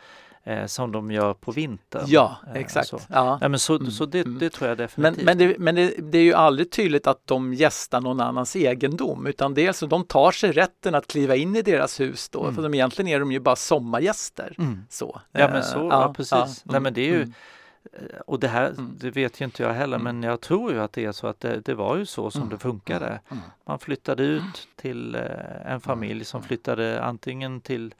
eh, 0.44 0.66
som 0.66 0.92
de 0.92 1.12
gör 1.12 1.34
på 1.34 1.52
vintern. 1.52 2.04
Ja, 2.08 2.38
Eh, 2.48 2.62
exakt. 2.62 2.88
Så, 2.88 3.00
Ja. 3.10 3.38
Nej, 3.42 3.50
men 3.50 3.60
så, 3.60 3.76
Mm, 3.76 3.92
så 3.92 4.06
det, 4.06 4.20
mm. 4.20 4.40
det 4.40 4.50
tror 4.50 4.70
jag 4.70 4.78
Men, 4.78 4.88
definitivt. 4.88 5.26
men, 5.26 5.38
det, 5.38 5.56
men 5.60 5.76
det, 5.76 5.94
det 6.12 6.18
är 6.18 6.24
ju 6.24 6.34
aldrig 6.34 6.72
tydligt 6.72 7.08
att 7.08 7.22
de 7.28 7.54
gästar 7.54 8.02
någon 8.02 8.20
annans 8.20 8.56
egendom 8.56 9.28
utan 9.28 9.54
dels 9.54 9.78
så 9.78 9.86
de 9.86 10.04
tar 10.06 10.32
sig 10.32 10.52
rätten 10.52 10.96
att 10.96 11.08
kliva 11.08 11.36
in 11.36 11.56
i 11.56 11.62
deras 11.62 12.00
hus 12.00 12.30
då 12.30 12.44
Mm. 12.44 12.56
för 12.56 12.64
de, 12.64 12.74
egentligen 12.74 13.08
är 13.10 13.20
de 13.20 13.32
ju 13.32 13.40
bara 13.40 13.56
sommargäster. 13.56 14.56
Mm. 14.58 14.86
Så. 14.90 15.22
Ja 15.32 15.48
men 15.48 15.64
så, 15.64 15.78
ja, 15.92 16.14
precis. 16.18 16.32
Nej, 16.32 16.48
mm, 16.70 16.84
men 16.84 16.94
det 16.94 17.02
är 17.02 17.08
ju, 17.10 17.16
mm. 17.22 17.34
Och 18.28 18.40
det 18.40 18.48
här, 18.48 18.70
Mm. 18.70 18.96
det 19.00 19.10
vet 19.12 19.42
ju 19.42 19.46
inte 19.46 19.64
jag 19.64 19.74
heller, 19.74 19.98
Mm. 20.00 20.04
men 20.20 20.30
jag 20.30 20.42
tror 20.42 20.72
ju 20.72 20.80
att 20.80 20.94
det 20.94 21.06
är 21.06 21.12
så 21.12 21.28
att 21.28 21.40
det, 21.40 21.60
det 21.60 21.74
var 21.74 21.96
ju 21.98 22.06
så 22.06 22.32
som 22.32 22.42
Mm. 22.42 22.50
det 22.54 22.58
funkade. 22.58 23.20
Mm. 23.32 23.44
Man 23.66 23.80
flyttade 23.80 24.24
ut 24.24 24.68
till 24.76 25.16
eh, 25.16 25.22
en 25.72 25.82
familj 25.82 26.26
som 26.26 26.44
flyttade 26.44 27.04
antingen 27.04 27.62
till 27.62 27.94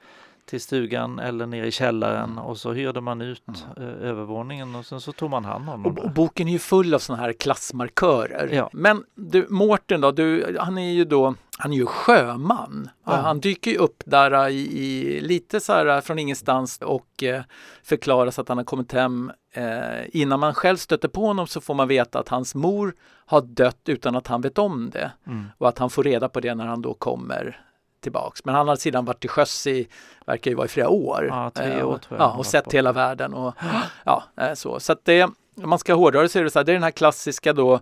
till 0.46 0.60
stugan 0.60 1.18
eller 1.18 1.46
ner 1.46 1.64
i 1.64 1.70
källaren 1.70 2.30
Mm. 2.30 2.38
och 2.44 2.58
så 2.58 2.72
hyrde 2.72 3.00
man 3.00 3.20
ut 3.20 3.42
eh, 3.76 3.82
övervåningen 3.82 4.74
och 4.74 4.86
sen 4.86 5.00
så 5.00 5.12
tog 5.12 5.30
man 5.30 5.44
hand 5.44 5.68
om 5.70 5.82
dem. 5.82 5.98
Och, 5.98 6.04
och 6.04 6.10
boken 6.10 6.48
är 6.48 6.52
ju 6.52 6.58
full 6.58 6.94
av 6.94 6.98
sådana 6.98 7.22
här 7.22 7.32
klassmarkörer. 7.32 8.48
Ja. 8.52 8.70
Men 8.72 9.04
du, 9.14 9.46
Mårten 9.50 10.00
då, 10.00 10.10
du, 10.12 10.56
han 10.60 10.78
är 10.78 10.92
ju 10.92 11.04
då 11.04 11.34
han 11.58 11.72
är 11.72 11.76
ju 11.76 11.86
sjöman. 11.86 12.88
Ja. 13.06 13.12
Han 13.12 13.40
dyker 13.40 13.70
ju 13.70 13.76
upp 13.76 14.02
där 14.06 14.30
äh, 14.46 14.48
i, 14.48 14.82
i 14.82 15.20
lite 15.20 15.60
så 15.60 15.72
här 15.72 15.86
äh, 15.86 16.00
från 16.00 16.18
ingenstans 16.18 16.78
och 16.82 17.22
eh, 17.22 17.42
förklaras 17.82 18.38
att 18.38 18.48
han 18.48 18.58
har 18.58 18.64
kommit 18.64 18.92
hem. 18.92 19.32
Eh, 19.52 20.16
innan 20.16 20.40
man 20.40 20.54
själv 20.54 20.76
stöter 20.76 21.08
på 21.08 21.26
honom 21.26 21.46
så 21.46 21.60
får 21.60 21.74
man 21.74 21.88
veta 21.88 22.18
att 22.18 22.28
hans 22.28 22.54
mor 22.54 22.94
har 23.26 23.40
dött 23.40 23.80
utan 23.88 24.16
att 24.16 24.26
han 24.26 24.40
vet 24.40 24.58
om 24.58 24.90
det 24.90 25.12
Mm. 25.26 25.44
och 25.58 25.68
att 25.68 25.78
han 25.78 25.90
får 25.90 26.02
reda 26.04 26.28
på 26.28 26.40
det 26.40 26.54
när 26.54 26.66
han 26.66 26.82
då 26.82 26.94
kommer 26.94 27.60
tillbaks. 28.04 28.44
Men 28.44 28.54
han 28.54 28.68
har 28.68 28.76
sedan 28.76 29.04
varit 29.04 29.20
till 29.20 29.30
sjöss 29.30 29.66
i, 29.66 29.88
verkar 30.26 30.50
ju 30.50 30.54
vara 30.56 30.64
i 30.66 30.68
flera 30.68 30.88
år. 30.88 31.26
Ja, 31.30 31.50
tre 31.54 31.72
Eh, 31.78 31.86
år 31.88 31.94
och- 31.94 32.02
tror 32.02 32.18
jag 32.20 32.26
Ja, 32.28 32.32
och 32.38 32.46
sett 32.46 32.72
hela 32.74 32.92
världen 32.92 33.34
och 33.34 33.54
ja, 34.04 34.22
eh, 34.40 34.54
så. 34.54 34.80
Så 34.80 34.92
att 34.92 35.04
det, 35.04 35.22
om 35.22 35.32
man 35.70 35.78
ska 35.78 35.94
hårdra 35.94 36.22
det 36.22 36.28
så 36.28 36.38
är 36.38 36.44
det 36.44 36.50
så 36.50 36.58
här, 36.58 36.64
det 36.64 36.72
är 36.72 36.74
den 36.74 36.82
här 36.82 36.90
klassiska 36.90 37.52
då 37.52 37.80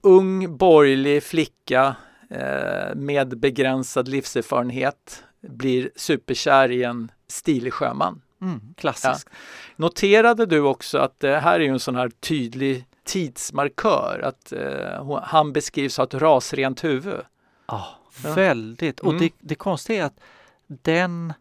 ung 0.00 0.56
borgerlig 0.56 1.22
flicka 1.22 1.96
eh, 2.30 2.94
med 2.94 3.38
begränsad 3.38 4.08
livserfarenhet 4.08 5.24
blir 5.40 5.90
superkär 5.96 6.70
i 6.70 6.82
en 6.84 7.10
stilig 7.28 7.72
sjöman. 7.72 8.22
Mm. 8.42 8.60
Klassiskt. 8.76 9.28
Noterade 9.76 10.46
du 10.46 10.60
också 10.60 10.98
att 10.98 11.20
det 11.20 11.38
här 11.38 11.54
är 11.54 11.64
ju 11.64 11.68
en 11.70 11.80
sån 11.80 11.96
här 11.96 12.08
tydlig 12.08 12.84
tidsmarkör, 13.04 14.20
att 14.24 14.52
eh, 14.52 15.18
han 15.22 15.52
beskrivs 15.52 15.96
ha 15.96 16.04
ett 16.04 16.14
rasrent 16.14 16.84
huvud. 16.84 17.20
Ja, 17.66 17.86
Ja. 18.24 18.34
väldigt. 18.34 19.00
Och 19.00 19.10
Mm. 19.12 19.20
det, 19.20 19.32
det 19.40 19.54
konstiga 19.54 20.02
är 20.02 20.06
att 20.06 20.20
den 20.66 21.32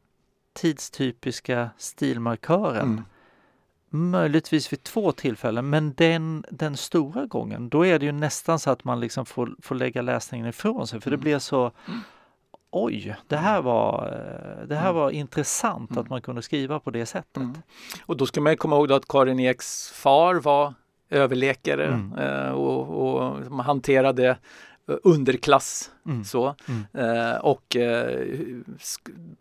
tidstypiska 0.54 1.70
stilmarkören 1.78 3.04
Mm. 3.94 4.10
möjligtvis 4.12 4.74
vid 4.74 4.84
två 4.84 5.12
tillfällen, 5.12 5.70
men 5.70 5.94
den, 5.94 6.46
den 6.52 6.78
stora 6.78 7.26
gången, 7.26 7.70
då 7.70 7.86
är 7.86 8.00
det 8.00 8.06
ju 8.06 8.12
nästan 8.12 8.60
så 8.60 8.70
att 8.72 8.84
man 8.84 9.00
liksom 9.00 9.26
får, 9.26 9.56
får 9.62 9.76
lägga 9.76 10.02
läsningen 10.02 10.48
ifrån 10.48 10.88
sig, 10.88 11.02
för 11.02 11.10
det 11.10 11.16
Mm. 11.16 11.24
blir 11.24 11.40
så 11.40 11.72
Oj, 12.72 13.16
det 13.28 13.38
här 13.38 13.62
var, 13.62 14.06
eh, 14.08 14.68
det 14.68 14.76
här 14.76 14.90
Mm. 14.90 14.96
var 14.96 15.12
intressant 15.12 15.92
att 15.92 15.98
Mm. 15.98 16.08
man 16.10 16.22
kunde 16.22 16.42
skriva 16.42 16.80
på 16.80 16.92
det 16.92 17.06
sättet. 17.06 17.38
Mm. 17.38 17.56
Och 18.06 18.18
då 18.18 18.26
ska 18.26 18.42
man 18.42 18.54
ju 18.54 18.58
komma 18.58 18.76
ihåg 18.76 18.92
att 18.92 19.08
Karin 19.08 19.40
Eks 19.40 19.92
far 19.92 20.36
var 20.36 20.74
överläkare 21.10 21.86
Mm. 21.88 22.14
eh, 22.18 22.52
och, 22.52 23.14
och 23.14 23.64
hanterade 23.64 24.38
underklass. 24.88 25.92
Mm. 26.06 26.24
Så. 26.24 26.56
Mm. 26.68 26.86
Eh, 27.10 27.36
och 27.36 27.76
eh, 27.76 28.28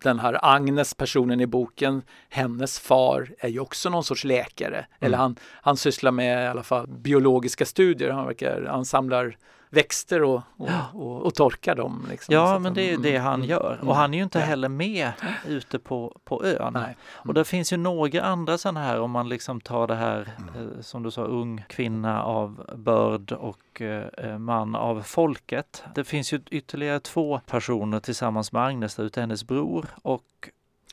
den 0.02 0.18
här 0.18 0.38
Agnes, 0.42 0.94
personen 0.94 1.40
i 1.40 1.46
boken, 1.46 2.02
hennes 2.28 2.78
far 2.78 3.30
är 3.38 3.48
ju 3.48 3.60
också 3.60 3.90
någon 3.90 4.04
sorts 4.04 4.24
läkare. 4.24 4.86
Eller 5.00 5.18
han, 5.18 5.36
han 5.42 5.76
sysslar 5.76 6.10
med 6.10 6.44
i 6.44 6.46
alla 6.46 6.62
fall 6.62 6.86
biologiska 6.86 7.64
studier. 7.64 8.10
Han 8.10 8.26
verkar, 8.26 8.66
han 8.70 8.84
samlar 8.84 9.36
växter 9.70 10.22
och, 10.22 10.42
och, 10.56 10.68
och, 10.92 11.22
och 11.22 11.34
torkar 11.34 11.74
dem. 11.74 12.06
Liksom. 12.10 12.34
Ja, 12.34 12.58
men 12.58 12.74
det 12.74 12.80
är 12.82 12.84
ju 12.86 12.90
mm, 12.90 13.02
det 13.02 13.16
han 13.16 13.34
mm, 13.34 13.48
gör. 13.48 13.74
mm. 13.74 13.88
Och 13.88 13.96
han 13.96 14.14
är 14.14 14.18
ju 14.18 14.24
inte 14.24 14.40
heller 14.40 14.68
med 14.68 15.12
ute 15.46 15.78
på, 15.78 16.20
på 16.24 16.44
ön. 16.44 16.72
Nej. 16.72 16.96
Och 17.12 17.34
det 17.34 17.44
finns 17.44 17.72
ju 17.72 17.76
några 17.76 18.22
andra 18.22 18.58
sådana 18.58 18.80
här 18.80 19.00
om 19.00 19.10
man 19.10 19.28
liksom 19.28 19.60
tar 19.60 19.86
det 19.86 19.94
här 19.94 20.34
Mm. 20.38 20.72
eh, 20.76 20.80
som 20.80 21.02
du 21.02 21.10
sa 21.10 21.22
ung 21.22 21.64
kvinna 21.68 22.22
av 22.22 22.70
börd 22.76 23.32
och 23.32 23.80
eh, 23.82 24.38
man 24.38 24.74
av 24.74 25.02
folket. 25.02 25.84
Det 25.94 26.04
finns 26.04 26.32
ju 26.32 26.40
ytterligare 26.50 27.00
två 27.00 27.40
personer 27.46 28.00
tillsammans 28.00 28.52
med 28.52 28.62
Agnes 28.62 28.94
där 28.94 29.04
ute, 29.04 29.20
hennes 29.20 29.44
bror 29.46 29.86
och 30.02 30.22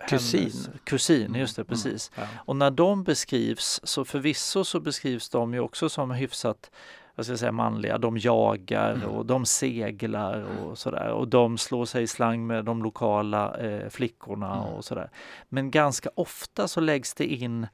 Kusin. 0.09 0.39
Hennes, 0.39 0.69
kusin, 0.83 1.35
just 1.35 1.55
det, 1.55 1.61
Mm. 1.61 1.67
precis. 1.69 2.11
Ja. 2.15 2.23
Och 2.37 2.55
när 2.55 2.71
de 2.71 3.03
beskrivs 3.03 3.79
så 3.83 4.05
förvisso 4.05 4.63
så 4.63 4.79
beskrivs 4.79 5.29
de 5.29 5.53
ju 5.53 5.59
också 5.59 5.89
som 5.89 6.11
hyfsat 6.11 6.71
vad 7.15 7.25
ska 7.25 7.31
jag 7.31 7.39
säga, 7.39 7.51
manliga. 7.51 7.97
De 7.97 8.17
jagar 8.17 8.93
Mm. 8.93 9.09
och 9.09 9.25
de 9.25 9.45
seglar 9.45 10.45
och 10.63 10.77
sådär. 10.77 11.09
Och 11.09 11.27
de 11.27 11.57
slår 11.57 11.85
sig 11.85 12.03
i 12.03 12.07
slang 12.07 12.47
med 12.47 12.65
de 12.65 12.83
lokala 12.83 13.57
eh, 13.57 13.89
flickorna 13.89 14.51
Mm. 14.55 14.59
och 14.73 14.85
sådär. 14.85 15.09
Men 15.49 15.71
ganska 15.71 16.09
ofta 16.15 16.67
så 16.67 16.79
läggs 16.81 17.13
det 17.13 17.25
in 17.25 17.67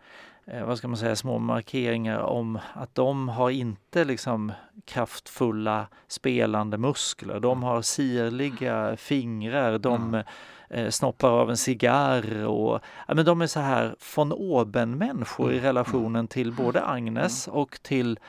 eh, 0.46 0.66
vad 0.66 0.78
ska 0.78 0.88
man 0.88 0.98
säga, 0.98 1.16
små 1.16 1.40
markeringar 1.40 2.20
om 2.20 2.60
att 2.74 2.96
de 2.96 3.30
har 3.30 3.50
inte 3.50 4.04
liksom 4.06 4.52
kraftfulla 4.86 5.88
spelande 6.08 6.78
muskler. 6.78 7.40
De 7.40 7.64
har 7.64 7.82
sirliga 7.82 8.98
fingrar, 8.98 9.78
de 9.78 9.96
Mm. 10.14 10.26
eh, 10.70 10.90
snoppar 10.90 11.30
av 11.30 11.50
en 11.50 11.58
cigarr 11.58 12.46
och 12.46 12.80
ja, 13.08 13.14
men 13.14 13.26
de 13.26 13.42
är 13.42 13.48
så 13.48 13.60
här 13.60 13.96
von 14.16 14.32
oben-människor 14.34 15.54
i 15.54 15.60
relationen 15.60 16.28
till 16.28 16.52
både 16.54 16.86
Agnes 16.86 17.48
och 17.48 17.80
till 17.82 18.20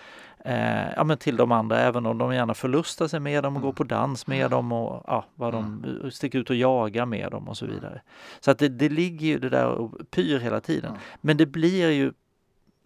Eh, 0.45 0.93
ja, 0.97 1.05
men 1.05 1.18
till 1.18 1.36
de 1.36 1.53
andra, 1.53 1.78
även 1.80 2.07
om 2.07 2.18
de 2.18 2.34
gärna 2.34 2.55
förlustar 2.55 3.09
sig 3.09 3.20
med 3.20 3.43
dem 3.43 3.57
och 3.57 3.61
Mm. 3.61 3.66
går 3.68 3.72
på 3.72 3.84
dans 3.84 4.26
med 4.26 4.51
dem 4.51 4.72
och 4.72 5.05
ja, 5.07 5.24
vad 5.34 5.53
de 5.55 5.84
sticker 6.12 6.38
ut 6.38 6.51
och 6.51 6.57
jagar 6.57 7.07
med 7.07 7.30
dem 7.30 7.49
och 7.49 7.57
så 7.57 7.66
vidare. 7.66 8.01
Så 8.41 8.51
att 8.51 8.59
det, 8.59 8.68
det 8.68 8.88
ligger 8.88 9.26
ju 9.26 9.38
det 9.38 9.49
där 9.49 9.66
och 9.66 10.11
pyr 10.11 10.38
hela 10.38 10.61
tiden. 10.61 10.91
Mm. 10.91 11.01
Men 11.20 11.36
det 11.36 11.47
blir 11.47 11.91
ju, 11.91 12.12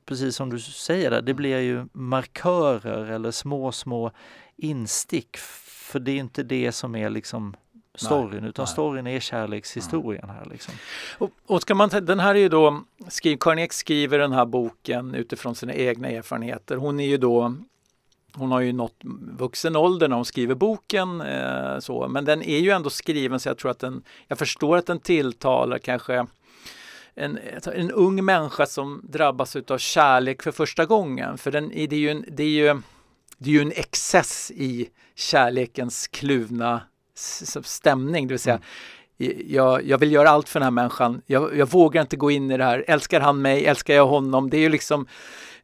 precis 0.07 0.37
som 0.37 0.51
du 0.51 0.59
säger 0.61 1.11
där, 1.11 1.23
det 1.23 1.35
blir 1.35 1.59
ju 1.59 1.87
markörer 1.93 3.11
eller 3.11 3.31
små, 3.31 3.73
små 3.73 4.11
instick. 4.57 5.37
För 5.37 6.01
det 6.01 6.11
är 6.13 6.17
inte 6.17 6.43
det 6.43 6.73
som 6.73 6.95
är 6.97 7.11
liksom 7.11 7.57
storyn, 7.95 8.45
utan 8.45 8.63
nej. 8.63 8.73
storyn 8.73 9.07
är 9.07 9.21
kärlekshistorien 9.21 10.31
här 10.31 10.47
liksom. 10.51 10.75
Och, 11.19 11.31
och 11.47 11.63
ska 11.63 11.75
man, 11.75 11.89
den 12.03 12.21
här 12.21 12.35
är 12.35 12.39
ju 12.39 12.49
då, 12.49 12.83
skriv, 13.09 13.37
Karin 13.41 13.59
Ek 13.59 13.73
skriver 13.73 14.19
den 14.19 14.33
här 14.33 14.47
boken 14.47 15.15
utifrån 15.15 15.55
sina 15.55 15.75
egna 15.75 16.09
erfarenheter. 16.09 16.77
Hon 16.77 17.01
är 17.01 17.07
ju 17.07 17.17
då 17.17 17.55
hon 18.37 18.53
har 18.53 18.61
ju 18.61 18.73
nått 18.73 19.01
vuxen 19.39 19.77
ålder 19.77 20.09
när 20.09 20.17
hon 20.17 20.25
skriver 20.25 20.55
boken, 20.55 21.21
eh, 21.21 21.79
så. 21.79 22.09
men 22.09 22.25
den 22.25 22.43
är 22.43 22.59
ju 22.59 22.71
ändå 22.71 22.91
skriven 22.91 23.41
så 23.41 23.49
jag 23.49 23.59
tror 23.59 23.71
att 23.71 23.79
den, 23.79 24.03
jag 24.29 24.39
förstår 24.39 24.77
att 24.77 24.87
den 24.87 25.01
tilltalar 25.01 25.79
kanske 25.79 26.27
en, 27.15 27.39
en 27.75 27.91
ung 27.91 28.25
människa 28.25 28.67
som 28.67 29.01
drabbas 29.05 29.57
av 29.57 29.79
kärlek 29.79 30.43
för 30.43 30.53
första 30.53 30.87
gången. 30.87 31.39
För 31.39 31.51
den, 31.51 31.69
det, 31.69 31.93
är 31.93 31.95
ju 31.95 32.11
en, 32.11 32.25
det, 32.29 32.43
är 32.43 32.49
ju, 32.49 32.83
det 33.39 33.51
är 33.51 33.55
ju 33.55 33.63
en 33.63 33.73
excess 33.73 34.51
i 34.51 34.89
kärlekens 35.15 36.07
kluvna 36.09 36.81
stämning. 37.15 38.29
Det 38.29 38.35
vill 38.35 38.39
säga, 38.39 38.61
mm. 39.19 39.37
jag, 39.47 39.87
jag, 39.87 39.99
vill 39.99 40.13
göra 40.13 40.31
allt 40.31 40.49
för 40.49 40.61
den 40.61 40.65
här 40.65 40.71
människan. 40.71 41.23
Jag, 41.27 41.57
jag, 41.57 41.71
vågar 41.71 42.03
inte 42.03 42.17
gå 42.17 42.31
in 42.31 42.51
i 42.51 42.57
det 42.57 42.65
här. 42.65 42.85
Älskar 42.89 43.21
han 43.21 43.43
mig? 43.43 43.67
Älskar 43.67 43.95
jag 43.95 44.07
honom? 44.07 44.51
Det 44.51 44.57
är 44.57 44.61
ju 44.61 44.69
liksom 44.69 45.07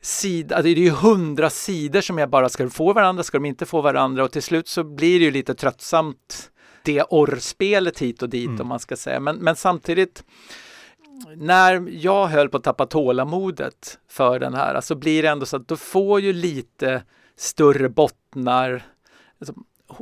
sida, 0.01 0.63
det 0.63 0.69
är 0.69 0.75
ju 0.75 0.91
hundra 0.91 1.51
sidor 1.51 2.01
som 2.01 2.19
jag 2.19 2.31
bara 2.31 2.49
ska 2.49 2.71
få 2.71 2.93
varandra, 2.93 3.23
ska 3.23 3.39
de 3.39 3.45
inte 3.45 3.67
få 3.67 3.81
varandra 3.81 4.25
och 4.25 4.33
till 4.33 4.43
slut 4.43 4.69
så 4.69 4.85
blir 4.85 5.19
det 5.19 5.25
ju 5.25 5.31
lite 5.31 5.55
tröttsamt 5.55 6.51
det 6.83 7.03
orrspelet 7.03 7.99
hit 7.99 8.23
och 8.23 8.29
dit 8.29 8.49
mm. 8.49 8.61
om 8.61 8.67
man 8.67 8.81
ska 8.81 8.97
säga. 8.97 9.21
Men, 9.21 9.37
men 9.37 9.57
samtidigt 9.57 10.25
när 11.37 11.89
jag 11.91 12.27
höll 12.27 12.49
på 12.49 12.57
att 12.57 12.65
tappa 12.65 12.87
tålamodet 12.87 13.99
för 14.09 14.39
den 14.39 14.55
här, 14.55 14.71
så 14.71 14.77
alltså 14.77 14.95
blir 14.95 15.23
det 15.23 15.29
ändå 15.29 15.47
så 15.47 15.57
att 15.57 15.69
då 15.69 15.77
får 15.77 16.21
ju 16.21 16.33
lite 16.33 17.03
större 17.37 17.89
bottnar. 17.89 18.83
Alltså, 19.41 19.55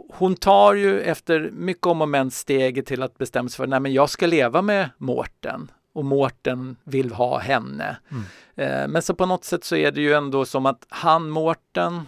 hon 0.09 0.36
tar 0.36 0.74
ju 0.74 1.01
efter 1.01 1.51
mycket 1.53 1.86
om 1.86 2.03
och 2.03 2.09
men 2.09 2.30
steget 2.30 2.86
till 2.86 3.03
att 3.03 3.18
bestämma 3.18 3.49
sig 3.49 3.57
för 3.57 3.74
att 3.74 3.93
jag 3.93 4.11
ska 4.11 4.26
leva 4.26 4.62
med 4.62 4.91
Mårten 4.99 5.70
och 5.93 6.05
Mårten 6.05 6.76
vill 6.84 7.12
ha 7.12 7.39
henne. 7.39 7.97
Mm. 8.11 8.24
Eh, 8.57 8.89
men 8.89 9.03
så 9.03 9.14
på 9.14 9.26
något 9.26 9.45
sätt 9.45 9.64
så 9.64 9.76
är 9.76 9.93
det 9.93 10.01
ju 10.01 10.12
ändå 10.12 10.45
som 10.45 10.66
att 10.66 10.86
han, 10.89 11.30
Mårten, 11.30 12.03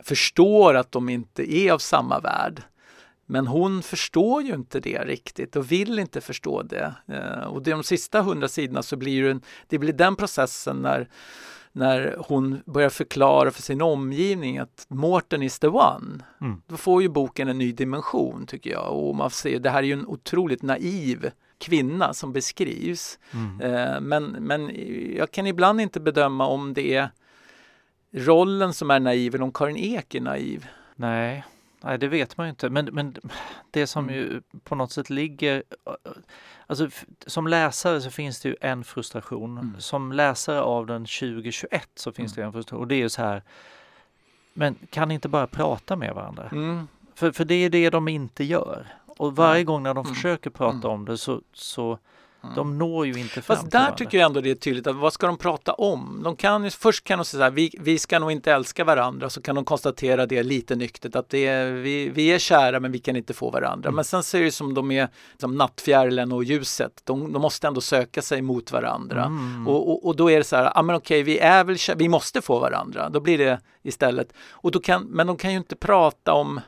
förstår 0.00 0.74
att 0.74 0.92
de 0.92 1.08
inte 1.08 1.54
är 1.54 1.72
av 1.72 1.78
samma 1.78 2.20
värld. 2.20 2.62
Men 3.26 3.46
hon 3.46 3.82
förstår 3.82 4.42
ju 4.42 4.54
inte 4.54 4.80
det 4.80 5.04
riktigt 5.04 5.56
och 5.56 5.72
vill 5.72 5.98
inte 5.98 6.20
förstå 6.20 6.62
det. 6.62 6.94
Eh, 7.08 7.44
och 7.44 7.62
de 7.62 7.82
sista 7.82 8.22
hundra 8.22 8.48
sidorna 8.48 8.82
så 8.82 8.96
blir 8.96 9.22
det, 9.22 9.40
det 9.68 9.78
blir 9.78 9.92
den 9.92 10.16
processen 10.16 10.76
när, 10.76 11.08
när 11.74 12.16
hon 12.18 12.62
börjar 12.66 12.90
förklara 12.90 13.50
för 13.50 13.62
sin 13.62 13.82
omgivning 13.82 14.58
att 14.58 14.86
Mårten 14.88 15.42
is 15.42 15.58
the 15.58 15.66
one. 15.66 16.24
Mm. 16.40 16.62
Då 16.66 16.76
får 16.76 17.02
ju 17.02 17.08
boken 17.08 17.48
en 17.48 17.58
ny 17.58 17.72
dimension 17.72 18.46
tycker 18.46 18.70
jag. 18.70 18.92
Och 18.92 19.16
man 19.16 19.30
ser, 19.30 19.58
det 19.58 19.70
här 19.70 19.78
är 19.78 19.82
ju 19.82 19.92
en 19.92 20.06
otroligt 20.06 20.62
naiv 20.62 21.30
kvinna 21.58 22.14
som 22.14 22.32
beskrivs. 22.32 23.18
Mm. 23.32 23.60
Eh, 23.60 24.00
men, 24.00 24.24
men 24.24 24.70
jag 25.16 25.30
kan 25.30 25.46
ibland 25.46 25.80
inte 25.80 26.00
bedöma 26.00 26.46
om 26.46 26.74
det 26.74 26.94
är 26.94 27.10
rollen 28.12 28.74
som 28.74 28.90
är 28.90 29.00
naiv 29.00 29.34
eller 29.34 29.44
om 29.44 29.52
Karin 29.52 29.76
Ek 29.76 30.14
är 30.14 30.20
naiv. 30.20 30.66
Nej, 30.96 31.44
Nej, 31.84 31.98
det 31.98 32.08
vet 32.08 32.36
man 32.36 32.46
ju 32.46 32.50
inte. 32.50 32.70
Men, 32.70 32.88
men 32.92 33.16
det 33.70 33.86
som 33.86 34.04
mm. 34.04 34.16
ju 34.16 34.42
på 34.64 34.74
något 34.74 34.92
sätt 34.92 35.10
ligger... 35.10 35.62
Alltså, 36.66 36.88
som 37.26 37.46
läsare 37.46 38.00
så 38.00 38.10
finns 38.10 38.40
det 38.40 38.48
ju 38.48 38.56
en 38.60 38.84
frustration. 38.84 39.58
Mm. 39.58 39.80
Som 39.80 40.12
läsare 40.12 40.60
av 40.60 40.86
den 40.86 41.04
2021 41.04 41.88
så 41.94 42.12
finns 42.12 42.32
mm. 42.32 42.42
det 42.42 42.46
en 42.46 42.52
frustration. 42.52 42.82
Och 42.82 42.88
det 42.88 42.94
är 42.94 42.98
ju 42.98 43.08
så 43.08 43.22
här... 43.22 43.42
Men 44.54 44.74
kan 44.90 45.08
ni 45.08 45.14
inte 45.14 45.28
bara 45.28 45.46
prata 45.46 45.96
med 45.96 46.14
varandra? 46.14 46.48
Mm. 46.52 46.88
För, 47.14 47.32
för 47.32 47.44
det 47.44 47.54
är 47.54 47.70
det 47.70 47.90
de 47.90 48.08
inte 48.08 48.44
gör. 48.44 48.86
Och 49.06 49.36
varje 49.36 49.64
gång 49.64 49.82
när 49.82 49.94
de 49.94 50.04
mm. 50.06 50.14
försöker 50.14 50.50
prata 50.50 50.88
mm. 50.88 50.90
om 50.90 51.04
det 51.04 51.18
så, 51.18 51.42
så 51.52 51.98
Mm. 52.44 52.54
De 52.54 52.78
når 52.78 53.06
ju 53.06 53.20
inte 53.20 53.42
fram 53.42 53.56
Fast 53.56 53.70
där 53.70 53.92
tycker 53.92 54.18
jag 54.18 54.26
ändå 54.26 54.40
det 54.40 54.50
är 54.50 54.54
tydligt 54.54 54.86
att 54.86 54.96
vad 54.96 55.12
ska 55.12 55.26
de 55.26 55.38
prata 55.38 55.72
om? 55.72 56.20
De 56.24 56.36
kan 56.36 56.64
ju, 56.64 56.70
först 56.70 57.04
kan 57.04 57.18
de 57.18 57.24
säga 57.24 57.38
så 57.38 57.42
här, 57.42 57.50
vi, 57.50 57.70
vi 57.80 57.98
ska 57.98 58.18
nog 58.18 58.32
inte 58.32 58.52
älska 58.52 58.84
varandra, 58.84 59.30
så 59.30 59.42
kan 59.42 59.54
de 59.54 59.64
konstatera 59.64 60.26
det 60.26 60.42
lite 60.42 60.76
nyktert 60.76 61.16
att 61.16 61.28
det 61.28 61.46
är, 61.46 61.72
vi, 61.72 62.08
vi 62.08 62.26
är 62.26 62.38
kära 62.38 62.80
men 62.80 62.92
vi 62.92 62.98
kan 62.98 63.16
inte 63.16 63.34
få 63.34 63.50
varandra. 63.50 63.88
Mm. 63.88 63.96
Men 63.96 64.04
sen 64.04 64.22
ser 64.22 64.40
det 64.40 64.52
som 64.52 64.74
de 64.74 64.90
är 64.90 65.08
som 65.40 65.56
nattfjärilen 65.56 66.32
och 66.32 66.44
ljuset, 66.44 67.00
de, 67.04 67.32
de, 67.32 67.42
måste 67.42 67.66
ändå 67.66 67.80
söka 67.80 68.22
sig 68.22 68.42
mot 68.42 68.72
varandra. 68.72 69.24
Mm. 69.24 69.68
Och, 69.68 69.90
och, 69.90 70.06
och, 70.06 70.16
då 70.16 70.30
är 70.30 70.38
det 70.38 70.44
så 70.44 70.56
här, 70.56 70.72
ja 70.74 70.82
men 70.82 70.96
okej, 70.96 71.22
vi 71.22 71.38
är 71.38 71.64
väl 71.64 71.76
vi 71.96 72.08
måste 72.08 72.42
få 72.42 72.58
varandra. 72.58 73.08
Då 73.08 73.20
blir 73.20 73.38
det 73.38 73.60
istället, 73.82 74.32
och 74.50 74.70
då 74.70 74.80
kan, 74.80 75.02
men 75.02 75.26
de 75.26 75.36
kan 75.36 75.50
ju 75.50 75.56
inte 75.56 75.76
prata 75.76 76.32
om 76.32 76.60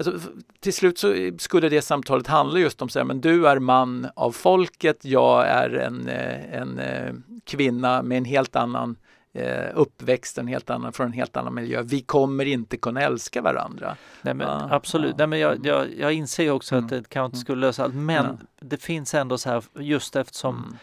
Alltså, 0.00 0.30
till 0.60 0.74
slut 0.74 0.98
så 0.98 1.30
skulle 1.38 1.68
det 1.68 1.82
samtalet 1.82 2.26
handla 2.26 2.58
just 2.58 2.82
om 2.82 2.88
så 2.88 2.98
här, 2.98 3.06
men 3.06 3.20
du 3.20 3.48
är 3.48 3.58
man 3.58 4.08
av 4.16 4.32
folket, 4.32 5.04
jag 5.04 5.48
är 5.48 5.70
en, 5.70 6.08
eh, 6.08 6.54
en 6.54 6.78
eh, 6.78 7.14
kvinna 7.44 8.02
med 8.02 8.18
en 8.18 8.24
helt 8.24 8.56
annan 8.56 8.96
eh, 9.32 9.66
uppväxt, 9.74 10.38
en 10.38 10.46
helt 10.46 10.70
annan, 10.70 10.92
från 10.92 11.06
en 11.06 11.12
helt 11.12 11.36
annan 11.36 11.54
miljö. 11.54 11.82
Vi 11.82 12.00
kommer 12.00 12.44
inte 12.44 12.76
kunna 12.76 13.00
älska 13.00 13.42
varandra. 13.42 13.96
Nej, 14.22 14.34
men, 14.34 14.46
ja, 14.46 14.68
absolut, 14.70 15.10
ja. 15.10 15.16
Nej, 15.18 15.26
men 15.26 15.38
jag, 15.38 15.66
jag, 15.66 15.98
jag 15.98 16.12
inser 16.12 16.50
också 16.50 16.74
mm. 16.74 16.84
att 16.84 16.90
det 16.90 17.08
kanske 17.08 17.26
inte 17.26 17.36
mm. 17.36 17.44
skulle 17.44 17.66
lösa 17.66 17.84
allt, 17.84 17.94
men 17.94 18.26
ja. 18.26 18.46
det 18.60 18.82
finns 18.82 19.14
ändå 19.14 19.38
så 19.38 19.50
här, 19.50 19.64
just 19.74 20.16
eftersom 20.16 20.56
mm. 20.56 20.76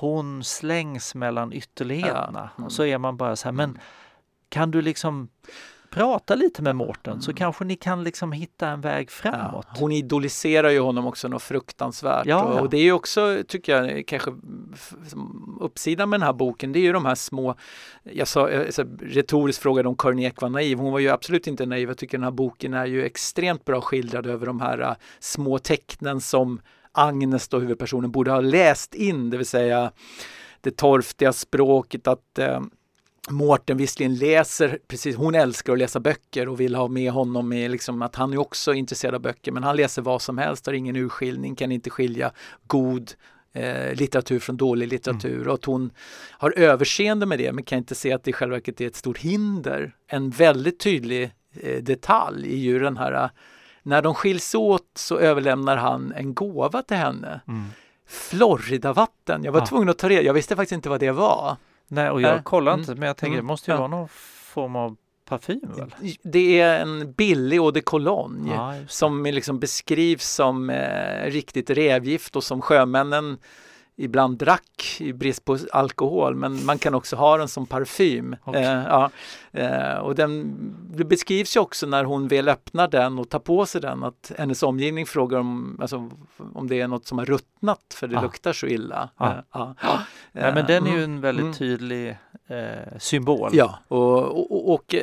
hon 0.00 0.44
slängs 0.44 1.14
mellan 1.14 1.52
ytterligheterna, 1.52 2.50
och 2.56 2.72
så 2.72 2.84
är 2.84 2.98
man 2.98 3.16
bara 3.16 3.36
så 3.36 3.48
här, 3.48 3.52
men 3.52 3.70
mm. 3.70 3.80
kan 4.48 4.70
du 4.70 4.82
liksom 4.82 5.28
prata 5.96 6.34
lite 6.34 6.62
med 6.62 6.76
Mårten 6.76 7.12
mm. 7.12 7.22
så 7.22 7.34
kanske 7.34 7.64
ni 7.64 7.76
kan 7.76 8.04
liksom 8.04 8.32
hitta 8.32 8.68
en 8.68 8.80
väg 8.80 9.10
framåt. 9.10 9.66
Ja, 9.68 9.80
hon 9.80 9.92
idoliserar 9.92 10.70
ju 10.70 10.80
honom 10.80 11.06
också 11.06 11.28
något 11.28 11.42
fruktansvärt. 11.42 12.26
Ja, 12.26 12.42
och, 12.42 12.60
och 12.60 12.70
det 12.70 12.76
är 12.76 12.82
ju 12.82 12.92
också, 12.92 13.42
tycker 13.48 13.82
jag, 13.82 14.06
kanske 14.06 14.30
uppsidan 15.60 16.10
med 16.10 16.20
den 16.20 16.26
här 16.26 16.32
boken, 16.32 16.72
det 16.72 16.78
är 16.78 16.80
ju 16.80 16.92
de 16.92 17.06
här 17.06 17.14
små, 17.14 17.54
jag 18.02 18.28
sa, 18.28 18.50
jag 18.50 18.72
retoriskt 19.00 19.62
frågade 19.62 19.88
om 19.88 19.96
Karin 19.96 20.18
Ek 20.18 20.40
var 20.40 20.48
naiv, 20.48 20.78
hon 20.78 20.92
var 20.92 20.98
ju 20.98 21.08
absolut 21.08 21.46
inte 21.46 21.66
naiv, 21.66 21.88
jag 21.88 21.98
tycker 21.98 22.18
den 22.18 22.24
här 22.24 22.30
boken 22.30 22.74
är 22.74 22.86
ju 22.86 23.04
extremt 23.04 23.64
bra 23.64 23.80
skildrad 23.80 24.26
över 24.26 24.46
de 24.46 24.60
här 24.60 24.80
uh, 24.80 24.92
små 25.20 25.58
tecknen 25.58 26.20
som 26.20 26.60
Agnes 26.92 27.48
då, 27.48 27.58
huvudpersonen, 27.58 28.10
borde 28.10 28.30
ha 28.30 28.40
läst 28.40 28.94
in, 28.94 29.30
det 29.30 29.36
vill 29.36 29.46
säga 29.46 29.92
det 30.60 30.76
torftiga 30.76 31.32
språket, 31.32 32.08
att 32.08 32.38
uh, 32.38 32.60
Mårten 33.30 33.76
visserligen 33.76 34.14
läser, 34.14 34.78
precis, 34.88 35.16
hon 35.16 35.34
älskar 35.34 35.72
att 35.72 35.78
läsa 35.78 36.00
böcker 36.00 36.48
och 36.48 36.60
vill 36.60 36.74
ha 36.74 36.88
med 36.88 37.12
honom 37.12 37.48
med 37.48 37.70
liksom 37.70 38.02
att 38.02 38.16
han 38.16 38.32
är 38.32 38.38
också 38.38 38.74
intresserad 38.74 39.14
av 39.14 39.20
böcker 39.20 39.52
men 39.52 39.62
han 39.62 39.76
läser 39.76 40.02
vad 40.02 40.22
som 40.22 40.38
helst, 40.38 40.66
har 40.66 40.72
ingen 40.72 40.96
urskiljning, 40.96 41.54
kan 41.54 41.72
inte 41.72 41.90
skilja 41.90 42.32
god 42.66 43.12
eh, 43.52 43.94
litteratur 43.94 44.38
från 44.38 44.56
dålig 44.56 44.88
litteratur 44.88 45.34
mm. 45.34 45.48
och 45.48 45.54
att 45.54 45.64
hon 45.64 45.90
har 46.30 46.58
överseende 46.58 47.26
med 47.26 47.38
det 47.38 47.52
men 47.52 47.64
kan 47.64 47.78
inte 47.78 47.94
se 47.94 48.12
att 48.12 48.24
det 48.24 48.30
i 48.30 48.32
själva 48.32 48.56
verket 48.56 48.80
är 48.80 48.86
ett 48.86 48.96
stort 48.96 49.18
hinder. 49.18 49.94
En 50.06 50.30
väldigt 50.30 50.80
tydlig 50.80 51.30
eh, 51.60 51.82
detalj 51.82 52.52
är 52.52 52.58
ju 52.58 52.78
den 52.78 52.96
här 52.96 53.30
när 53.82 54.02
de 54.02 54.14
skiljs 54.14 54.54
åt 54.54 54.90
så 54.94 55.18
överlämnar 55.18 55.76
han 55.76 56.12
en 56.12 56.34
gåva 56.34 56.82
till 56.82 56.96
henne. 56.96 57.40
Mm. 57.48 57.64
Floridavatten, 58.06 59.44
jag 59.44 59.52
var 59.52 59.60
ja. 59.60 59.66
tvungen 59.66 59.88
att 59.88 59.98
ta 59.98 60.08
reda, 60.08 60.22
jag 60.22 60.34
visste 60.34 60.56
faktiskt 60.56 60.72
inte 60.72 60.88
vad 60.88 61.00
det 61.00 61.10
var. 61.10 61.56
Nej, 61.88 62.10
och 62.10 62.20
jag 62.20 62.44
kollar 62.44 62.74
inte, 62.74 62.92
mm. 62.92 63.00
men 63.00 63.06
jag 63.06 63.16
tänker 63.16 63.34
mm. 63.34 63.44
det 63.44 63.48
måste 63.48 63.70
ju 63.70 63.74
ja. 63.74 63.78
vara 63.78 63.88
någon 63.88 64.08
form 64.08 64.76
av 64.76 64.96
parfym 65.28 65.60
väl? 65.76 65.94
Det 66.22 66.60
är 66.60 66.80
en 66.80 67.12
billig 67.12 67.56
eau 67.56 67.70
de 67.70 67.80
cologne 67.80 68.54
ja, 68.54 68.74
som 68.88 69.24
liksom 69.24 69.58
beskrivs 69.58 70.28
som 70.28 70.70
eh, 70.70 71.30
riktigt 71.30 71.70
rävgift 71.70 72.36
och 72.36 72.44
som 72.44 72.62
sjömännen 72.62 73.38
ibland 73.96 74.38
drack 74.38 74.96
i 75.00 75.12
brist 75.12 75.44
på 75.44 75.58
alkohol 75.72 76.34
men 76.34 76.64
man 76.64 76.78
kan 76.78 76.94
också 76.94 77.16
ha 77.16 77.36
den 77.36 77.48
som 77.48 77.66
parfym. 77.66 78.36
Okay. 78.44 78.62
Eh, 78.62 78.84
ja. 78.84 79.10
eh, 79.52 79.98
och 79.98 80.14
den, 80.14 80.56
det 80.96 81.04
beskrivs 81.04 81.56
ju 81.56 81.60
också 81.60 81.86
när 81.86 82.04
hon 82.04 82.28
väl 82.28 82.48
öppnar 82.48 82.88
den 82.88 83.18
och 83.18 83.28
tar 83.28 83.38
på 83.38 83.66
sig 83.66 83.80
den 83.80 84.04
att 84.04 84.32
hennes 84.38 84.62
omgivning 84.62 85.06
frågar 85.06 85.38
om, 85.38 85.78
alltså, 85.80 86.10
om 86.54 86.68
det 86.68 86.80
är 86.80 86.88
något 86.88 87.06
som 87.06 87.18
har 87.18 87.24
ruttnat 87.24 87.94
för 87.94 88.06
det 88.06 88.18
ah. 88.18 88.22
luktar 88.22 88.52
så 88.52 88.66
illa. 88.66 89.08
Ah. 89.16 89.30
Eh, 89.30 89.38
ja. 89.52 89.74
ja. 89.80 89.98
men 90.32 90.66
den 90.66 90.86
är 90.86 90.90
ju 90.90 91.04
en 91.04 91.04
mm. 91.04 91.20
väldigt 91.20 91.42
mm. 91.42 91.54
tydlig 91.54 92.18
eh, 92.46 92.98
symbol. 92.98 93.50
Ja, 93.52 93.78
och, 93.88 94.22
och, 94.22 94.74
och 94.74 94.94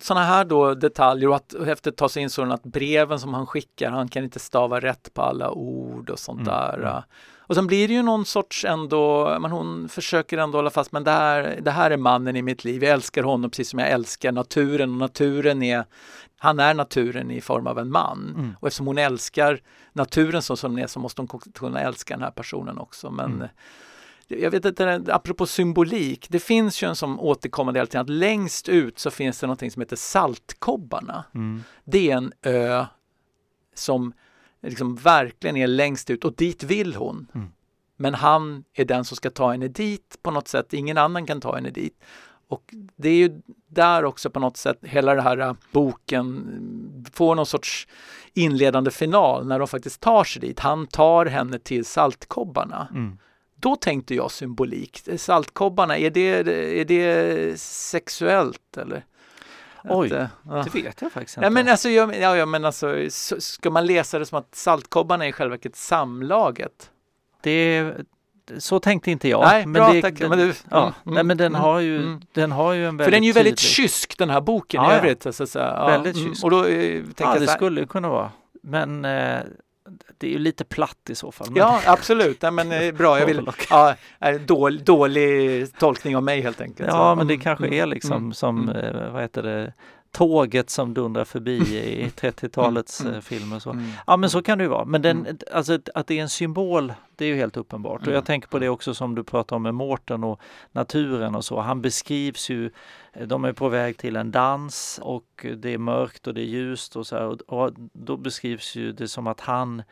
sådana 0.00 0.26
här 0.26 0.44
då 0.44 0.74
detaljer 0.74 1.28
och 1.28 1.36
att 1.36 1.54
efter 1.54 1.90
att 1.90 1.96
ta 1.96 2.08
sig 2.08 2.22
in 2.22 2.30
så 2.30 2.52
att 2.52 2.62
breven 2.62 3.20
som 3.20 3.34
han 3.34 3.46
skickar, 3.46 3.90
han 3.90 4.08
kan 4.08 4.24
inte 4.24 4.38
stava 4.38 4.80
rätt 4.80 5.14
på 5.14 5.22
alla 5.22 5.50
ord 5.50 6.10
och 6.10 6.18
sånt 6.18 6.40
mm. 6.40 6.54
där. 6.54 7.02
Och 7.46 7.54
sen 7.54 7.66
blir 7.66 7.88
det 7.88 7.94
ju 7.94 8.02
någon 8.02 8.24
sorts 8.24 8.64
ändå, 8.64 9.36
men 9.40 9.50
hon 9.50 9.88
försöker 9.88 10.38
ändå 10.38 10.58
hålla 10.58 10.70
fast, 10.70 10.92
men 10.92 11.04
det 11.04 11.10
här, 11.10 11.58
det 11.62 11.70
här 11.70 11.90
är 11.90 11.96
mannen 11.96 12.36
i 12.36 12.42
mitt 12.42 12.64
liv. 12.64 12.84
Jag 12.84 12.92
älskar 12.92 13.22
honom 13.22 13.50
precis 13.50 13.68
som 13.68 13.78
jag 13.78 13.90
älskar 13.90 14.32
naturen 14.32 14.90
och 14.90 14.96
naturen 14.96 15.62
är, 15.62 15.84
han 16.38 16.60
är 16.60 16.74
naturen 16.74 17.30
i 17.30 17.40
form 17.40 17.66
av 17.66 17.78
en 17.78 17.90
man. 17.90 18.34
Mm. 18.36 18.56
Och 18.60 18.68
eftersom 18.68 18.86
hon 18.86 18.98
älskar 18.98 19.60
naturen 19.92 20.42
så 20.42 20.56
som 20.56 20.74
den 20.74 20.84
är 20.84 20.86
så 20.86 21.00
måste 21.00 21.22
hon 21.22 21.28
kunna 21.54 21.80
älska 21.80 22.14
den 22.14 22.22
här 22.22 22.30
personen 22.30 22.78
också. 22.78 23.10
Men 23.10 23.32
mm. 23.32 23.48
Jag 24.28 24.50
vet 24.50 24.64
inte, 24.64 25.02
apropå 25.08 25.46
symbolik, 25.46 26.26
det 26.30 26.38
finns 26.38 26.82
ju 26.82 26.88
en 26.88 26.96
som 26.96 27.20
återkommande 27.20 27.80
hela 27.80 27.86
tiden 27.86 28.00
att 28.00 28.08
längst 28.08 28.68
ut 28.68 28.98
så 28.98 29.10
finns 29.10 29.40
det 29.40 29.46
någonting 29.46 29.70
som 29.70 29.82
heter 29.82 29.96
Saltkobbarna. 29.96 31.24
Mm. 31.34 31.64
Det 31.84 32.10
är 32.10 32.16
en 32.16 32.32
ö 32.42 32.86
som 33.74 34.12
liksom 34.62 34.96
verkligen 34.96 35.56
är 35.56 35.66
längst 35.66 36.10
ut 36.10 36.24
och 36.24 36.34
dit 36.34 36.62
vill 36.62 36.94
hon. 36.94 37.26
Mm. 37.34 37.48
Men 37.96 38.14
han 38.14 38.64
är 38.74 38.84
den 38.84 39.04
som 39.04 39.16
ska 39.16 39.30
ta 39.30 39.50
henne 39.50 39.68
dit 39.68 40.18
på 40.22 40.30
något 40.30 40.48
sätt. 40.48 40.72
Ingen 40.72 40.98
annan 40.98 41.26
kan 41.26 41.40
ta 41.40 41.54
henne 41.54 41.70
dit. 41.70 42.04
Och 42.48 42.74
det 42.96 43.08
är 43.08 43.14
ju 43.14 43.40
där 43.68 44.04
också 44.04 44.30
på 44.30 44.40
något 44.40 44.56
sätt 44.56 44.78
hela 44.82 45.14
den 45.14 45.24
här 45.24 45.38
äh, 45.38 45.54
boken 45.72 47.06
får 47.12 47.34
någon 47.34 47.46
sorts 47.46 47.88
inledande 48.34 48.90
final 48.90 49.46
när 49.46 49.58
de 49.58 49.68
faktiskt 49.68 50.00
tar 50.00 50.24
sig 50.24 50.40
dit. 50.40 50.60
Han 50.60 50.86
tar 50.86 51.26
henne 51.26 51.58
till 51.58 51.84
Saltkobbarna. 51.84 52.88
Mm. 52.90 53.18
då 53.56 53.76
tänkte 53.76 54.14
jag 54.14 54.30
symbolik. 54.30 55.00
Saltkobbarna, 55.16 55.98
är 55.98 56.10
det, 56.10 56.50
är 56.80 56.84
det 56.84 57.60
sexuellt 57.60 58.76
eller? 58.76 59.04
Oj, 59.84 60.06
Att, 60.06 60.12
eh, 60.20 60.26
ja. 60.48 60.62
det 60.72 60.74
vet 60.82 61.02
jag 61.02 61.12
faktiskt 61.12 61.36
inte. 61.36 61.46
Ja 61.46 61.50
men 61.50 61.68
alltså, 61.68 61.88
jag, 61.88 62.16
ja, 62.16 62.36
ja, 62.36 62.46
men 62.46 62.64
alltså 62.64 62.94
så, 63.10 63.40
ska 63.40 63.70
man 63.70 63.86
läsa 63.86 64.18
det 64.18 64.26
som 64.26 64.38
att 64.38 64.54
Saltkobbarna 64.54 65.24
är 65.24 65.28
i 65.28 65.32
själva 65.32 65.50
verket 65.50 65.76
samlaget? 65.76 66.90
det, 67.42 67.92
så 68.58 68.80
tänkte 68.80 69.10
inte 69.10 69.28
jag. 69.28 69.40
Nej, 69.44 69.66
men 69.66 69.72
bra, 69.72 69.92
det, 69.92 70.02
tack. 70.02 70.18
Den, 70.18 70.28
Men 70.30 70.38
du- 70.38 70.54
ja, 70.70 70.82
mm, 70.82 71.14
nej, 71.14 71.24
men 71.24 71.36
den 71.36 71.46
mm, 71.46 71.60
har 71.60 71.80
ju, 71.80 71.96
mm. 71.96 72.20
den 72.32 72.52
har 72.52 72.72
ju 72.72 72.86
en 72.86 72.96
väldigt 72.96 73.04
För 73.06 73.10
den 73.12 73.22
är 73.22 73.26
ju 73.26 73.32
väldigt 73.32 73.58
tydlig- 73.58 73.70
kysk 73.90 74.18
den 74.18 74.30
här 74.30 74.40
boken 74.40 74.82
Ja, 74.82 74.92
i 74.92 74.96
övrigt. 74.98 75.26
Alltså, 75.26 75.46
så, 75.46 75.58
ja, 75.58 75.86
Väldigt 75.86 76.16
mm, 76.16 76.28
kysk. 76.28 76.44
Och 76.44 76.50
då 76.50 76.64
eh, 76.64 77.02
tänker 77.04 77.24
Ja, 77.24 77.38
det 77.38 77.46
så 77.46 77.52
skulle 77.52 77.86
kunna 77.86 78.08
vara. 78.08 78.30
Men 78.62 79.04
eh, 79.04 79.40
det 80.18 80.26
är 80.26 80.30
ju 80.30 80.38
lite 80.38 80.64
platt 80.64 81.10
i 81.10 81.14
så 81.14 81.32
fall. 81.32 81.46
Men 81.50 81.56
Ja, 81.56 81.80
absolut. 81.86 82.42
Nej, 82.42 82.50
men 82.50 82.72
eh, 82.72 82.94
bra. 82.94 83.18
Jag 83.18 83.26
vill, 83.26 83.46
ja, 83.70 83.94
dålig, 84.46 84.84
dålig 84.84 85.66
tolkning 85.78 86.16
av 86.16 86.22
mig 86.22 86.40
helt 86.40 86.60
enkelt. 86.60 86.88
Ja, 86.88 87.12
Så, 87.12 87.14
men 87.14 87.26
det 87.26 87.34
mm, 87.34 87.44
kanske 87.44 87.66
mm, 87.66 87.78
är 87.78 87.86
liksom 87.86 88.16
mm, 88.16 88.32
som, 88.32 88.68
mm. 88.68 88.96
eh, 88.96 89.12
vad 89.12 89.22
heter 89.22 89.42
det, 89.42 89.72
tåget 90.12 90.70
som 90.70 90.94
dundrar 90.94 91.24
förbi 91.24 91.56
i 92.02 92.08
30-talets 92.08 93.00
Mm, 93.00 93.10
mm. 93.10 93.18
eh, 93.18 93.22
filmer. 93.22 93.58
Så. 93.58 93.70
mm. 93.70 93.90
Ja 94.06 94.16
men 94.16 94.30
så 94.30 94.42
kan 94.42 94.58
det 94.58 94.64
ju 94.64 94.68
vara. 94.70 94.84
Men 94.84 95.02
den, 95.02 95.18
Mm. 95.20 95.36
alltså, 95.52 95.78
att 95.94 96.06
det 96.06 96.18
är 96.18 96.22
en 96.22 96.28
symbol, 96.28 96.92
det 97.16 97.24
är 97.24 97.28
ju 97.28 97.34
helt 97.36 97.56
uppenbart. 97.56 98.00
Och 98.00 98.06
Mm. 98.06 98.14
jag 98.14 98.24
tänker 98.24 98.48
på 98.48 98.58
det 98.58 98.68
också 98.68 98.94
som 98.94 99.14
du 99.14 99.24
pratar 99.24 99.56
om 99.56 99.62
med 99.62 99.74
Mårten 99.74 100.24
och 100.24 100.40
naturen 100.72 101.34
och 101.34 101.44
så. 101.44 101.60
Han 101.60 101.82
beskrivs 101.82 102.50
ju, 102.50 102.70
eh, 103.12 103.26
de 103.26 103.44
är 103.44 103.52
på 103.52 103.68
väg 103.68 103.96
till 103.96 104.16
en 104.16 104.30
dans 104.30 105.00
och 105.02 105.46
det 105.56 105.74
är 105.74 105.78
mörkt 105.78 106.26
och 106.26 106.34
det 106.34 106.40
är 106.40 106.46
ljust 106.46 106.96
och 106.96 107.06
så 107.06 107.16
här. 107.16 107.24
Och, 107.26 107.40
och 107.64 107.72
då 107.92 108.16
beskrivs 108.16 108.76
ju 108.76 108.92
det 108.92 109.08
som 109.08 109.26
att 109.26 109.40
han 109.40 109.82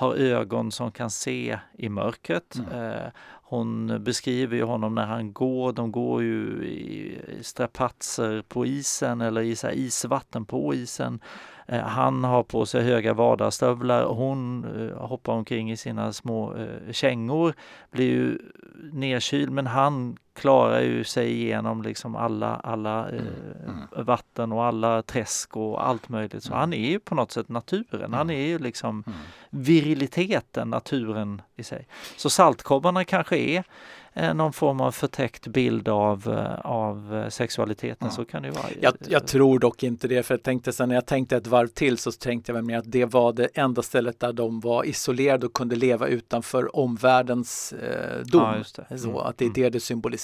har 0.00 0.14
ögon 0.14 0.72
som 0.72 0.92
kan 0.92 1.10
se 1.10 1.58
i 1.78 1.88
mörkret. 1.88 2.56
Mm. 2.58 2.92
Eh, 2.92 3.06
hon 3.42 4.04
beskriver 4.04 4.56
ju 4.56 4.62
honom 4.62 4.94
när 4.94 5.06
han 5.06 5.32
går, 5.32 5.72
de 5.72 5.92
går 5.92 6.22
ju 6.22 6.64
i 6.64 7.18
strapatser 7.42 8.42
på 8.48 8.66
isen 8.66 9.20
eller 9.20 9.40
i 9.40 9.56
så 9.56 9.70
isvatten 9.70 10.44
på 10.44 10.74
isen. 10.74 11.20
Eh, 11.66 11.80
han 11.80 12.24
har 12.24 12.42
på 12.42 12.66
sig 12.66 12.82
höga 12.82 13.14
vadarstövlar 13.14 14.02
och 14.02 14.16
hon 14.16 14.64
eh, 14.64 14.96
hoppar 14.96 15.32
omkring 15.32 15.70
i 15.70 15.76
sina 15.76 16.12
små 16.12 16.54
kängor. 16.90 17.54
Blir 17.90 18.12
ju 18.12 18.38
nedkyld 18.92 19.50
men 19.52 19.66
han 19.66 20.16
klarar 20.34 20.80
ju 20.80 21.04
sig 21.04 21.32
igenom 21.32 21.82
liksom 21.82 22.16
alla, 22.16 22.56
alla 22.56 23.08
eh, 23.10 23.14
mm. 23.68 24.04
vatten 24.06 24.52
och 24.52 24.64
alla 24.64 25.02
träsk 25.02 25.56
och 25.56 25.86
allt 25.88 26.08
möjligt. 26.08 26.42
Så 26.42 26.48
Mm. 26.52 26.60
han 26.60 26.72
är 26.72 26.90
ju 26.90 26.98
på 27.00 27.14
något 27.14 27.32
sätt 27.32 27.48
naturen. 27.48 28.12
Han 28.12 28.30
är 28.30 28.46
ju 28.46 28.58
liksom 28.58 29.04
Mm. 29.06 29.18
viriliteten, 29.50 30.70
naturen 30.70 31.42
i 31.56 31.62
sig. 31.62 31.86
Så 32.16 32.30
saltkobbarna 32.30 33.04
kanske 33.04 33.36
är 33.38 33.64
eh, 34.12 34.34
någon 34.34 34.52
form 34.52 34.80
av 34.80 34.92
förtäckt 34.92 35.46
bild 35.46 35.88
av, 35.88 36.28
eh, 36.28 36.60
av 36.70 37.24
sexualiteten. 37.30 38.08
Ja. 38.08 38.10
Så 38.10 38.24
kan 38.24 38.42
det 38.42 38.48
ju 38.48 38.54
vara. 38.54 38.66
Jag, 38.80 38.94
jag 39.08 39.26
tror 39.26 39.58
dock 39.58 39.82
inte 39.82 40.08
det, 40.08 40.22
för 40.22 40.34
jag 40.34 40.42
tänkte 40.42 40.72
sen 40.72 40.88
när 40.88 40.94
jag 40.94 41.06
tänkte 41.06 41.36
ett 41.36 41.46
varv 41.46 41.66
till 41.68 41.98
så 41.98 42.12
tänkte 42.12 42.52
jag 42.52 42.72
att 42.72 42.84
det 42.86 43.04
var 43.04 43.32
det 43.32 43.48
enda 43.54 43.82
stället 43.82 44.20
där 44.20 44.32
de 44.32 44.60
var 44.60 44.84
isolerade 44.84 45.46
och 45.46 45.52
kunde 45.52 45.76
leva 45.76 46.06
utanför 46.06 46.76
omvärldens 46.76 47.72
eh, 47.72 48.20
dom. 48.24 48.42
Ja. 48.88 48.96
Så 48.98 49.08
Mm. 49.10 49.16
att 49.16 49.38
det 49.38 49.44
är 49.44 49.50
det 49.50 49.70
det 49.70 49.80
symboliserar, 49.80 50.19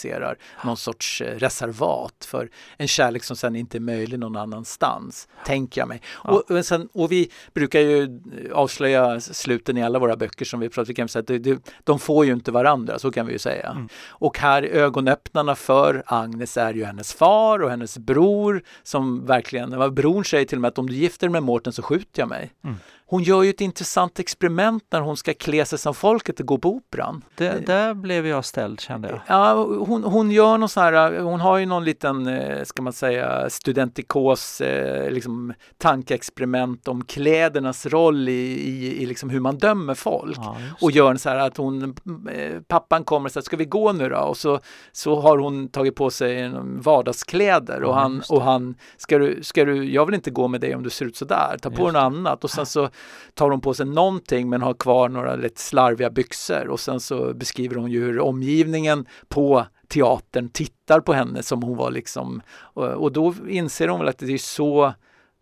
någon 0.65 0.77
sorts 0.77 1.21
eh, 1.21 1.39
reservat 1.39 2.25
för 2.29 2.49
en 2.77 2.89
kärlek 2.89 3.25
som 3.25 3.37
sen 3.37 3.57
inte 3.57 3.79
är 3.79 3.81
möjlig 3.81 4.19
någon 4.19 4.37
annanstans, 4.37 5.29
tänker 5.45 5.81
jag 5.81 5.89
mig. 5.89 6.03
Ja. 6.25 6.43
Och, 6.49 6.67
sen, 6.67 6.89
och 6.93 7.13
vi 7.13 7.31
brukar 7.55 7.81
ju 7.81 8.03
eh, 8.03 8.53
avslöja 8.53 9.21
sluten 9.21 9.77
i 9.77 9.83
alla 9.83 9.99
våra 9.99 10.17
böcker 10.17 10.45
som 10.45 10.61
vi 10.61 10.69
pratar 10.69 11.19
att 11.19 11.27
det, 11.27 11.39
det, 11.39 11.71
de 11.85 11.99
får 11.99 12.27
ju 12.27 12.33
inte 12.33 12.51
varandra, 12.51 12.99
så 12.99 13.11
kan 13.11 13.27
vi 13.27 13.33
ju 13.33 13.39
säga. 13.39 13.71
Mm. 13.71 13.89
Och 14.09 14.39
här 14.39 14.63
ögonöppnarna 14.63 15.55
för 15.55 16.03
Agnes 16.07 16.57
är 16.57 16.75
ju 16.75 16.85
hennes 16.85 17.13
far 17.13 17.63
och 17.63 17.71
hennes 17.71 17.99
bror 17.99 18.63
som 18.83 19.27
verkligen, 19.27 19.95
bror 19.95 20.23
säger 20.23 20.45
till 20.45 20.59
och 20.59 20.63
med 20.63 20.69
att 20.69 20.79
om 20.79 20.87
du 20.87 20.95
gifter 20.95 21.27
dig 21.27 21.33
med 21.33 21.43
Mårten 21.43 21.73
så 21.73 21.83
skjuter 21.83 22.23
jag 22.23 22.29
mig. 22.29 22.53
Mm. 22.65 22.77
Hon 23.09 23.23
gör 23.23 23.43
ju 23.43 23.51
ett 23.51 23.61
intressant 23.61 24.19
experiment 24.19 24.85
när 24.91 25.01
hon 25.01 25.17
ska 25.17 25.35
klä 25.35 25.65
sig 25.65 25.79
som 25.79 25.95
folket 25.95 26.41
och 26.41 26.47
gå 26.47 26.59
på 26.59 26.69
operan. 26.69 27.25
Det, 27.35 27.67
där 27.67 27.95
blev 27.95 28.27
jag 28.27 28.45
ställd 28.45 28.81
kände 28.81 29.09
jag. 29.09 29.21
Ja, 29.27 29.53
hon, 29.87 30.05
hon 30.05 30.31
gör 30.31 30.59
någon 30.59 30.69
sån 30.69 30.83
här, 30.83 31.21
hon 31.21 31.41
har 31.41 31.59
ju 31.59 31.67
någon 31.67 31.85
liten, 31.85 32.27
eh, 32.27 32.65
ska 32.65 32.83
man 32.83 32.93
säga, 32.93 33.51
studentikos 33.51 34.61
eh, 34.61 35.11
liksom, 35.11 35.55
tankeexperiment 35.79 36.89
om 36.89 37.05
klädernas 37.05 37.87
roll 37.87 38.29
i, 38.29 38.33
i, 38.33 39.03
i 39.03 39.07
liksom 39.07 39.31
hur 39.31 39.41
man 39.41 39.59
dömer 39.59 39.95
folk. 39.95 40.39
Ja, 40.39 40.57
Och 40.81 40.91
gör 40.91 41.11
en 41.11 41.19
så 41.19 41.29
här 41.29 41.39
att 41.39 41.57
hon, 41.57 41.97
eh, 42.33 42.61
pappan 42.69 43.05
kommer 43.05 43.29
och 43.29 43.33
säger, 43.33 43.45
ska 43.45 43.57
vi 43.57 43.65
gå 43.65 43.93
nu 43.93 44.09
då? 44.09 44.19
Och 44.19 44.37
så, 44.37 44.61
så 44.93 45.21
har 45.21 45.39
hon 45.39 45.69
tagit 45.69 45.95
på 45.95 46.11
sig 46.11 46.41
en 46.41 46.81
vardagskläder 46.81 47.83
och 47.83 47.95
Ja, 47.97 47.99
han, 47.99 48.23
och 48.29 48.43
han 48.43 48.75
ska, 48.97 49.19
du, 49.19 49.43
ska 49.43 49.65
du, 49.65 49.93
jag 49.93 50.07
vill 50.07 50.15
inte 50.15 50.31
gå 50.31 50.49
med 50.49 50.61
dig 50.61 50.75
om 50.75 50.83
du 50.83 50.91
ser 50.91 51.05
ut 51.07 51.17
så 51.17 51.25
där, 51.25 51.57
ta 51.63 51.71
på 51.71 51.85
dig 51.85 51.93
något 51.93 52.01
annat. 52.01 52.45
Och 52.45 52.51
sen 52.51 52.67
så 52.67 52.89
tar 53.35 53.51
hon 53.51 53.61
på 53.61 53.75
sig 53.75 53.87
någonting 53.87 54.49
men 54.49 54.63
har 54.63 54.75
kvar 54.75 55.09
några 55.09 55.37
lite 55.37 55.61
slarviga 55.61 56.11
byxor. 56.11 56.69
Och 56.69 56.81
sen 56.81 57.01
så 57.01 57.35
beskriver 57.35 57.77
hon 57.77 57.91
ju 57.91 58.05
hur 58.05 58.21
omgivningen 58.21 59.07
på 59.29 59.67
teatern 59.89 60.49
tittar 60.49 61.01
på 61.01 61.13
henne 61.13 61.43
som 61.43 61.63
hon 61.63 61.77
var 61.77 61.91
liksom. 61.91 62.43
Och, 62.49 62.85
och 62.85 63.13
då 63.13 63.35
inser 63.49 63.89
hon 63.89 64.01
väl 64.01 64.09
att 64.09 64.19
det 64.19 64.35
är 64.35 64.39
så 64.39 64.93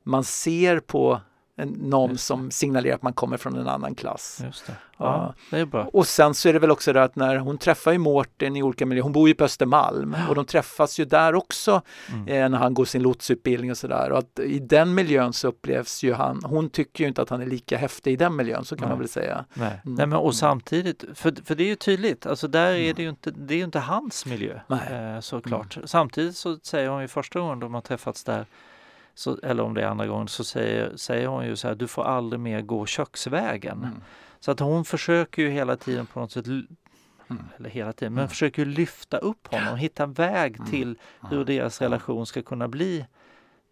man 0.05 0.24
ser 0.24 0.80
på 0.80 1.20
någon 1.64 2.18
som 2.18 2.50
signalerar 2.50 2.94
att 2.94 3.02
man 3.02 3.12
kommer 3.12 3.36
från 3.36 3.57
en 3.59 3.68
annan 3.68 3.94
klass. 3.94 4.40
Just 4.44 4.66
det. 4.66 4.72
Ja. 4.98 5.34
Ja, 5.50 5.57
det. 5.64 5.78
Och 5.92 6.07
sen 6.07 6.34
så 6.34 6.48
är 6.48 6.52
det 6.52 6.59
väl 6.59 6.70
också 6.70 6.92
det 6.92 7.02
att 7.02 7.16
när 7.16 7.36
hon 7.36 7.59
träffar 7.59 7.92
ju 7.92 7.98
Mårten 7.98 8.57
i 8.57 8.62
olika 8.62 8.86
miljöer, 8.86 9.02
hon 9.02 9.12
bor 9.12 9.28
ju 9.28 9.34
på 9.34 9.44
Östermalm 9.44 10.16
och 10.28 10.34
de 10.34 10.44
träffas 10.44 11.00
ju 11.00 11.05
där 11.05 11.34
också 11.34 11.82
Mm. 12.12 12.28
eh, 12.28 12.48
när 12.48 12.59
han 12.59 12.74
går 12.74 12.84
sin 12.84 13.02
lotsutbildning 13.02 13.70
och 13.70 13.76
sådär. 13.78 14.12
Och 14.12 14.18
att 14.18 14.38
i 14.38 14.59
den 14.59 14.94
miljön 14.94 15.32
så 15.32 15.48
upplevs 15.48 16.02
ju 16.02 16.12
han, 16.14 16.40
hon 16.44 16.70
tycker 16.70 17.05
ju 17.05 17.09
inte 17.09 17.22
att 17.22 17.30
han 17.30 17.40
är 17.42 17.46
lika 17.46 17.76
häftig 17.76 18.12
i 18.12 18.16
den 18.16 18.36
miljön, 18.36 18.64
så 18.64 18.76
kan 18.76 18.80
Nej. 18.82 18.88
man 18.88 18.98
väl 18.98 19.09
säga. 19.09 19.44
Nej. 19.55 19.66
Mm. 19.68 19.78
Nej, 19.84 19.94
men 20.07 20.12
Mm. 20.12 20.18
och 20.18 20.34
samtidigt, 20.34 21.05
för, 21.14 21.44
för 21.44 21.55
det 21.55 21.62
är 21.64 21.68
ju 21.68 21.74
tydligt, 21.76 22.26
alltså 22.26 22.48
där 22.48 22.66
är 22.70 22.80
Mm. 22.82 22.94
det 22.96 23.02
ju 23.02 23.09
inte, 23.09 23.30
det 23.30 23.55
är 23.55 23.59
ju 23.59 23.64
inte 23.64 23.78
hans 23.78 24.26
miljö. 24.26 24.61
Mm. 24.70 25.14
eh, 25.14 25.20
såklart. 25.20 25.78
Samtidigt 25.84 26.36
så 26.36 26.57
säger 26.62 26.88
hon 26.88 27.02
ju 27.02 27.09
första 27.09 27.40
gången 27.40 27.61
de 27.61 27.74
har 27.74 27.80
träffats 27.80 28.24
där, 28.24 28.46
så, 29.15 29.39
eller 29.43 29.62
om 29.62 29.75
det 29.75 29.83
är 29.83 29.87
andra 29.87 30.07
gången, 30.07 30.29
så 30.29 30.45
säger, 30.45 30.97
säger 30.97 31.27
hon 31.27 31.47
ju 31.47 31.57
så 31.57 31.69
här, 31.69 31.75
du 31.75 31.89
får 31.89 32.05
aldrig 32.05 32.41
mer 32.41 32.61
gå 32.61 32.87
köksvägen. 32.87 33.79
Mm. 33.85 34.01
Så 34.41 34.51
att 34.51 34.61
hon 34.61 34.85
försöker 34.85 35.43
ju 35.43 35.51
hela 35.51 35.77
tiden 35.77 36.07
på 36.07 36.21
något 36.21 36.33
sätt, 36.33 36.47
Mm. 36.47 37.43
eller 37.57 37.71
hela 37.71 37.93
tiden, 37.93 38.12
men 38.15 38.21
Mm. 38.23 38.29
försöker 38.29 38.65
ju 38.65 38.71
lyfta 38.73 39.19
upp 39.19 39.47
honom, 39.47 39.77
hitta 39.77 40.03
en 40.03 40.12
väg 40.12 40.57
Mm. 40.57 40.71
till 40.71 40.99
hur 41.31 41.45
deras 41.45 41.81
relation 41.81 42.27
ska 42.27 42.43
kunna 42.43 42.69
bli 42.69 43.07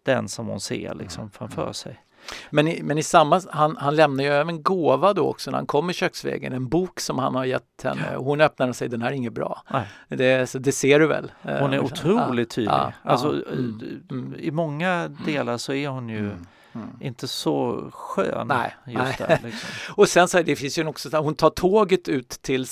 den 0.03 0.29
som 0.29 0.47
hon 0.47 0.59
ser 0.59 0.93
liksom 0.95 1.29
framför 1.31 1.73
sig. 1.73 1.99
Men, 2.49 2.67
i, 2.67 2.83
men 2.83 2.97
i 2.97 3.03
samma, 3.03 3.41
han, 3.51 3.77
han 3.77 3.95
lämnar 3.95 4.23
ju 4.23 4.29
över 4.29 4.51
en 4.51 4.63
gåva 4.63 5.13
då 5.13 5.27
också 5.29 5.51
när 5.51 5.57
han 5.57 5.65
kommer 5.67 5.93
köksvägen, 5.93 6.53
en 6.53 6.69
bok 6.69 6.99
som 6.99 7.19
han 7.19 7.35
har 7.35 7.45
gett 7.45 7.83
henne 7.83 8.15
och 8.17 8.25
hon 8.25 8.41
öppnar 8.41 8.69
och 8.69 8.75
säger 8.75 8.89
den 8.91 9.01
här 9.01 9.09
är 9.09 9.13
inget 9.13 9.33
bra. 9.33 9.63
Det, 10.07 10.49
så 10.49 10.59
det 10.59 10.71
ser 10.71 10.99
du 10.99 11.07
väl? 11.07 11.31
Eh, 11.43 11.57
Hon 11.57 11.73
är 11.73 11.77
Ja, 11.77 11.83
otroligt 11.83 12.49
tydlig. 12.49 12.71
ja, 12.71 12.93
ja, 13.03 13.09
alltså, 13.09 13.27
mm, 13.29 13.79
eh, 14.09 14.15
mm. 14.17 14.35
I 14.39 14.51
många 14.51 15.07
delar 15.25 15.57
så 15.57 15.73
är 15.73 15.87
hon 15.87 16.09
ju 16.09 16.31
Mm, 16.75 16.87
mm. 16.87 17.01
inte 17.01 17.27
så 17.27 17.89
skön 17.93 18.47
Nej, 18.47 18.75
just 18.87 18.99
nej. 19.03 19.15
där. 19.17 19.39
Liksom. 19.43 19.69
Och 19.95 20.07
sen 20.09 20.27
så 20.27 20.37
är 20.37 20.43
det 20.43 20.55
finns 20.55 20.77
ju 20.77 20.87
också, 20.87 21.09
så 21.09 21.17
här, 21.17 21.23
hon 21.23 21.35
tar 21.35 21.49
tåget 21.49 22.07
ut 22.09 22.29
till 22.29 22.67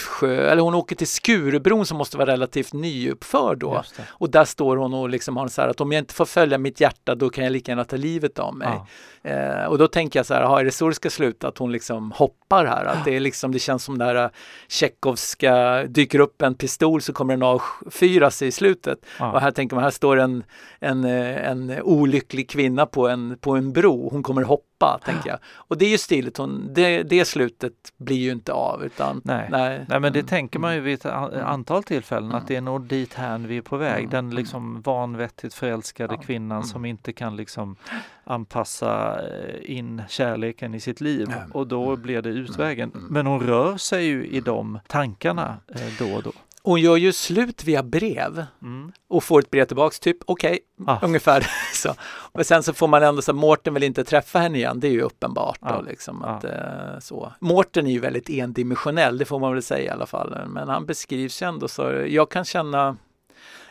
Saltsjö, 0.00 0.50
eller 0.50 0.62
hon 0.62 0.74
åker 0.74 0.96
till 0.96 1.06
Skurubron 1.06 1.86
som 1.86 1.98
måste 1.98 2.16
vara 2.16 2.32
relativt 2.32 2.72
nyuppförd 2.72 3.58
då. 3.58 3.82
Det. 3.96 4.02
Och 4.10 4.30
där 4.30 4.44
står 4.44 4.76
hon 4.76 4.94
och 4.94 5.08
liksom 5.08 5.36
har 5.36 5.48
så 5.48 5.62
här 5.62 5.68
att 5.68 5.80
om 5.80 5.92
jag 5.92 5.98
inte 5.98 6.14
får 6.14 6.24
följa 6.24 6.58
mitt 6.58 6.80
hjärta 6.80 7.14
då 7.14 7.30
kan 7.30 7.44
jag 7.44 7.52
lika 7.52 7.72
gärna 7.72 7.84
ta 7.84 7.96
livet 7.96 8.38
av 8.38 8.56
mig. 8.56 8.68
Ja. 8.68 8.86
Eh, 9.30 9.64
och 9.64 9.78
då 9.78 9.88
tänker 9.88 10.18
jag 10.18 10.26
så 10.26 10.34
här, 10.34 10.42
aha, 10.42 10.60
är 10.60 10.64
det 10.64 10.70
så 10.70 10.88
det 10.88 10.94
ska 10.94 11.10
sluta? 11.10 11.48
Att 11.48 11.58
hon 11.58 11.72
liksom 11.72 12.12
hoppar 12.12 12.64
här? 12.64 12.84
Att 12.84 13.04
det, 13.04 13.16
är 13.16 13.20
liksom, 13.20 13.52
det 13.52 13.58
känns 13.58 13.84
som 13.84 13.98
där 13.98 14.24
uh, 14.24 14.30
Tjechovska, 14.68 15.84
dyker 15.84 16.18
upp 16.18 16.42
en 16.42 16.54
pistol 16.54 17.02
så 17.02 17.12
kommer 17.12 17.34
den 17.36 17.42
avfyras 17.42 18.42
i 18.42 18.52
slutet. 18.52 18.98
Ja. 19.18 19.32
Och 19.32 19.40
här 19.40 19.50
tänker 19.50 19.76
man, 19.76 19.84
här 19.84 19.90
står 19.90 20.16
en, 20.16 20.44
en, 20.80 21.04
eh, 21.04 21.50
en 21.50 21.82
olycklig 21.82 22.50
kvinna 22.50 22.86
på 22.86 23.08
en, 23.08 23.38
på 23.40 23.52
en 23.52 23.72
bro, 23.72 24.08
hon 24.10 24.22
kommer 24.22 24.42
hoppa, 24.42 24.64
tänker 25.04 25.30
jag. 25.30 25.38
Och 25.54 25.78
det 25.78 25.84
är 25.84 25.90
ju 25.90 25.98
stiligt, 25.98 26.36
hon, 26.36 26.74
det, 26.74 27.02
det 27.02 27.24
slutet 27.24 27.72
blir 27.96 28.16
ju 28.16 28.30
inte 28.32 28.52
av 28.52 28.84
utan 28.84 29.20
Nej. 29.24 29.48
nej, 29.50 29.84
Nej 29.88 30.00
men 30.00 30.12
det 30.12 30.18
Mm, 30.18 30.28
tänker 30.28 30.58
man 30.58 30.72
ju 30.72 30.78
mm, 30.78 30.84
vid 30.84 30.94
ett 30.94 31.04
Mm. 31.04 31.46
antal 31.46 31.82
tillfällen 31.82 32.32
att 32.32 32.46
det 32.48 32.56
är 32.56 32.60
nog 32.60 32.82
dit 32.82 33.14
här 33.14 33.38
vi 33.38 33.56
är 33.56 33.62
på 33.62 33.76
väg. 33.76 34.08
Den 34.10 34.30
liksom 34.30 34.80
vanvettigt 34.82 35.54
förälskade 35.54 36.16
kvinnan 36.16 36.64
som 36.64 36.84
inte 36.84 37.12
kan 37.12 37.36
liksom 37.36 37.76
anpassa 38.24 39.20
eh, 39.22 39.76
in 39.78 40.02
kärleken 40.08 40.74
i 40.74 40.80
sitt 40.80 41.00
liv. 41.00 41.28
Och 41.52 41.66
då 41.66 41.96
blir 41.96 42.22
det 42.22 42.28
utvägen. 42.28 42.90
Men 43.10 43.26
hon 43.26 43.40
rör 43.40 43.76
sig 43.76 44.04
ju 44.04 44.26
i 44.26 44.40
de 44.40 44.78
tankarna 44.86 45.56
eh, 45.74 45.80
då 45.98 46.14
och 46.16 46.22
då. 46.22 46.32
Hon 46.62 46.80
gör 46.80 46.96
ju 46.96 47.12
slut 47.12 47.64
via 47.64 47.82
brev 47.82 48.44
Mm. 48.62 48.92
och 49.08 49.24
får 49.24 49.40
ett 49.40 49.50
brev 49.50 49.64
tillbaks, 49.64 50.00
typ 50.00 50.16
okej, 50.26 50.58
Ah. 50.86 50.98
ungefär 51.02 51.46
så. 51.74 51.94
Men 52.34 52.44
sen 52.44 52.62
så 52.62 52.72
får 52.72 52.88
man 52.88 53.02
ändå 53.02 53.22
så 53.22 53.32
Mårten 53.32 53.74
vill 53.74 53.82
inte 53.82 54.04
träffa 54.04 54.38
henne 54.38 54.58
igen, 54.58 54.80
det 54.80 54.86
är 54.88 54.92
ju 54.92 55.00
uppenbart. 55.02 55.58
Då, 55.60 55.68
Ja. 55.68 55.80
liksom, 55.80 56.22
att, 56.24 56.44
eh, 56.44 56.98
så. 57.00 57.32
Mårten 57.40 57.86
är 57.86 57.90
ju 57.90 57.98
väldigt 58.00 58.30
endimensionell, 58.30 59.18
det 59.18 59.24
får 59.24 59.38
man 59.38 59.52
väl 59.52 59.62
säga 59.62 59.84
i 59.84 59.88
alla 59.88 60.06
fall. 60.06 60.36
Men 60.48 60.68
han 60.68 60.86
beskrivs 60.86 61.42
ju 61.42 61.46
ändå 61.48 61.68
så, 61.68 61.82
jag 62.08 62.30
kan 62.30 62.44
känna 62.44 62.96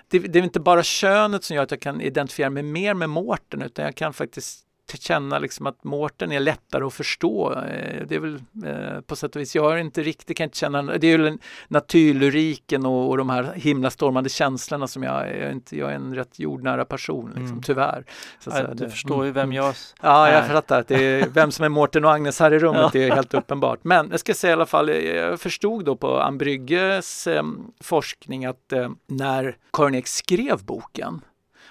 det, 0.07 0.19
det 0.19 0.39
är 0.39 0.43
inte 0.43 0.59
bara 0.59 0.83
könet 0.83 1.43
som 1.43 1.55
gör 1.55 1.63
att 1.63 1.71
jag 1.71 1.81
kan 1.81 2.01
identifiera 2.01 2.49
mig 2.49 2.63
mer 2.63 2.93
med 2.93 3.09
Mårten 3.09 3.61
utan 3.61 3.85
jag 3.85 3.95
kan 3.95 4.13
faktiskt 4.13 4.65
känna 4.97 5.39
liksom 5.39 5.67
att 5.67 5.83
Mårten 5.83 6.31
är 6.31 6.39
lättare 6.39 6.83
att 6.85 6.93
förstå. 6.93 7.53
Eh, 7.53 8.05
Det 8.07 8.15
är 8.15 8.19
väl 8.19 8.35
eh, 8.65 9.01
på 9.01 9.15
sätt 9.15 9.35
och 9.35 9.41
vis, 9.41 9.55
jag 9.55 9.63
har 9.63 9.77
inte 9.77 10.03
riktigt, 10.03 10.37
kan 10.37 10.43
inte 10.43 10.57
känna, 10.57 10.81
det 10.81 11.07
är 11.07 11.17
väl 11.17 11.37
naturlyriken 11.67 12.85
och, 12.85 13.09
och 13.09 13.17
de 13.17 13.29
här 13.29 13.53
himlastormande 13.55 14.29
känslorna 14.29 14.87
som 14.87 15.03
jag, 15.03 15.27
jag, 15.27 15.35
är, 15.37 15.51
inte, 15.51 15.77
jag 15.77 15.91
är 15.91 15.95
en 15.95 16.15
rätt 16.15 16.39
jordnära 16.39 16.85
person 16.85 17.25
liksom, 17.27 17.45
Mm. 17.45 17.61
tyvärr. 17.61 18.03
Så 18.39 18.49
Ja, 18.53 18.67
du 18.67 18.73
Det- 18.73 18.89
förstår 18.89 19.17
ju 19.25 19.29
mm, 19.29 19.33
vem 19.33 19.43
mm. 19.43 19.55
jag 19.55 19.75
Ja, 20.01 20.29
jag 20.31 20.43
är. 20.43 20.47
fattar. 20.47 20.79
att 20.79 20.87
Det 20.87 21.03
är, 21.03 21.27
vem 21.33 21.51
som 21.51 21.65
är 21.65 21.69
Mårten 21.69 22.05
och 22.05 22.11
Agnes 22.11 22.39
här 22.39 22.53
i 22.53 22.59
rummet 22.59 22.91
Ja. 22.93 22.99
är 23.01 23.11
helt 23.11 23.33
uppenbart. 23.33 23.79
Men 23.83 24.07
jag 24.11 24.19
ska 24.19 24.33
säga 24.33 24.51
i 24.51 24.53
alla 24.53 24.65
fall, 24.65 24.89
jag 24.89 25.39
förstod 25.39 25.85
då 25.85 25.95
på 25.95 26.19
Ann 26.19 26.37
Brygges 26.37 27.27
eh, 27.27 27.43
forskning 27.81 28.45
att 28.45 28.73
eh, 28.73 28.89
när 29.07 29.57
Ek 29.95 30.07
skrev 30.07 30.63
boken 30.65 31.21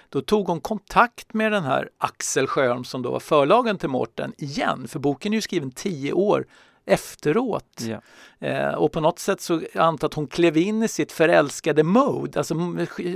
då 0.09 0.21
tog 0.21 0.47
hon 0.47 0.61
kontakt 0.61 1.33
med 1.33 1.51
den 1.51 1.63
här 1.63 1.89
Axel 1.97 2.47
Sjöholm 2.47 2.83
som 2.83 3.01
då 3.01 3.11
var 3.11 3.19
förlagen 3.19 3.77
till 3.77 3.89
Mårten 3.89 4.33
igen, 4.37 4.87
för 4.87 4.99
boken 4.99 5.33
är 5.33 5.37
ju 5.37 5.41
skriven 5.41 5.71
tio 5.71 6.13
år 6.13 6.45
efteråt. 6.85 7.81
Ja. 7.81 8.01
Eh, 8.47 8.73
och 8.73 8.91
på 8.91 8.99
något 8.99 9.19
sätt 9.19 9.41
så 9.41 9.61
antar 9.75 10.07
att 10.07 10.13
hon 10.13 10.27
klev 10.27 10.57
in 10.57 10.83
i 10.83 10.87
sitt 10.87 11.11
förälskade 11.11 11.83
mode, 11.83 12.39
alltså 12.39 12.55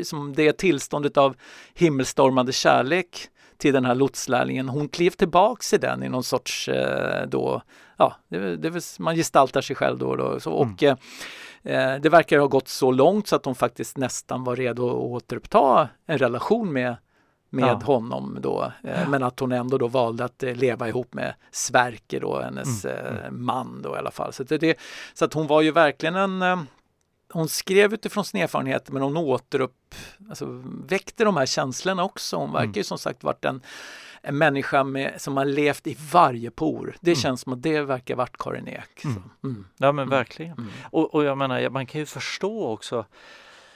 som 0.04 0.34
det 0.36 0.58
tillståndet 0.58 1.18
av 1.18 1.36
himmelstormande 1.74 2.52
kärlek 2.52 3.30
till 3.58 3.74
den 3.74 3.86
här 3.86 3.96
lotslärlingen. 3.96 4.70
Hon 4.70 4.88
klev 4.90 5.10
tillbaks 5.10 5.74
i 5.74 5.78
den 5.78 6.04
i 6.04 6.10
någon 6.10 6.24
sorts 6.24 6.70
eh, 6.70 7.28
då, 7.28 7.62
ja, 7.98 8.16
det, 8.28 8.58
det, 8.58 9.00
man 9.00 9.16
gestaltar 9.16 9.62
sig 9.62 9.76
själv 9.76 9.98
då 9.98 10.08
och 10.08 10.18
då. 10.18 10.40
Så, 10.40 10.52
och 10.52 10.84
eh, 10.84 10.96
eh, 11.64 12.02
det 12.02 12.10
verkar 12.10 12.40
ha 12.40 12.48
gått 12.48 12.68
så 12.68 12.92
långt 12.92 13.28
så 13.28 13.36
att 13.36 13.46
hon 13.46 13.56
faktiskt 13.56 13.98
nästan 13.98 14.44
var 14.44 14.56
redo 14.56 14.88
att 14.90 14.96
återuppta 14.96 15.90
en 16.06 16.18
relation 16.18 16.74
med 16.74 16.96
med 17.50 17.68
Ja. 17.68 17.82
honom 17.86 18.38
då, 18.42 18.72
eh, 18.84 19.10
men 19.10 19.24
att 19.24 19.40
hon 19.40 19.52
ändå 19.52 19.78
då 19.78 19.88
valde 19.88 20.26
att 20.26 20.42
leva 20.42 20.88
ihop 20.88 21.14
med 21.14 21.34
Sverker 21.52 22.20
då, 22.20 22.40
hennes 22.42 22.86
Mm, 22.86 23.46
man 23.46 23.82
då 23.82 23.96
i 23.96 23.98
alla 23.98 24.12
fall. 24.12 24.34
Så, 24.34 24.44
det, 24.44 24.78
så 25.14 25.26
att 25.26 25.34
hon 25.34 25.48
var 25.48 25.62
ju 25.62 25.72
verkligen 25.72 26.16
en 26.16 26.42
hon 27.34 27.48
skrev 27.48 27.94
utifrån 27.94 28.26
sin 28.26 28.42
erfarenhet 28.42 28.90
men 28.92 29.02
hon 29.02 29.18
återupp, 29.18 29.96
alltså, 30.30 30.46
väckte 30.88 31.24
de 31.24 31.38
här 31.38 31.46
känslorna 31.46 32.04
också. 32.04 32.38
Hon 32.38 32.52
verkar 32.52 32.64
Mm. 32.64 32.74
ju 32.78 32.84
som 32.84 32.98
sagt 32.98 33.24
varit 33.24 33.46
en, 33.46 33.62
en 34.22 34.38
människa 34.38 34.84
med, 34.84 35.22
som 35.22 35.38
har 35.38 35.46
levt 35.46 35.88
i 35.88 35.98
varje 36.12 36.52
por. 36.52 36.96
Det 37.02 37.12
Mm. 37.12 37.22
känns 37.22 37.42
som 37.42 37.54
att 37.54 37.62
det 37.62 37.82
verkar 37.82 38.16
varit 38.16 38.38
Karin 38.38 38.68
Ek. 38.68 39.04
Mm. 39.06 39.16
Så, 39.16 39.48
mm, 39.48 39.66
Ja 39.78 39.92
men 39.92 40.04
Mm. 40.04 40.10
verkligen. 40.10 40.58
mm. 40.58 40.70
Och, 40.92 41.16
och 41.16 41.24
jag 41.24 41.38
menar, 41.38 41.70
man 41.70 41.86
kan 41.86 42.00
ju 42.00 42.06
förstå 42.06 42.68
också 42.68 43.06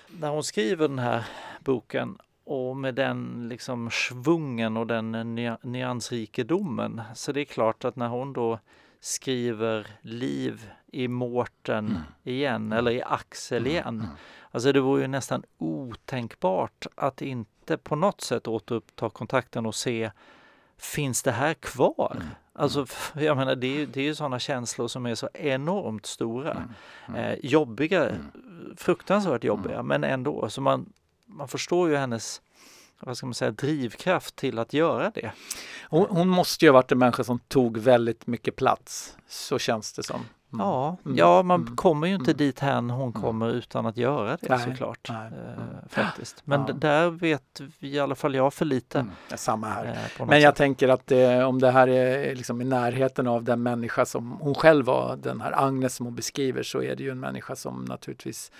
när 0.07 0.29
hon 0.29 0.43
skriver 0.43 0.87
den 0.87 0.99
här 0.99 1.23
boken 1.59 2.17
och 2.45 2.77
med 2.77 2.95
den 2.95 3.45
liksom 3.49 3.89
svungen 3.91 4.77
och 4.77 4.87
den 4.87 5.11
nya- 5.35 5.57
nyansrikedomen. 5.63 7.01
Så 7.15 7.31
det 7.31 7.41
är 7.41 7.45
klart 7.45 7.85
att 7.85 7.95
när 7.95 8.07
hon 8.07 8.33
då 8.33 8.59
skriver 8.99 9.87
liv 10.01 10.69
i 10.91 11.07
Mårten 11.07 11.87
Mm. 11.87 12.01
igen 12.23 12.71
eller 12.71 12.91
i 12.91 13.01
Axel 13.03 13.57
Mm, 13.57 13.71
igen. 13.71 13.87
mm. 13.87 14.05
Alltså 14.51 14.71
det 14.71 14.79
vore 14.79 15.01
ju 15.01 15.07
nästan 15.07 15.43
otänkbart 15.57 16.85
att 16.95 17.21
inte 17.21 17.77
på 17.77 17.95
något 17.95 18.21
sätt 18.21 18.47
återuppta 18.47 19.09
kontakten 19.09 19.65
och 19.65 19.75
se 19.75 20.11
Finns 20.79 21.23
det 21.23 21.31
här 21.31 21.53
kvar? 21.53 22.11
Mm. 22.15 22.27
Alltså 22.53 22.81
f- 22.83 23.11
jag 23.15 23.37
menar 23.37 23.55
det 23.55 23.81
är 23.81 23.85
det 23.87 23.99
är 23.99 24.03
ju 24.03 24.15
sådana 24.15 24.39
känslor 24.39 24.87
som 24.87 25.05
är 25.05 25.15
så 25.15 25.29
enormt 25.33 26.05
stora. 26.05 26.51
Mm. 26.51 26.69
Mm. 27.07 27.21
Eh, 27.21 27.37
jobbiga, 27.43 28.09
Mm. 28.09 28.25
fruktansvärt 28.77 29.43
jobbiga 29.43 29.83
men 29.83 30.03
ändå. 30.03 30.49
Så 30.49 30.61
man, 30.61 30.93
man 31.25 31.47
förstår 31.47 31.89
ju 31.89 31.95
hennes 31.95 32.41
vad 32.99 33.17
ska 33.17 33.25
man 33.25 33.33
säga, 33.33 33.51
drivkraft 33.51 34.35
till 34.35 34.59
att 34.59 34.73
göra 34.73 35.09
det. 35.15 35.31
Hon, 35.89 36.05
hon 36.09 36.27
måste 36.27 36.65
ju 36.65 36.69
ha 36.71 36.73
varit 36.73 36.91
en 36.91 36.97
människa 36.99 37.23
som 37.23 37.39
tog 37.39 37.77
väldigt 37.77 38.27
mycket 38.27 38.55
plats. 38.55 39.17
Så 39.27 39.59
känns 39.59 39.93
det 39.93 40.03
som. 40.03 40.21
Mm. 40.53 40.65
Ja, 40.65 40.97
Mm. 41.05 41.17
ja 41.17 41.43
man 41.43 41.61
Mm. 41.61 41.75
kommer 41.75 42.07
ju 42.07 42.15
inte 42.15 42.31
Mm. 42.31 42.37
dit 42.37 42.59
hän 42.59 42.89
hon 42.89 43.13
kommer 43.13 43.49
utan 43.49 43.85
att 43.85 43.97
göra 43.97 44.37
det 44.41 44.49
Nej, 44.49 44.59
såklart. 44.59 45.07
nej. 45.09 45.17
Eh, 45.27 45.53
Mm. 45.53 45.67
faktiskt. 45.89 46.41
Men 46.45 46.65
Ja. 46.67 46.73
där 46.73 47.09
vet 47.09 47.61
vi, 47.79 47.89
i 47.95 47.99
alla 47.99 48.15
fall 48.15 48.35
jag 48.35 48.53
för 48.53 48.65
lite. 48.65 48.99
Mm. 48.99 49.11
Samma 49.35 49.67
här. 49.67 49.85
eh, 50.19 50.25
Men 50.27 50.41
jag 50.41 50.51
sätt. 50.51 50.57
tänker 50.57 50.87
att 50.89 51.11
eh, 51.11 51.39
om 51.47 51.59
det 51.59 51.71
här 51.71 51.87
är 51.87 52.35
liksom 52.35 52.61
i 52.61 52.65
närheten 52.65 53.27
av 53.27 53.43
den 53.43 53.63
människa 53.63 54.05
som 54.05 54.31
hon 54.31 54.55
själv 54.55 54.85
var, 54.85 55.15
den 55.15 55.41
här 55.41 55.65
Agnes 55.65 55.95
som 55.95 56.05
hon 56.05 56.15
beskriver, 56.15 56.63
så 56.63 56.81
är 56.81 56.95
det 56.95 57.03
ju 57.03 57.09
en 57.11 57.19
människa 57.19 57.55
som 57.55 57.85
naturligtvis 57.85 58.51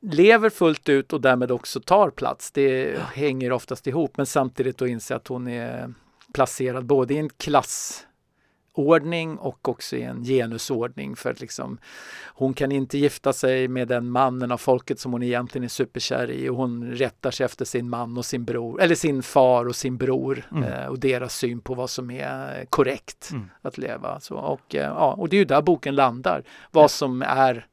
lever 0.00 0.50
fullt 0.50 0.88
ut 0.88 1.12
och 1.12 1.20
därmed 1.20 1.50
också 1.50 1.80
tar 1.80 2.10
plats. 2.10 2.50
Det 2.52 2.98
hänger 3.14 3.52
oftast 3.52 3.86
ihop, 3.86 4.16
men 4.16 4.26
samtidigt 4.26 4.78
då 4.78 4.86
inse 4.86 5.16
att 5.16 5.28
hon 5.28 5.48
är 5.48 5.94
placerad 6.34 6.84
både 6.86 7.14
i 7.14 7.18
en 7.18 7.28
klassordning 8.76 9.38
och 9.38 9.68
också 9.68 9.96
i 9.96 10.02
en 10.02 10.24
genusordning 10.24 11.16
för 11.16 11.30
att 11.30 11.40
liksom 11.40 11.78
hon 12.34 12.54
kan 12.54 12.72
inte 12.72 12.98
gifta 12.98 13.32
sig 13.32 13.68
med 13.68 13.88
den 13.88 14.10
mannen 14.10 14.52
av 14.52 14.58
folket 14.58 15.00
som 15.00 15.12
hon 15.12 15.22
egentligen 15.22 15.64
är 15.64 15.68
superkär 15.68 16.30
i 16.30 16.48
och 16.48 16.56
hon 16.56 16.84
rättar 16.84 17.30
sig 17.30 17.44
efter 17.46 17.64
sin 17.64 17.88
man 17.88 18.18
och 18.18 18.24
sin 18.24 18.44
bror, 18.44 18.82
eller 18.82 18.94
sin 18.94 19.22
far 19.22 19.66
och 19.68 19.76
sin 19.76 19.96
bror 19.96 20.42
Mm. 20.52 20.64
eh, 20.64 20.86
och 20.86 20.98
deras 20.98 21.34
syn 21.36 21.60
på 21.60 21.74
vad 21.74 21.90
som 21.90 22.10
är 22.10 22.64
korrekt 22.70 23.30
Mm. 23.32 23.50
att 23.62 23.78
leva. 23.78 24.20
Så, 24.20 24.34
och, 24.36 24.74
eh, 24.74 24.82
ja, 24.82 25.14
och 25.18 25.28
det 25.28 25.36
är 25.36 25.38
ju 25.38 25.44
där 25.44 25.62
boken 25.62 25.94
landar, 25.94 26.42
vad 26.72 26.90
som 26.90 27.22
är 27.22 27.66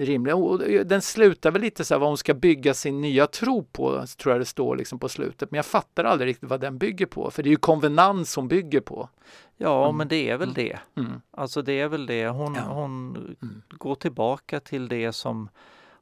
rimligt. 0.00 0.34
Och 0.34 0.58
den 0.86 1.02
slutar 1.02 1.50
väl 1.50 1.62
lite 1.62 1.84
så 1.84 1.94
här 1.94 1.98
vad 1.98 2.08
hon 2.08 2.18
ska 2.18 2.34
bygga 2.34 2.74
sin 2.74 3.00
nya 3.00 3.26
tro 3.26 3.62
på, 3.62 4.04
tror 4.18 4.32
jag 4.34 4.40
det 4.40 4.44
står 4.44 4.76
liksom 4.76 4.98
på 4.98 5.08
slutet. 5.08 5.50
Men 5.50 5.56
jag 5.58 5.66
fattar 5.66 6.04
aldrig 6.04 6.28
riktigt 6.28 6.48
vad 6.50 6.60
den 6.60 6.78
bygger 6.78 7.06
på, 7.06 7.30
för 7.30 7.42
det 7.42 7.48
är 7.48 7.50
ju 7.50 7.56
konvenans 7.56 8.36
hon 8.36 8.48
bygger 8.48 8.80
på. 8.80 9.08
Ja, 9.56 9.84
Mm. 9.84 9.96
men 9.96 10.08
det 10.08 10.30
är 10.30 10.36
väl 10.36 10.48
Mm. 10.48 10.54
det. 10.54 10.78
Mm. 11.02 11.20
Alltså 11.30 11.62
det 11.62 11.80
är 11.80 11.88
väl 11.88 12.06
det. 12.06 12.28
Hon, 12.28 12.54
Ja. 12.54 12.60
hon 12.62 13.16
Mm. 13.42 13.62
går 13.68 13.94
tillbaka 13.94 14.60
till 14.60 14.88
det 14.88 15.12
som 15.12 15.48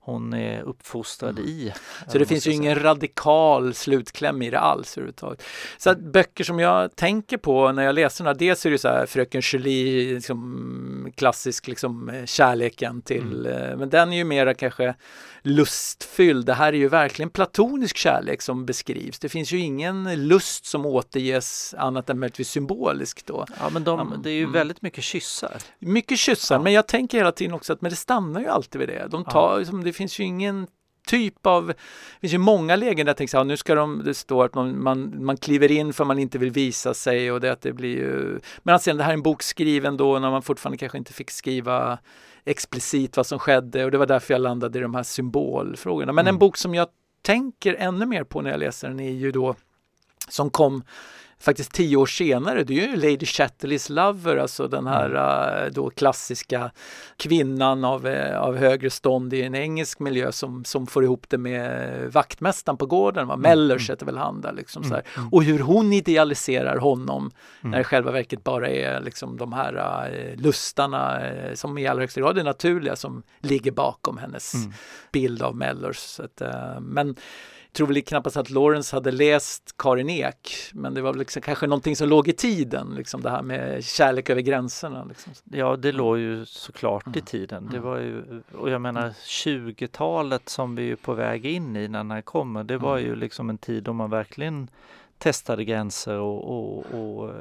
hon 0.09 0.33
är 0.35 0.63
uppfostrad 0.63 1.39
Mm. 1.39 1.45
i. 1.51 1.73
Så 2.09 2.19
det 2.19 2.27
finns 2.27 2.47
ju 2.47 2.53
ingen 2.53 2.83
radikal 2.83 3.75
slutkläm 3.75 4.43
i 4.43 4.51
det 4.51 4.59
alls 4.59 4.97
överhuvudtaget. 4.99 5.43
Så 5.79 5.91
att 5.91 5.99
böcker 5.99 6.45
som 6.45 6.59
jag 6.59 6.97
tänker 6.97 7.37
på 7.37 7.73
när 7.73 7.83
jag 7.83 7.95
läser 7.95 8.25
den 8.25 8.35
här, 8.35 8.39
dels 8.39 8.67
är 8.67 8.71
det 8.71 8.79
så 8.79 8.89
här 8.89 9.07
Fröken 9.07 9.41
Julie, 9.45 10.15
liksom, 10.15 11.13
klassisk 11.17 11.69
liksom, 11.69 12.09
eh, 12.09 12.25
kärleken 12.25 13.03
till, 13.03 13.47
eh, 13.47 13.77
men 13.77 13.91
den 13.91 14.13
är 14.13 14.17
ju 14.17 14.25
mera 14.25 14.55
kanske 14.55 14.95
lustfylld. 15.43 16.47
Det 16.47 16.55
här 16.55 16.73
är 16.73 16.77
ju 16.77 16.89
verkligen 16.89 17.31
platonisk 17.31 17.97
kärlek 17.97 18.43
som 18.43 18.67
beskrivs. 18.67 19.19
Det 19.19 19.29
finns 19.29 19.53
ju 19.53 19.59
ingen 19.59 20.27
lust 20.29 20.67
som 20.67 20.87
återges 20.87 21.75
annat 21.79 22.11
än 22.11 22.19
möjligtvis 22.19 22.51
symboliskt 22.51 23.27
då. 23.27 23.47
Ja, 23.61 23.71
men 23.71 23.85
de, 23.85 24.01
Mm. 24.01 24.23
det 24.23 24.31
är 24.31 24.35
ju 24.35 24.41
Mm. 24.43 24.53
väldigt 24.53 24.83
mycket 24.83 25.05
kyssar. 25.05 25.57
Mycket 25.79 26.19
kyssar, 26.19 26.55
Ja. 26.57 26.63
men 26.63 26.73
jag 26.73 26.87
tänker 26.89 27.19
hela 27.19 27.33
tiden 27.33 27.55
också 27.55 27.73
att 27.73 27.81
men 27.83 27.91
det 27.91 27.97
stannar 27.97 28.41
ju 28.41 28.47
alltid 28.47 28.79
vid 28.79 28.89
det. 28.89 29.07
De 29.11 29.25
tar, 29.25 29.59
liksom, 29.59 29.85
det 29.85 29.93
finns 29.99 30.21
ju 30.21 30.25
ingen 30.25 30.67
typ 31.07 31.47
av, 31.47 31.67
det 31.67 31.75
finns 32.21 32.35
ju 32.35 32.39
många 32.39 32.77
lägen 32.77 33.07
där 33.07 33.11
jag 33.11 33.17
tänker 33.17 33.31
så 33.31 33.37
här, 33.37 33.45
nu 33.45 33.57
ska 33.57 33.75
de, 33.75 34.03
det 34.05 34.15
står 34.15 34.45
att 34.45 34.55
man, 34.55 34.83
man, 34.83 35.25
man 35.25 35.37
kliver 35.37 35.71
in 35.73 35.93
för 35.93 36.05
man 36.05 36.19
inte 36.19 36.39
vill 36.39 36.51
visa 36.51 36.95
sig 36.95 37.33
och 37.33 37.41
det 37.41 37.53
att 37.53 37.63
det 37.63 37.73
blir 37.73 37.97
ju, 37.97 38.41
men 38.63 38.73
alltså 38.73 38.93
det 38.93 39.03
här 39.03 39.11
är 39.11 39.15
en 39.15 39.23
bok 39.23 39.43
skriven 39.43 39.97
då 39.97 40.19
när 40.19 40.31
man 40.31 40.43
fortfarande 40.43 40.79
kanske 40.79 40.99
inte 40.99 41.13
fick 41.13 41.31
skriva 41.31 41.99
explicit 42.45 43.17
vad 43.17 43.27
som 43.27 43.39
skedde 43.39 43.85
och 43.85 43.91
det 43.91 43.99
var 43.99 44.07
därför 44.07 44.35
jag 44.35 44.41
landade 44.41 44.79
i 44.79 44.83
de 44.83 44.95
här 44.95 45.03
symbolfrågorna. 45.03 46.13
Men 46.13 46.27
en 46.27 46.29
Mm. 46.29 46.39
bok 46.39 46.57
som 46.57 46.75
jag 46.75 46.89
tänker 47.23 47.75
ännu 47.75 48.07
mer 48.07 48.25
på 48.25 48.43
när 48.43 48.51
jag 48.51 48.61
läser 48.61 48.89
den 48.89 49.01
är 49.01 49.11
ju 49.11 49.33
då 49.33 49.55
som 50.29 50.51
kom 50.51 50.83
faktiskt 51.41 51.73
tio 51.73 51.97
år 51.97 52.07
senare, 52.07 52.65
det 52.65 52.79
är 52.85 52.89
ju 52.89 52.97
Lady 52.97 53.27
Chatterleys 53.27 53.89
Lover, 53.91 54.37
alltså 54.37 54.69
den 54.69 54.87
här 54.87 55.15
eh, 55.65 55.73
då 55.73 55.91
klassiska 55.91 56.71
kvinnan 57.17 57.85
av, 57.85 58.07
eh, 58.07 58.41
av 58.41 58.57
högre 58.57 58.91
stånd 58.91 59.35
i 59.35 59.43
en 59.43 59.55
engelsk 59.55 59.99
miljö 59.99 60.33
som, 60.33 60.65
som 60.65 60.87
får 60.87 61.05
ihop 61.05 61.25
det 61.29 61.39
med 61.39 62.13
vaktmästaren 62.13 62.77
på 62.77 62.87
gården, 62.87 63.27
va? 63.29 63.37
Mellers 63.37 63.91
heter 63.91 64.07
väl 64.07 64.17
han 64.19 64.41
där 64.41 64.53
liksom 64.53 64.85
så 64.85 64.95
här. 64.95 65.03
Mm. 65.17 65.29
Och 65.33 65.45
hur 65.45 65.59
hon 65.59 65.93
idealiserar 65.93 66.77
honom 66.79 67.31
Mm. 67.61 67.71
när 67.71 67.79
det 67.79 67.85
själva 67.85 68.11
verket 68.11 68.45
bara 68.45 68.69
är 68.69 69.01
liksom 69.01 69.37
de 69.37 69.53
här 69.53 69.75
eh, 70.13 70.37
lustarna 70.43 71.27
eh, 71.27 71.55
som 71.55 71.79
i 71.79 71.87
allra 71.87 72.03
högsta 72.03 72.21
grad 72.21 72.39
är 72.39 72.45
naturliga 72.45 72.97
som 72.97 73.23
ligger 73.41 73.73
bakom 73.73 74.19
hennes 74.19 74.55
Mm. 74.55 74.73
bild 75.13 75.43
av 75.43 75.57
Mellors. 75.57 75.97
Så 75.97 76.23
att, 76.23 76.41
eh, 76.41 76.81
men 76.81 77.17
tror 77.79 77.87
väl 77.89 78.03
knappast 78.03 78.37
att 78.37 78.51
Lawrence 78.51 78.97
hade 78.97 79.11
läst 79.11 79.75
Karin 79.79 80.11
Ek, 80.11 80.51
men 80.75 80.95
det 80.95 81.03
var 81.03 81.13
väl 81.13 81.19
liksom 81.19 81.43
kanske 81.43 81.67
någonting 81.67 81.97
som 81.97 82.09
låg 82.09 82.29
i 82.29 82.33
tiden, 82.33 82.95
liksom 82.97 83.21
det 83.23 83.31
här 83.31 83.43
med 83.43 83.85
kärlek 83.85 84.31
över 84.31 84.41
gränserna. 84.41 85.05
Liksom. 85.05 85.33
Ja, 85.45 85.77
det 85.77 85.93
låg 85.93 86.19
ju 86.19 86.45
såklart 86.47 87.07
i 87.07 87.11
Mm. 87.11 87.25
tiden. 87.25 87.69
Det 87.71 87.77
Mm. 87.77 87.89
var 87.89 87.99
ju, 87.99 88.43
och 88.59 88.71
jag 88.71 88.81
menar 88.81 89.13
20-talet 89.27 90.49
som 90.49 90.75
vi 90.75 90.91
är 90.91 90.97
på 90.97 91.15
väg 91.15 91.47
in 91.47 91.77
i 91.77 91.89
när 91.89 91.99
den 91.99 92.11
här 92.11 92.21
kommer, 92.23 92.65
det 92.65 92.77
var 92.79 92.99
Mm. 92.99 93.11
ju 93.11 93.17
liksom 93.17 93.51
en 93.51 93.59
tid 93.59 93.83
då 93.83 93.93
man 93.93 94.11
verkligen 94.11 94.69
testade 95.19 95.65
gränser 95.65 96.19
och, 96.19 96.45
och, 96.59 96.85
och 96.95 97.29
eh, 97.31 97.35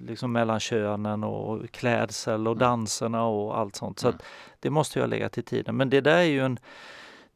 liksom 0.00 0.32
mellan 0.32 0.60
könen 0.60 1.24
och 1.24 1.70
klädsel 1.70 2.48
och 2.48 2.56
danserna 2.56 3.24
och 3.24 3.58
allt 3.58 3.76
sånt. 3.76 3.98
Så 3.98 4.08
Mm. 4.08 4.18
det 4.60 4.70
måste 4.70 4.98
ju 4.98 5.02
ha 5.02 5.06
legat 5.06 5.38
i 5.38 5.42
tiden. 5.42 5.76
Men 5.76 5.90
det 5.90 6.00
där 6.00 6.16
är 6.16 6.22
ju 6.22 6.40
en, 6.44 6.58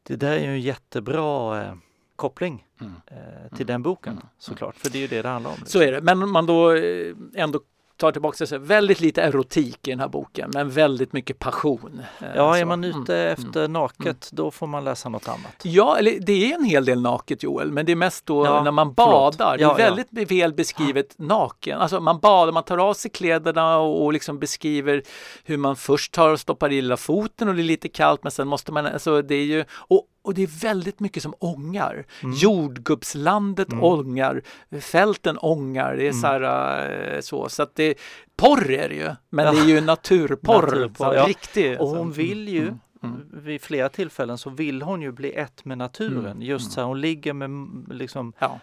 det 0.02 0.16
där 0.16 0.32
är 0.32 0.40
ju 0.40 0.46
en 0.50 0.60
jättebra 0.60 1.62
eh, 1.64 1.72
koppling 2.16 2.64
Mm. 2.80 2.92
eh, 3.06 3.56
till 3.56 3.66
den 3.66 3.82
boken 3.82 4.12
Mm. 4.12 4.24
såklart. 4.38 4.76
För 4.76 4.90
det 4.90 4.98
är 4.98 5.00
ju 5.00 5.06
det 5.08 5.22
det 5.22 5.28
handlar 5.28 5.50
om. 5.50 5.56
Så 5.66 5.82
är 5.82 5.92
det, 5.92 6.00
men 6.00 6.22
om 6.22 6.32
man 6.32 6.46
då 6.46 6.72
eh, 6.74 7.14
ändå 7.34 7.60
tar 7.98 8.12
tillbaka 8.12 8.44
här, 8.50 8.58
väldigt 8.58 9.00
lite 9.00 9.22
erotik 9.22 9.88
i 9.88 9.90
den 9.90 10.00
här 10.00 10.08
boken, 10.08 10.50
men 10.54 10.70
väldigt 10.70 11.12
mycket 11.12 11.38
passion. 11.38 12.00
eh, 12.20 12.26
Ja, 12.34 12.52
så. 12.54 12.60
är 12.60 12.64
man 12.64 12.84
Mm. 12.84 13.02
ute 13.02 13.16
efter 13.18 13.68
naket 13.68 14.28
då 14.32 14.50
får 14.50 14.66
man 14.66 14.84
läsa 14.84 15.08
något 15.08 15.28
annat. 15.28 15.56
Ja, 15.62 15.96
eller 15.98 16.18
det 16.20 16.52
är 16.52 16.54
en 16.54 16.64
hel 16.64 16.84
del 16.84 17.00
naket 17.02 17.42
Joel, 17.42 17.72
men 17.72 17.86
det 17.86 17.92
är 17.92 17.96
mest 17.96 18.26
då 18.26 18.46
Ja, 18.46 18.62
när 18.62 18.70
man 18.70 18.94
förlåt. 18.94 19.38
badar. 19.38 19.56
Ja, 19.60 19.74
det 19.76 19.82
är 19.82 19.90
väldigt 19.94 20.30
väl 20.30 20.52
beskrivet 20.54 21.14
naken. 21.18 21.78
Alltså 21.78 22.00
man 22.00 22.18
badar, 22.20 22.52
man 22.52 22.62
tar 22.62 22.78
av 22.78 22.94
sig 22.94 23.10
kläderna 23.10 23.78
och, 23.78 24.04
och 24.04 24.12
liksom 24.12 24.38
beskriver 24.38 25.02
hur 25.44 25.56
man 25.56 25.76
först 25.76 26.12
tar 26.12 26.30
och 26.30 26.40
stoppar 26.40 26.72
i 26.72 26.82
lilla 26.82 26.96
foten 26.96 27.48
och 27.48 27.54
det 27.54 27.60
är 27.62 27.64
lite 27.64 27.88
kallt 27.88 28.22
men 28.22 28.32
sen 28.32 28.48
måste 28.48 28.72
man, 28.72 28.86
alltså 28.86 29.22
det 29.22 29.34
är 29.34 29.44
ju, 29.44 29.64
och, 29.70 30.02
och 30.26 30.34
det 30.34 30.42
är 30.42 30.60
väldigt 30.60 31.00
mycket 31.00 31.22
som 31.22 31.34
ångar. 31.38 32.06
Mm. 32.22 32.34
Jordgubbslandet 32.36 33.72
Mm. 33.72 33.84
ångar, 33.84 34.42
fälten 34.80 35.38
ångar, 35.38 35.96
det 35.96 36.02
är 36.06 36.10
Mm. 36.10 36.20
så 36.20 36.26
här 36.26 37.14
eh, 37.14 37.20
så. 37.20 37.48
Så 37.48 37.62
att 37.62 37.74
det, 37.74 37.94
porr 38.36 38.70
är 38.70 38.88
det 38.88 38.94
ju, 38.94 39.10
men 39.30 39.54
det 39.54 39.60
är 39.60 39.66
ju 39.66 39.80
naturporr. 39.92 40.62
Naturporr, 40.62 41.14
ja. 41.14 41.26
Riktig. 41.28 41.74
Och 41.80 41.80
alltså. 41.80 41.96
hon 41.98 42.12
vill 42.12 42.48
ju, 42.48 42.62
Mm, 42.62 43.14
mm. 43.14 43.44
vid 43.44 43.60
flera 43.62 43.88
tillfällen 43.88 44.38
så 44.38 44.50
vill 44.50 44.82
hon 44.82 45.02
ju 45.02 45.12
bli 45.12 45.32
ett 45.32 45.64
med 45.64 45.78
naturen. 45.78 46.26
Mm, 46.26 46.42
Just 46.42 46.64
mm. 46.64 46.70
så 46.72 46.80
här, 46.80 46.88
hon 46.88 47.00
ligger 47.00 47.32
med 47.32 47.50
liksom 47.96 48.32
Ja. 48.38 48.60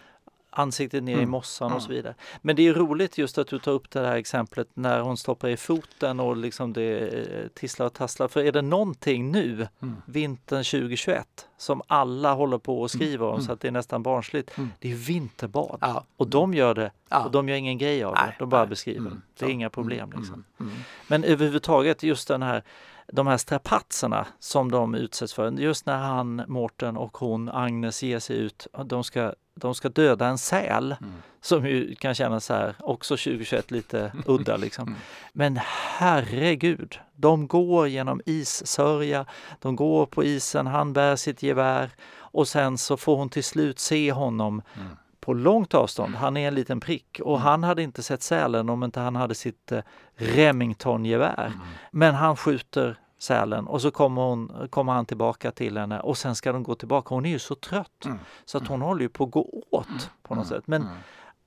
Ansiktet 0.56 1.02
ner 1.02 1.12
i 1.12 1.18
Mm, 1.18 1.30
mossan 1.30 1.66
mm. 1.66 1.76
och 1.76 1.82
så 1.82 1.88
vidare. 1.88 2.14
Men 2.42 2.56
det 2.56 2.68
är 2.68 2.74
roligt 2.74 3.18
just 3.18 3.38
att 3.38 3.46
du 3.48 3.58
tar 3.58 3.72
upp 3.72 3.90
det 3.90 4.00
här 4.06 4.16
exemplet 4.16 4.68
när 4.74 5.00
hon 5.00 5.16
stoppar 5.16 5.48
i 5.48 5.56
foten 5.56 6.20
och 6.20 6.36
liksom 6.36 6.72
det 6.72 6.98
eh, 7.08 7.48
tisslar 7.54 7.86
och 7.86 7.92
tasslar. 7.92 8.28
För 8.28 8.40
är 8.40 8.52
det 8.52 8.62
någonting 8.62 9.32
nu, 9.32 9.68
Mm. 9.82 9.96
vintern 10.06 10.64
2021, 10.64 11.48
som 11.56 11.82
alla 11.86 12.34
håller 12.34 12.58
på 12.58 12.80
och 12.80 12.90
skriver 12.90 13.26
om 13.26 13.34
Mm. 13.34 13.46
så 13.46 13.52
att 13.52 13.60
det 13.60 13.68
är 13.68 13.72
nästan 13.72 14.02
barnsligt. 14.02 14.58
Mm. 14.58 14.70
Det 14.78 14.90
är 14.92 14.96
vinterbad. 14.96 15.78
Ja. 15.80 16.04
Och 16.16 16.28
de 16.28 16.54
gör 16.54 16.74
det 16.74 16.90
och 17.24 17.30
de 17.30 17.48
gör 17.48 17.56
ingen 17.56 17.78
grej 17.78 18.04
av 18.04 18.14
det. 18.14 18.34
De 18.38 18.48
bara 18.48 18.66
beskriver. 18.66 18.98
Mm, 19.06 19.22
Det 19.38 19.44
är 19.44 19.50
inga 19.50 19.70
problem 19.70 20.04
Mm, 20.08 20.18
liksom. 20.20 20.44
mm, 20.60 20.72
mm. 20.72 20.82
Men 21.08 21.24
överhuvudtaget 21.24 22.02
just 22.02 22.28
den 22.28 22.42
här 22.42 22.62
de 23.12 23.26
här 23.26 23.36
strapatserna 23.36 24.26
som 24.38 24.70
de 24.70 24.94
utsätts 24.94 25.34
för. 25.34 25.50
Just 25.50 25.86
när 25.86 25.98
han, 25.98 26.42
Mårten 26.48 26.96
och 26.96 27.16
hon, 27.16 27.48
Agnes, 27.48 28.02
ger 28.02 28.18
sig 28.18 28.36
ut. 28.36 28.66
De 28.84 29.04
ska, 29.04 29.34
de 29.54 29.74
ska 29.74 29.88
döda 29.88 30.26
en 30.26 30.38
säl 30.38 30.96
Mm. 31.00 31.12
som 31.40 31.66
ju 31.66 31.94
kan 31.94 32.14
kännas 32.14 32.44
så 32.44 32.54
här, 32.54 32.74
också 32.78 33.14
2021 33.16 33.70
lite 33.70 34.12
udda 34.26 34.56
liksom. 34.56 34.88
Mm. 34.88 34.98
Men 35.32 35.58
herregud, 35.98 36.98
de 37.16 37.46
går 37.48 37.88
genom 37.88 38.20
issörja, 38.26 39.26
de 39.60 39.76
går 39.76 40.06
på 40.06 40.24
isen, 40.24 40.66
han 40.66 40.92
bär 40.92 41.16
sitt 41.16 41.42
gevär 41.42 41.90
och 42.16 42.48
sen 42.48 42.78
så 42.78 42.96
får 42.96 43.16
hon 43.16 43.28
till 43.28 43.44
slut 43.44 43.78
se 43.78 44.12
honom 44.12 44.62
Mm. 44.76 44.88
på 45.20 45.32
långt 45.32 45.74
avstånd. 45.74 46.14
Han 46.14 46.36
är 46.36 46.48
en 46.48 46.54
liten 46.54 46.80
prick 46.80 47.20
och 47.24 47.40
han 47.40 47.62
hade 47.64 47.82
inte 47.82 48.02
sett 48.02 48.22
sälen 48.22 48.68
om 48.68 48.84
inte 48.84 49.00
han 49.00 49.16
hade 49.16 49.34
sitt 49.34 49.72
eh, 49.72 49.80
Remington-gevär. 50.16 51.46
Mm. 51.46 51.58
Men 51.90 52.14
han 52.14 52.36
skjuter 52.36 52.96
sälen 53.24 53.66
och 53.66 53.82
så 53.82 53.90
kommer, 53.90 54.22
hon, 54.22 54.68
kommer 54.70 54.92
han 54.92 55.06
tillbaka 55.06 55.50
till 55.50 55.76
henne 55.78 56.00
och 56.00 56.18
sen 56.18 56.34
ska 56.34 56.52
de 56.52 56.62
gå 56.62 56.74
tillbaka. 56.74 57.14
Hon 57.14 57.26
är 57.26 57.30
ju 57.30 57.38
så 57.38 57.54
trött 57.54 58.04
Mm. 58.04 58.18
så 58.44 58.58
att 58.58 58.66
hon 58.68 58.82
håller 58.82 59.02
ju 59.02 59.08
på 59.08 59.24
att 59.24 59.30
gå 59.30 59.62
åt 59.70 59.86
på 60.22 60.34
något 60.34 60.46
Mm. 60.46 60.58
sätt. 60.58 60.66
Men 60.66 60.82
Mm. 60.82 60.94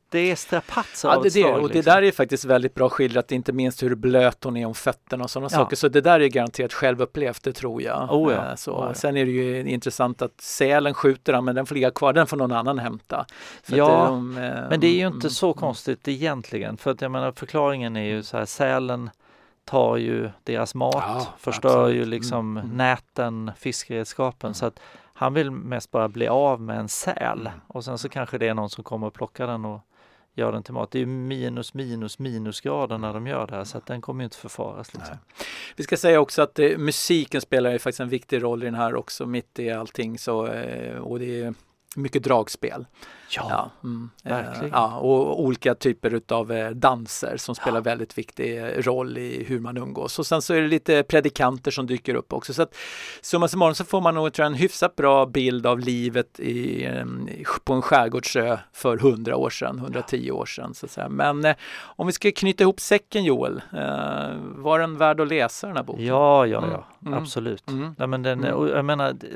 det 0.09 0.19
är 0.31 0.35
strapatser 0.35 1.09
Ja, 1.09 1.15
av 1.15 1.21
det, 1.23 1.27
ett 1.27 1.33
det, 1.33 1.39
slag. 1.41 1.53
och 1.61 1.67
det 1.69 1.73
liksom. 1.75 1.91
där 1.93 2.01
är 2.01 2.11
faktiskt 2.11 2.45
väldigt 2.45 2.73
bra 2.75 2.89
skildrat, 2.89 3.31
inte 3.31 3.53
minst 3.53 3.83
hur 3.83 3.95
blöt 3.95 4.43
hon 4.43 4.57
är 4.57 4.65
om 4.65 4.73
fötterna 4.75 5.23
och 5.23 5.29
sådana 5.29 5.49
Ja. 5.51 5.57
saker. 5.57 5.75
Så 5.75 5.87
det 5.87 6.01
där 6.01 6.19
är 6.19 6.27
garanterat 6.27 6.73
självupplevt, 6.73 7.43
det 7.43 7.53
tror 7.53 7.81
jag. 7.81 8.11
Oh 8.13 8.33
ja, 8.33 8.45
Eh, 8.49 8.55
Så. 8.55 8.71
oh 8.71 8.85
ja. 8.87 8.93
Sen 8.93 9.17
är 9.17 9.25
det 9.25 9.31
ju 9.31 9.69
intressant 9.69 10.21
att 10.21 10.41
sälen 10.41 10.93
skjuter 10.93 11.33
han, 11.33 11.45
men 11.45 11.55
den 11.55 11.65
får 11.65 11.75
ligga 11.75 11.91
kvar, 11.91 12.13
den 12.13 12.27
får 12.27 12.37
någon 12.37 12.51
annan 12.51 12.79
hämta. 12.79 13.17
Att 13.17 13.27
Ja, 13.65 13.85
det- 14.01 14.07
de, 14.07 14.37
eh, 14.37 14.69
Men 14.69 14.79
det 14.79 14.87
är 14.87 14.93
ju 14.95 15.01
mm, 15.01 15.13
inte 15.15 15.29
så 15.29 15.53
konstigt 15.53 16.07
egentligen. 16.07 16.77
För 16.77 16.91
att 16.91 17.01
jag 17.01 17.11
menar 17.11 17.31
förklaringen 17.31 17.97
är 17.97 18.03
ju 18.03 18.23
så 18.23 18.37
här, 18.37 18.45
sälen 18.45 19.09
tar 19.67 19.97
ju 19.97 20.29
deras 20.43 20.75
mat, 20.75 20.95
Ja, 20.95 21.27
förstör 21.37 21.69
absolut. 21.69 21.95
ju 21.95 21.99
Mm, 21.99 22.09
liksom 22.09 22.57
mm. 22.57 22.77
näten, 22.77 23.51
fiskeredskapen. 23.57 24.47
Mm. 24.47 24.53
Så 24.53 24.65
att 24.65 24.79
han 25.13 25.33
vill 25.33 25.51
mest 25.51 25.91
bara 25.91 26.07
bli 26.09 26.27
av 26.27 26.61
med 26.61 26.79
en 26.79 26.89
säl. 26.89 27.39
Mm. 27.39 27.59
Och 27.67 27.85
sen 27.85 27.97
så 27.97 28.09
kanske 28.09 28.37
det 28.37 28.47
är 28.47 28.53
någon 28.53 28.69
som 28.69 28.83
kommer 28.83 29.07
och 29.07 29.13
plockar 29.13 29.47
den 29.47 29.65
och 29.65 29.79
gör 30.33 30.51
den 30.51 30.63
till 30.63 30.73
mat. 30.73 30.91
Det 30.91 31.01
är 31.01 31.05
minus, 31.05 31.73
minus, 31.73 32.19
minusgrader 32.19 32.97
när 32.97 33.13
de 33.13 33.27
gör 33.27 33.47
det 33.47 33.55
här 33.55 33.63
så 33.63 33.77
att 33.77 33.85
den 33.85 34.01
kommer 34.01 34.23
ju 34.23 34.23
inte 34.23 34.37
förfaras. 34.37 34.93
Liksom. 34.93 35.15
Vi 35.75 35.83
ska 35.83 35.97
säga 35.97 36.19
också 36.19 36.41
att 36.41 36.59
eh, 36.59 36.77
musiken 36.77 37.41
spelar 37.41 37.71
ju 37.71 37.79
faktiskt 37.79 37.99
en 37.99 38.09
viktig 38.09 38.43
roll 38.43 38.63
i 38.63 38.65
den 38.65 38.75
här 38.75 38.95
också, 38.95 39.25
mitt 39.25 39.59
i 39.59 39.71
allting. 39.71 40.17
Så, 40.19 40.47
eh, 40.47 40.97
och 40.97 41.19
det 41.19 41.41
är 41.41 41.53
mycket 41.95 42.23
dragspel. 42.23 42.85
Ja, 43.29 43.45
Ja, 43.49 43.71
mm. 43.83 44.09
Eh, 44.23 44.31
verkligen. 44.31 44.69
Ja, 44.73 44.97
och 44.97 45.41
olika 45.43 45.75
typer 45.75 46.13
utav 46.13 46.51
eh, 46.51 46.69
danser 46.69 47.37
som 47.37 47.55
spelar 47.55 47.81
väldigt 47.81 48.17
viktig 48.17 48.57
eh, 48.57 48.63
roll 48.65 49.17
i 49.17 49.43
hur 49.47 49.59
man 49.59 49.77
umgås. 49.77 50.19
Och 50.19 50.25
sen 50.25 50.41
så 50.41 50.53
är 50.53 50.61
det 50.61 50.67
lite 50.67 51.03
predikanter 51.03 51.71
som 51.71 51.87
dyker 51.87 52.15
upp 52.15 52.33
också. 52.33 52.53
Så 52.53 52.61
att 52.61 52.75
summa 53.21 53.47
summarum 53.47 53.75
så 53.75 53.85
får 53.85 54.01
man 54.01 54.15
nog 54.15 54.33
tror 54.33 54.43
jag, 54.43 54.51
en 54.51 54.57
hyfsat 54.59 54.95
bra 54.95 55.25
bild 55.25 55.65
av 55.67 55.79
livet 55.79 56.39
i, 56.39 56.87
på 57.63 57.73
en 57.73 57.81
skärgårdsö 57.81 58.57
för 58.73 58.97
100 58.97 59.35
år 59.35 59.49
sedan, 59.49 59.77
110 59.79 60.31
år 60.31 60.45
sedan. 60.45 60.73
Så 60.73 60.85
att 60.85 60.91
säga. 60.91 61.09
Men 61.09 61.45
eh, 61.45 61.55
om 61.83 62.07
vi 62.07 62.13
ska 62.13 62.31
knyta 62.31 62.63
ihop 62.63 62.79
säcken 62.79 63.23
Joel, 63.23 63.61
eh, 63.73 63.79
var 64.55 64.79
den 64.79 64.97
värd 64.97 65.19
att 65.21 65.27
läsa 65.27 65.67
den 65.67 65.75
här 65.75 65.83
boken? 65.83 66.05
ja, 66.05 66.45
ja, 66.45 66.57
Mm, 66.57 66.69
ja. 66.71 66.85
mm, 67.05 67.13
absolut. 67.19 67.69
Mm. 67.69 67.95
Nej, 67.97 68.07
men 68.07 68.23
den, 68.23 68.43
Mm. 68.43 68.67
jag 68.67 68.85
menar, 68.85 69.13
det- 69.13 69.27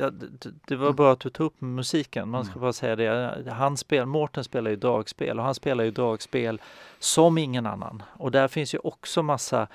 ja, 0.69 0.77
var 0.77 0.93
bra 0.93 1.11
att 1.13 1.19
du 1.19 1.29
tog 1.29 1.45
upp 1.47 1.61
musiken. 1.61 2.29
Man 2.29 2.43
ska 2.45 2.51
Mm. 2.53 2.61
bara 2.61 2.73
säga 2.73 2.95
det. 2.95 3.51
Han 3.51 3.77
spel, 3.81 4.05
Mårten 4.05 4.43
spelar 4.43 4.71
ju 4.71 4.77
dragspel 4.77 5.39
och 5.39 5.45
han 5.45 5.55
spelar 5.55 5.83
ju 5.83 5.91
dragspel 5.91 6.61
som 6.99 7.37
ingen 7.37 7.65
annan. 7.65 8.03
Och 8.13 8.31
där 8.31 8.47
finns 8.47 8.73
ju 8.73 8.77
också 8.83 9.23
massa 9.23 9.67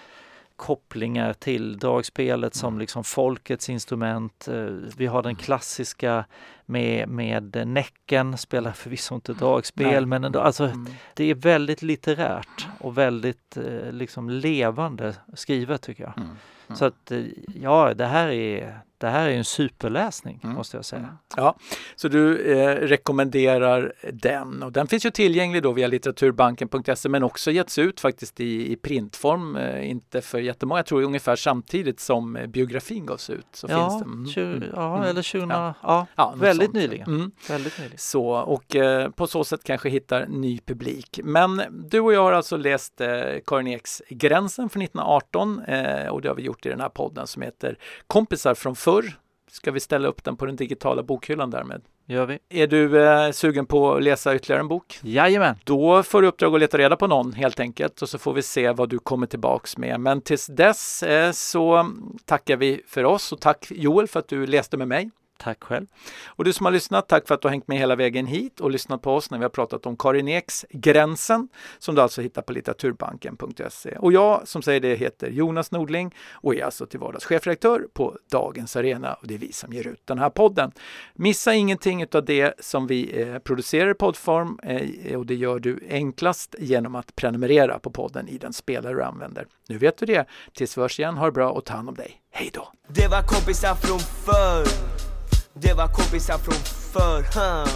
kopplingar 0.56 1.32
till 1.32 1.78
dragspelet 1.78 2.54
som 2.54 2.78
liksom 2.78 3.04
folkets 3.04 3.70
instrument. 3.70 4.48
Eh, 4.48 4.64
Vi 4.96 5.06
har 5.06 5.22
den 5.22 5.34
klassiska 5.36 6.24
med, 6.66 7.08
med 7.08 7.68
Näcken, 7.68 8.38
spelar 8.38 8.72
förvisso 8.72 9.14
inte 9.14 9.32
dragspel 9.32 9.86
Nej. 9.92 10.06
men 10.06 10.24
ändå, 10.24 10.40
alltså 10.40 10.64
Mm. 10.64 10.86
det 11.14 11.24
är 11.30 11.34
väldigt 11.34 11.82
litterärt 11.82 12.66
och 12.80 12.98
väldigt 12.98 13.56
eh, 13.56 13.92
liksom 13.92 14.30
levande 14.30 15.14
skrivet 15.34 15.82
tycker 15.82 16.02
jag. 16.04 16.12
Mm. 16.18 16.28
Mm. 16.68 16.76
Så 16.76 16.84
att 16.84 17.10
eh, 17.10 17.24
ja, 17.62 17.94
det 17.94 18.06
här 18.06 18.28
är, 18.28 18.78
det 18.98 19.06
här 19.08 19.28
är 19.28 19.32
en 19.36 19.44
superläsning 19.44 20.40
Mm. 20.44 20.56
måste 20.56 20.76
jag 20.76 20.84
säga. 20.84 21.16
Ja, 21.36 21.56
så 21.96 22.08
du 22.08 22.38
eh, 22.58 22.74
rekommenderar 22.76 23.92
den 24.12 24.62
och 24.62 24.72
den 24.72 24.86
finns 24.86 25.06
ju 25.06 25.10
tillgänglig 25.10 25.62
då 25.62 25.72
via 25.72 25.86
litteraturbanken.se 25.86 27.08
men 27.08 27.22
också 27.22 27.50
getts 27.50 27.78
ut 27.78 28.00
faktiskt 28.00 28.40
i, 28.40 28.72
i 28.72 28.76
printform, 28.76 29.56
eh, 29.56 29.90
inte 29.90 30.20
för 30.20 30.38
jättemånga, 30.38 30.78
jag 30.78 30.86
tror 30.86 31.02
ungefär 31.02 31.36
samtidigt 31.36 32.00
som 32.00 32.36
eh, 32.36 32.46
biografin 32.46 33.06
gavs 33.06 33.30
ut. 33.30 33.46
Så 33.52 33.66
ja, 33.70 33.90
finns 33.90 34.02
det. 34.02 34.04
Mm, 34.10 34.24
tju- 34.26 34.56
mm, 34.56 34.68
ja 34.76 34.96
mm. 34.96 35.08
eller 35.08 35.22
20, 35.22 35.46
Ja. 35.50 35.74
ja, 35.82 36.06
Ja, 36.16 36.34
väldigt 36.36 36.72
nyligen. 36.72 37.06
Mm. 37.08 37.30
väldigt 37.48 37.78
nyligen. 37.78 37.98
Så, 37.98 38.26
och 38.30 38.76
eh, 38.76 39.10
på 39.10 39.26
så 39.26 39.44
sätt 39.44 39.60
kanske 39.64 39.88
hittar 39.88 40.26
ny 40.26 40.58
publik. 40.66 41.20
Men 41.24 41.62
du 41.90 42.00
och 42.00 42.12
jag 42.12 42.22
har 42.22 42.32
alltså 42.32 42.56
läst 42.56 43.00
eh, 43.00 43.08
Karin 43.46 43.66
Eks 43.66 44.02
Gränsen 44.10 44.68
från 44.68 44.82
1918 44.82 45.60
eh, 45.64 46.08
och 46.08 46.22
det 46.22 46.28
har 46.28 46.34
vi 46.34 46.42
gjort 46.42 46.66
i 46.66 46.68
den 46.68 46.80
här 46.80 46.88
podden 46.88 47.26
som 47.26 47.42
heter 47.42 47.78
Kompisar 48.06 48.54
från 48.54 48.76
förr. 48.86 49.18
Ska 49.50 49.70
vi 49.70 49.80
ställa 49.80 50.08
upp 50.08 50.24
den 50.24 50.36
på 50.36 50.46
den 50.46 50.56
digitala 50.56 51.02
bokhyllan 51.02 51.50
därmed? 51.50 51.82
Gör 52.06 52.26
vi. 52.26 52.38
Är 52.48 52.66
du 52.66 53.06
eh, 53.06 53.30
sugen 53.30 53.66
på 53.66 53.94
att 53.94 54.02
läsa 54.02 54.34
ytterligare 54.34 54.60
en 54.60 54.68
bok? 54.68 54.98
Jajamän! 55.02 55.56
Då 55.64 56.02
får 56.02 56.22
du 56.22 56.28
uppdrag 56.28 56.54
att 56.54 56.60
leta 56.60 56.78
reda 56.78 56.96
på 56.96 57.06
någon 57.06 57.32
helt 57.32 57.60
enkelt 57.60 58.02
och 58.02 58.08
så 58.08 58.18
får 58.18 58.32
vi 58.32 58.42
se 58.42 58.72
vad 58.72 58.88
du 58.88 58.98
kommer 58.98 59.26
tillbaks 59.26 59.78
med. 59.78 60.00
Men 60.00 60.20
tills 60.20 60.46
dess 60.46 61.02
eh, 61.02 61.32
så 61.32 61.90
tackar 62.24 62.56
vi 62.56 62.82
för 62.86 63.04
oss 63.04 63.32
och 63.32 63.40
tack 63.40 63.66
Joel 63.70 64.08
för 64.08 64.20
att 64.20 64.28
du 64.28 64.46
läste 64.46 64.76
med 64.76 64.88
mig. 64.88 65.10
Tack 65.38 65.64
själv. 65.64 65.86
Och 66.26 66.44
du 66.44 66.52
som 66.52 66.66
har 66.66 66.72
lyssnat, 66.72 67.08
tack 67.08 67.28
för 67.28 67.34
att 67.34 67.42
du 67.42 67.48
har 67.48 67.50
hängt 67.50 67.68
med 67.68 67.78
hela 67.78 67.96
vägen 67.96 68.26
hit 68.26 68.60
och 68.60 68.70
lyssnat 68.70 69.02
på 69.02 69.14
oss 69.14 69.30
när 69.30 69.38
vi 69.38 69.44
har 69.44 69.50
pratat 69.50 69.86
om 69.86 69.96
Karin 69.96 70.28
Eks 70.28 70.64
Gränsen 70.70 71.48
som 71.78 71.94
du 71.94 72.02
alltså 72.02 72.22
hittar 72.22 72.42
på 72.42 72.52
litteraturbanken.se. 72.52 73.96
Och 73.98 74.12
jag 74.12 74.48
som 74.48 74.62
säger 74.62 74.80
det 74.80 74.94
heter 74.94 75.30
Jonas 75.30 75.70
Nordling 75.70 76.14
och 76.32 76.54
är 76.54 76.64
alltså 76.64 76.86
till 76.86 77.00
vardags 77.00 77.24
chefredaktör 77.24 77.86
på 77.92 78.18
Dagens 78.30 78.76
Arena 78.76 79.14
och 79.14 79.26
det 79.26 79.34
är 79.34 79.38
vi 79.38 79.52
som 79.52 79.72
ger 79.72 79.86
ut 79.86 80.02
den 80.04 80.18
här 80.18 80.30
podden. 80.30 80.72
Missa 81.14 81.54
ingenting 81.54 82.06
av 82.12 82.24
det 82.24 82.54
som 82.64 82.86
vi 82.86 83.22
eh, 83.22 83.38
producerar 83.38 83.90
i 83.90 83.94
poddform 83.94 84.58
eh, 84.62 85.18
och 85.18 85.26
det 85.26 85.34
gör 85.34 85.58
du 85.58 85.80
enklast 85.90 86.54
genom 86.58 86.94
att 86.94 87.16
prenumerera 87.16 87.78
på 87.78 87.90
podden 87.90 88.28
i 88.28 88.38
den 88.38 88.52
spelare 88.52 88.94
du 88.94 89.02
använder. 89.02 89.46
Nu 89.68 89.78
vet 89.78 89.98
du 89.98 90.06
det. 90.06 90.26
Tills 90.54 90.76
vi 90.76 90.82
hörs 90.82 91.00
igen, 91.00 91.16
ha 91.16 91.26
det 91.26 91.32
bra 91.32 91.50
och 91.50 91.64
ta 91.64 91.74
hand 91.74 91.88
om 91.88 91.94
dig. 91.94 92.20
Hej 92.30 92.50
då! 92.52 92.72
Det 92.88 93.08
var 93.08 93.22
kompisar 93.22 93.74
från 93.74 93.98
förr 93.98 95.15
det 95.60 95.72
var 95.72 95.88
kompisar 95.88 96.38
från 96.38 96.54
förr 96.92 97.22
huh? 97.22 97.68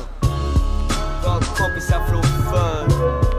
Var 1.25 1.41
kompisar 1.41 2.07
från 2.09 2.23
förr 2.23 3.30